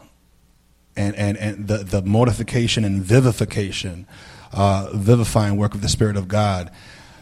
and, 0.96 1.16
and, 1.16 1.38
and 1.38 1.68
the, 1.68 1.78
the 1.78 2.02
mortification 2.02 2.84
and 2.84 3.00
vivification, 3.04 4.08
uh, 4.54 4.90
vivifying 4.96 5.56
work 5.56 5.76
of 5.76 5.84
the 5.84 5.88
Spirit 5.88 6.18
of 6.18 6.28
God, 6.28 6.72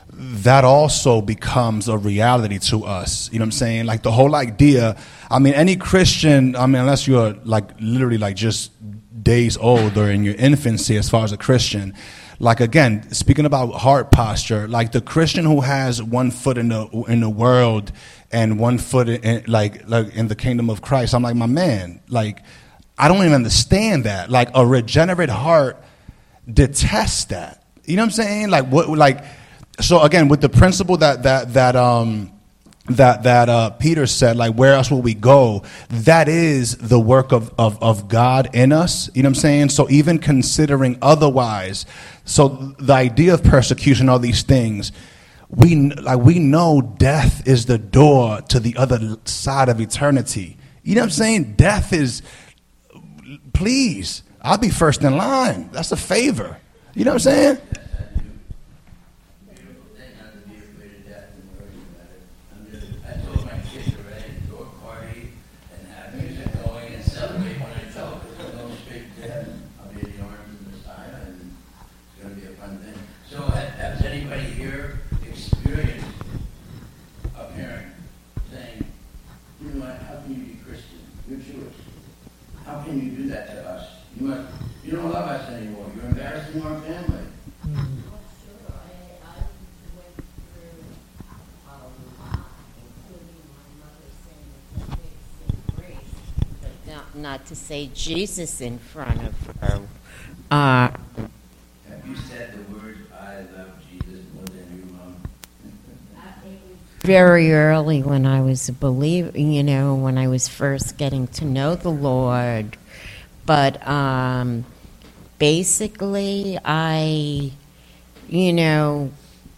that 0.09 0.63
also 0.63 1.21
becomes 1.21 1.89
a 1.89 1.97
reality 1.97 2.59
to 2.59 2.85
us. 2.85 3.29
You 3.33 3.39
know 3.39 3.43
what 3.43 3.47
I'm 3.47 3.51
saying? 3.51 3.85
Like 3.85 4.03
the 4.03 4.13
whole 4.13 4.33
idea, 4.33 4.95
I 5.29 5.39
mean, 5.39 5.53
any 5.53 5.75
Christian, 5.75 6.55
I 6.55 6.65
mean, 6.65 6.79
unless 6.79 7.09
you're 7.09 7.33
like 7.43 7.71
literally 7.81 8.17
like 8.17 8.37
just 8.37 8.71
days 9.21 9.57
old 9.57 9.97
or 9.97 10.09
in 10.09 10.23
your 10.23 10.35
infancy 10.35 10.95
as 10.95 11.09
far 11.09 11.25
as 11.25 11.33
a 11.33 11.37
Christian, 11.37 11.93
like 12.39 12.59
again, 12.59 13.11
speaking 13.11 13.45
about 13.45 13.71
heart 13.73 14.11
posture, 14.11 14.67
like 14.67 14.91
the 14.91 15.01
Christian 15.01 15.45
who 15.45 15.61
has 15.61 16.01
one 16.01 16.31
foot 16.31 16.57
in 16.57 16.69
the 16.69 16.87
in 17.07 17.19
the 17.19 17.29
world 17.29 17.91
and 18.31 18.59
one 18.59 18.77
foot 18.77 19.09
in, 19.09 19.43
like 19.47 19.87
like 19.89 20.13
in 20.15 20.27
the 20.27 20.35
kingdom 20.35 20.69
of 20.69 20.81
Christ, 20.81 21.15
I'm 21.15 21.23
like, 21.23 21.35
my 21.35 21.47
man, 21.47 21.99
like 22.09 22.43
I 22.97 23.07
don't 23.07 23.17
even 23.17 23.33
understand 23.33 24.03
that. 24.03 24.29
Like 24.29 24.49
a 24.53 24.65
regenerate 24.65 25.29
heart 25.29 25.81
detests 26.51 27.25
that. 27.25 27.63
You 27.85 27.95
know 27.95 28.03
what 28.03 28.07
I'm 28.07 28.11
saying? 28.11 28.49
Like 28.49 28.67
what 28.67 28.89
like 28.89 29.23
so 29.79 30.01
again 30.01 30.27
with 30.27 30.41
the 30.41 30.49
principle 30.49 30.97
that 30.97 31.23
that 31.23 31.53
that 31.53 31.75
um 31.75 32.33
that 32.89 33.23
that 33.23 33.49
uh, 33.49 33.69
Peter 33.71 34.07
said, 34.07 34.37
like, 34.37 34.55
where 34.55 34.73
else 34.73 34.89
will 34.89 35.01
we 35.01 35.13
go? 35.13 35.63
That 35.89 36.29
is 36.29 36.77
the 36.77 36.99
work 36.99 37.31
of, 37.31 37.53
of, 37.57 37.81
of 37.81 38.07
God 38.07 38.49
in 38.53 38.71
us. 38.71 39.09
You 39.13 39.23
know 39.23 39.27
what 39.27 39.37
I'm 39.37 39.41
saying? 39.41 39.69
So 39.69 39.89
even 39.89 40.19
considering 40.19 40.97
otherwise, 41.01 41.85
so 42.27 42.49
the 42.77 42.93
idea 42.93 43.33
of 43.33 43.43
persecution, 43.43 44.09
all 44.09 44.19
these 44.19 44.43
things, 44.43 44.91
we 45.49 45.75
like 45.75 46.19
we 46.19 46.39
know 46.39 46.81
death 46.81 47.47
is 47.47 47.65
the 47.65 47.77
door 47.77 48.41
to 48.49 48.59
the 48.59 48.75
other 48.75 49.17
side 49.23 49.69
of 49.69 49.79
eternity. 49.79 50.57
You 50.83 50.95
know 50.95 51.01
what 51.01 51.05
I'm 51.05 51.11
saying? 51.11 51.53
Death 51.55 51.93
is, 51.93 52.21
please, 53.53 54.23
I'll 54.41 54.57
be 54.57 54.69
first 54.69 55.03
in 55.03 55.15
line. 55.15 55.69
That's 55.71 55.93
a 55.93 55.97
favor. 55.97 56.57
You 56.95 57.05
know 57.05 57.11
what 57.11 57.25
I'm 57.27 57.33
saying? 57.33 57.57
Beautiful 59.47 59.83
thing 59.95 60.11
not 60.19 60.33
to 60.33 60.39
be 60.49 60.57
afraid 60.57 60.91
of 60.99 61.05
death 61.07 61.31
and 61.33 61.47
worry 61.57 61.79
about 61.95 62.11
it. 62.11 62.21
I'm 62.51 62.63
just, 62.71 62.87
I 63.07 63.11
told 63.25 63.45
my 63.45 63.59
kids 63.71 63.95
already 63.95 64.27
to 64.35 64.47
throw 64.47 64.59
a 64.63 64.85
party 64.85 65.31
and 65.71 65.87
have 65.95 66.13
music 66.13 66.65
going 66.65 66.93
and 66.93 67.03
celebrate 67.03 67.55
when 67.59 67.71
I 67.71 67.91
tell 67.93 68.19
because 68.19 68.51
I'm 68.51 68.57
going 68.57 68.77
straight 68.83 69.15
to 69.15 69.21
heaven. 69.31 69.63
I'll 69.79 69.93
be 69.93 70.01
in 70.01 70.11
the 70.17 70.23
arms 70.23 70.51
of 70.51 70.65
the 70.65 70.77
Messiah 70.77 71.23
and 71.23 71.55
it's 72.11 72.23
going 72.23 72.35
to 72.35 72.41
be 72.41 72.47
a 72.47 72.55
fun 72.55 72.79
thing. 72.79 72.99
So 73.29 73.43
has, 73.43 73.69
has 73.75 74.01
anybody 74.05 74.43
here 74.43 74.99
experienced 75.29 76.07
a 77.35 77.45
parent 77.51 77.87
saying, 78.51 78.85
you 79.61 79.69
know 79.69 79.85
what, 79.85 79.99
how 80.01 80.21
can 80.23 80.31
you 80.33 80.53
be 80.53 80.59
Christian? 80.65 80.99
You're 81.29 81.39
Jewish. 81.39 81.75
How 82.65 82.76
can 82.87 83.03
you 83.03 83.11
do 83.11 83.27
that 83.27 83.47
to 83.47 83.69
us? 83.69 83.89
You 84.15 84.27
must, 84.27 84.49
you 84.83 84.91
don't 84.93 85.11
love 85.11 85.29
us 85.29 85.49
anymore. 85.49 85.85
You're 85.95 86.05
embarrassing 86.05 86.61
our 86.61 86.79
family. 86.81 87.23
Not, 96.87 97.15
not 97.15 97.45
to 97.47 97.55
say 97.55 97.89
Jesus 97.93 98.61
in 98.61 98.79
front 98.79 99.21
of 99.21 99.47
her. 99.59 99.81
Uh, 100.49 100.96
very 107.07 107.53
early 107.53 108.03
when 108.03 108.25
I 108.25 108.41
was 108.41 108.67
a 108.67 108.73
believer, 108.73 109.31
you 109.37 109.63
know, 109.63 109.95
when 109.95 110.17
I 110.17 110.27
was 110.27 110.49
first 110.49 110.97
getting 110.97 111.27
to 111.39 111.45
know 111.45 111.73
the 111.73 111.89
Lord. 111.89 112.75
But 113.45 113.87
um, 113.87 114.65
basically, 115.39 116.59
I, 116.65 117.53
you 118.27 118.51
know, 118.51 119.11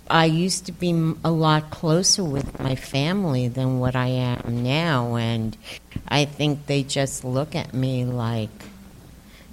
I 0.07 0.25
used 0.25 0.67
to 0.67 0.71
be 0.71 0.91
a 1.23 1.31
lot 1.31 1.71
closer 1.71 2.23
with 2.23 2.59
my 2.59 2.75
family 2.75 3.47
than 3.47 3.79
what 3.79 3.95
I 3.95 4.09
am 4.09 4.61
now. 4.61 5.15
And 5.15 5.57
I 6.07 6.25
think 6.25 6.67
they 6.67 6.83
just 6.83 7.23
look 7.23 7.55
at 7.55 7.73
me 7.73 8.05
like, 8.05 8.51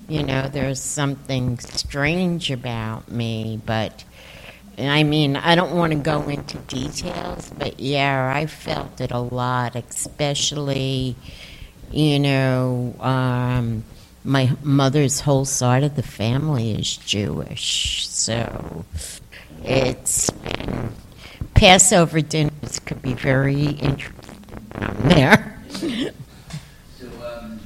you 0.07 0.23
know, 0.23 0.49
there's 0.49 0.83
something 0.83 1.59
strange 1.61 2.51
about 2.51 3.11
me. 3.11 3.59
But 3.65 4.05
I 4.79 5.03
mean, 5.05 5.37
I 5.37 5.55
don't 5.55 5.75
want 5.75 5.93
to 5.93 5.99
go 5.99 6.29
into 6.29 6.59
details, 6.59 7.51
but 7.57 7.81
yeah, 7.81 8.33
I 8.35 8.47
felt 8.47 9.01
it 9.01 9.11
a 9.11 9.19
lot, 9.19 9.75
especially, 9.75 11.17
you 11.91 12.19
know, 12.19 12.95
um, 13.01 13.85
my 14.25 14.51
mother's 14.63 15.21
whole 15.21 15.45
side 15.47 15.83
of 15.83 15.97
the 15.97 16.03
family 16.03 16.73
is 16.73 16.97
Jewish. 16.99 18.07
So 18.09 18.85
it's 19.65 20.29
been, 20.31 20.93
Passover 21.55 22.21
dinners 22.21 22.79
could 22.85 23.01
be 23.01 23.15
very 23.15 23.65
interesting 23.67 24.37
down 24.79 24.97
there. 25.05 25.53
So 26.99 27.07
um, 27.27 27.61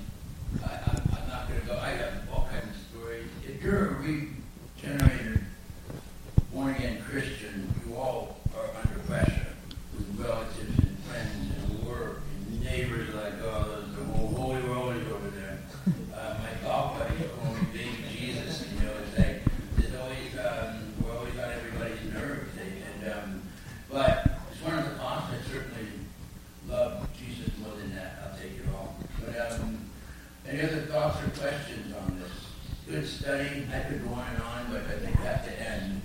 I, 0.64 0.72
I'm, 0.90 1.02
I'm 1.16 1.28
not 1.28 1.48
going 1.48 1.60
to 1.60 1.66
go. 1.66 1.78
I 1.78 1.90
have 1.90 2.14
all 2.32 2.48
kinds 2.50 2.66
of 2.76 2.98
stories. 2.98 3.26
If 3.46 3.62
you're 3.62 3.86
a 3.86 3.92
regenerated, 3.94 5.44
born 6.52 6.74
again 6.74 7.02
Christian, 7.08 7.72
you 7.86 7.94
all 7.94 8.40
are 8.56 8.68
under 8.82 8.98
pressure 9.04 9.46
with 9.96 10.18
relatives 10.18 10.78
and 10.78 10.98
friends 11.00 11.54
and 11.70 11.86
work 11.86 12.22
and 12.48 12.64
neighbors 12.64 13.14
like, 13.14 13.34
oh, 13.44 13.64
those 13.64 13.96
the 13.96 14.04
whole 14.04 14.28
holy 14.28 14.60
rollers 14.62 15.06
over 15.12 15.30
there. 15.30 15.58
Uh, 16.14 16.34
my 16.42 16.66
golf 16.68 16.98
buddies 16.98 17.26
call 17.40 17.54
me 17.54 17.60
baby 17.72 18.04
Jesus. 18.12 18.66
You 18.74 18.86
know, 18.86 18.92
it's 19.06 19.18
like 19.18 19.42
there's 19.76 19.94
always 19.94 20.32
um, 20.38 20.92
we're 21.02 21.16
always 21.16 21.34
on 21.38 21.50
everybody's 21.52 22.12
nerves. 22.12 22.50
And, 22.60 23.04
and 23.04 23.12
um, 23.12 23.42
but 23.90 24.26
as 24.50 24.58
far 24.58 24.74
as 24.74 24.84
the 24.88 24.94
cost, 24.96 25.32
I 25.32 25.50
certainly 25.52 25.86
love 26.68 27.08
Jesus 27.18 27.50
more 27.58 27.74
than 27.76 27.94
that. 27.94 28.18
I'll 28.24 28.38
take 28.38 28.52
it 28.52 28.66
all. 28.74 28.96
But 29.24 29.52
um, 29.52 29.78
any 30.48 30.62
other 30.62 30.80
thoughts 30.82 31.18
or 31.22 31.30
questions 31.40 31.94
on 31.96 32.18
this? 32.20 32.30
Good 32.88 33.06
study. 33.08 33.66
I 33.72 33.80
could 33.80 34.02
go 34.06 34.14
on 34.14 34.26
and 34.34 34.42
on, 34.42 34.66
but 34.70 34.82
I 34.82 34.98
think 34.98 35.18
we 35.18 35.24
have 35.24 35.44
to 35.44 35.60
end. 35.60 36.02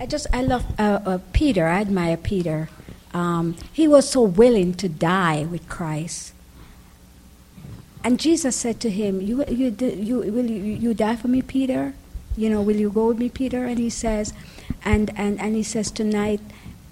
I 0.00 0.06
just 0.06 0.26
I 0.32 0.40
love 0.40 0.64
uh, 0.78 1.00
uh, 1.04 1.18
Peter. 1.34 1.66
I 1.66 1.82
admire 1.82 2.16
Peter. 2.16 2.70
Um, 3.12 3.54
he 3.70 3.86
was 3.86 4.08
so 4.08 4.22
willing 4.22 4.72
to 4.74 4.88
die 4.88 5.44
with 5.44 5.68
Christ. 5.68 6.32
And 8.02 8.18
Jesus 8.18 8.56
said 8.56 8.80
to 8.80 8.88
him, 8.88 9.20
"You 9.20 9.44
you 9.44 9.76
you 9.78 10.16
will 10.20 10.46
you, 10.46 10.72
you 10.72 10.94
die 10.94 11.16
for 11.16 11.28
me, 11.28 11.42
Peter? 11.42 11.92
You 12.34 12.48
know, 12.48 12.62
will 12.62 12.76
you 12.76 12.88
go 12.88 13.08
with 13.08 13.18
me, 13.18 13.28
Peter?" 13.28 13.66
And 13.66 13.78
he 13.78 13.90
says, 13.90 14.32
and 14.86 15.10
and 15.16 15.38
and 15.38 15.54
he 15.54 15.62
says 15.62 15.90
tonight. 15.90 16.40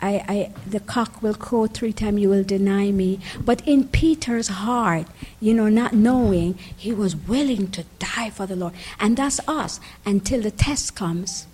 I, 0.00 0.22
I, 0.28 0.52
the 0.64 0.78
cock 0.78 1.24
will 1.24 1.34
crow 1.34 1.66
three 1.66 1.92
times, 1.92 2.20
you 2.20 2.28
will 2.28 2.44
deny 2.44 2.92
me. 2.92 3.18
But 3.44 3.66
in 3.66 3.88
Peter's 3.88 4.46
heart, 4.46 5.08
you 5.40 5.52
know, 5.52 5.68
not 5.68 5.92
knowing, 5.92 6.54
he 6.54 6.92
was 6.92 7.16
willing 7.16 7.72
to 7.72 7.82
die 7.98 8.30
for 8.30 8.46
the 8.46 8.54
Lord. 8.54 8.74
And 9.00 9.16
that's 9.16 9.40
us 9.48 9.80
until 10.06 10.40
the 10.40 10.52
test 10.52 10.94
comes 10.94 11.48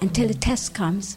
until 0.00 0.28
the 0.28 0.34
test 0.34 0.74
comes, 0.74 1.16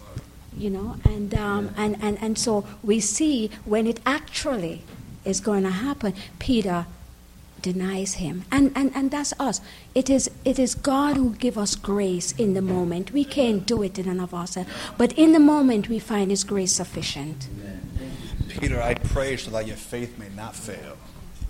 you 0.57 0.69
know, 0.69 0.95
and, 1.03 1.33
um, 1.35 1.73
and, 1.77 1.97
and, 2.01 2.21
and 2.21 2.37
so 2.37 2.65
we 2.83 2.99
see 2.99 3.49
when 3.65 3.87
it 3.87 3.99
actually 4.05 4.83
is 5.25 5.39
going 5.39 5.63
to 5.63 5.69
happen, 5.69 6.13
Peter 6.39 6.85
denies 7.61 8.15
him. 8.15 8.45
And, 8.51 8.71
and, 8.75 8.91
and 8.95 9.11
that's 9.11 9.33
us. 9.39 9.61
It 9.93 10.09
is, 10.09 10.29
it 10.45 10.59
is 10.59 10.75
God 10.75 11.17
who 11.17 11.31
give 11.35 11.57
us 11.57 11.75
grace 11.75 12.31
in 12.33 12.53
the 12.53 12.61
moment. 12.61 13.11
We 13.11 13.25
can't 13.25 13.65
do 13.65 13.83
it 13.83 13.99
in 13.99 14.07
and 14.07 14.21
of 14.21 14.33
ourselves. 14.33 14.69
But 14.97 15.13
in 15.13 15.33
the 15.33 15.39
moment, 15.39 15.89
we 15.89 15.99
find 15.99 16.31
his 16.31 16.43
grace 16.43 16.71
sufficient. 16.71 17.47
Peter, 18.47 18.81
I 18.81 18.93
pray 18.93 19.37
so 19.37 19.51
that 19.51 19.67
your 19.67 19.77
faith 19.77 20.17
may 20.17 20.29
not 20.35 20.55
fail. 20.55 20.97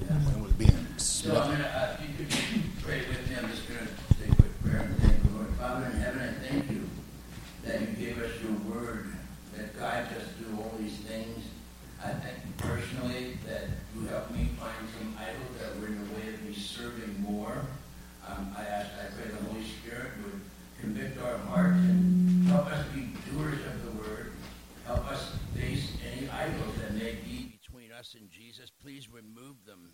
When 0.08 0.36
it 0.36 0.42
was 0.42 0.52
being 0.54 0.88
So 0.98 1.36
I'm 1.36 1.48
going 1.48 1.58
to, 1.60 1.68
uh, 1.68 1.98
if 2.00 2.20
you 2.20 2.62
could 2.62 2.84
pray 2.84 3.00
with 3.08 3.30
me, 3.30 3.36
I'm 3.38 3.50
just 3.50 3.68
going 3.68 3.80
to 3.82 4.14
say 4.16 4.32
a 4.32 4.36
quick 4.36 4.64
prayer 4.64 4.82
and 4.82 4.98
thank 5.00 5.24
the 5.24 5.30
Lord. 5.38 5.48
Father 5.60 5.86
in 5.88 5.92
heaven, 6.02 6.22
I 6.22 6.48
thank 6.48 6.72
you 6.72 6.90
that 7.66 7.82
you 7.82 7.88
gave 7.88 8.22
us 8.22 8.32
your 8.42 8.54
word 8.74 9.14
us 9.98 10.24
through 10.38 10.58
all 10.58 10.74
these 10.78 10.98
things. 11.00 11.44
I 12.04 12.10
thank 12.12 12.38
you 12.46 12.54
personally 12.58 13.38
that 13.46 13.66
you 13.96 14.08
helped 14.08 14.32
me 14.32 14.50
find 14.60 14.88
some 14.98 15.18
idols 15.18 15.58
that 15.60 15.80
were 15.80 15.88
in 15.88 15.98
the 15.98 16.14
way 16.16 16.34
of 16.34 16.44
me 16.44 16.54
serving 16.54 17.22
more. 17.22 17.66
Um, 18.28 18.56
I 18.58 18.64
ask, 18.64 18.92
I 19.02 19.12
pray 19.16 19.32
the 19.32 19.44
Holy 19.52 19.66
Spirit 19.66 20.12
would 20.24 20.40
convict 20.80 21.20
our 21.22 21.38
hearts 21.40 21.80
and 21.80 22.48
help 22.48 22.68
us 22.68 22.86
be 22.94 23.10
doers 23.32 23.60
of 23.66 23.86
the 23.86 23.92
word. 24.00 24.32
Help 24.86 25.12
us 25.12 25.34
face 25.56 25.92
any 26.16 26.30
idols 26.30 26.76
that 26.82 26.94
may 26.94 27.16
be 27.26 27.60
between 27.60 27.92
us 27.92 28.16
and 28.18 28.30
Jesus. 28.30 28.72
Please 28.82 29.10
remove 29.12 29.66
them 29.66 29.94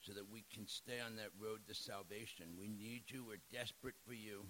so 0.00 0.12
that 0.12 0.30
we 0.30 0.44
can 0.52 0.66
stay 0.66 1.00
on 1.04 1.16
that 1.16 1.30
road 1.40 1.60
to 1.68 1.74
salvation. 1.74 2.46
We 2.58 2.68
need 2.68 3.02
you. 3.06 3.24
We're 3.24 3.42
desperate 3.52 3.94
for 4.06 4.14
you. 4.14 4.42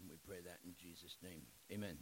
And 0.00 0.10
we 0.10 0.16
pray 0.26 0.42
that 0.44 0.58
in 0.64 0.74
Jesus' 0.76 1.16
name. 1.22 1.42
Amen. 1.72 1.96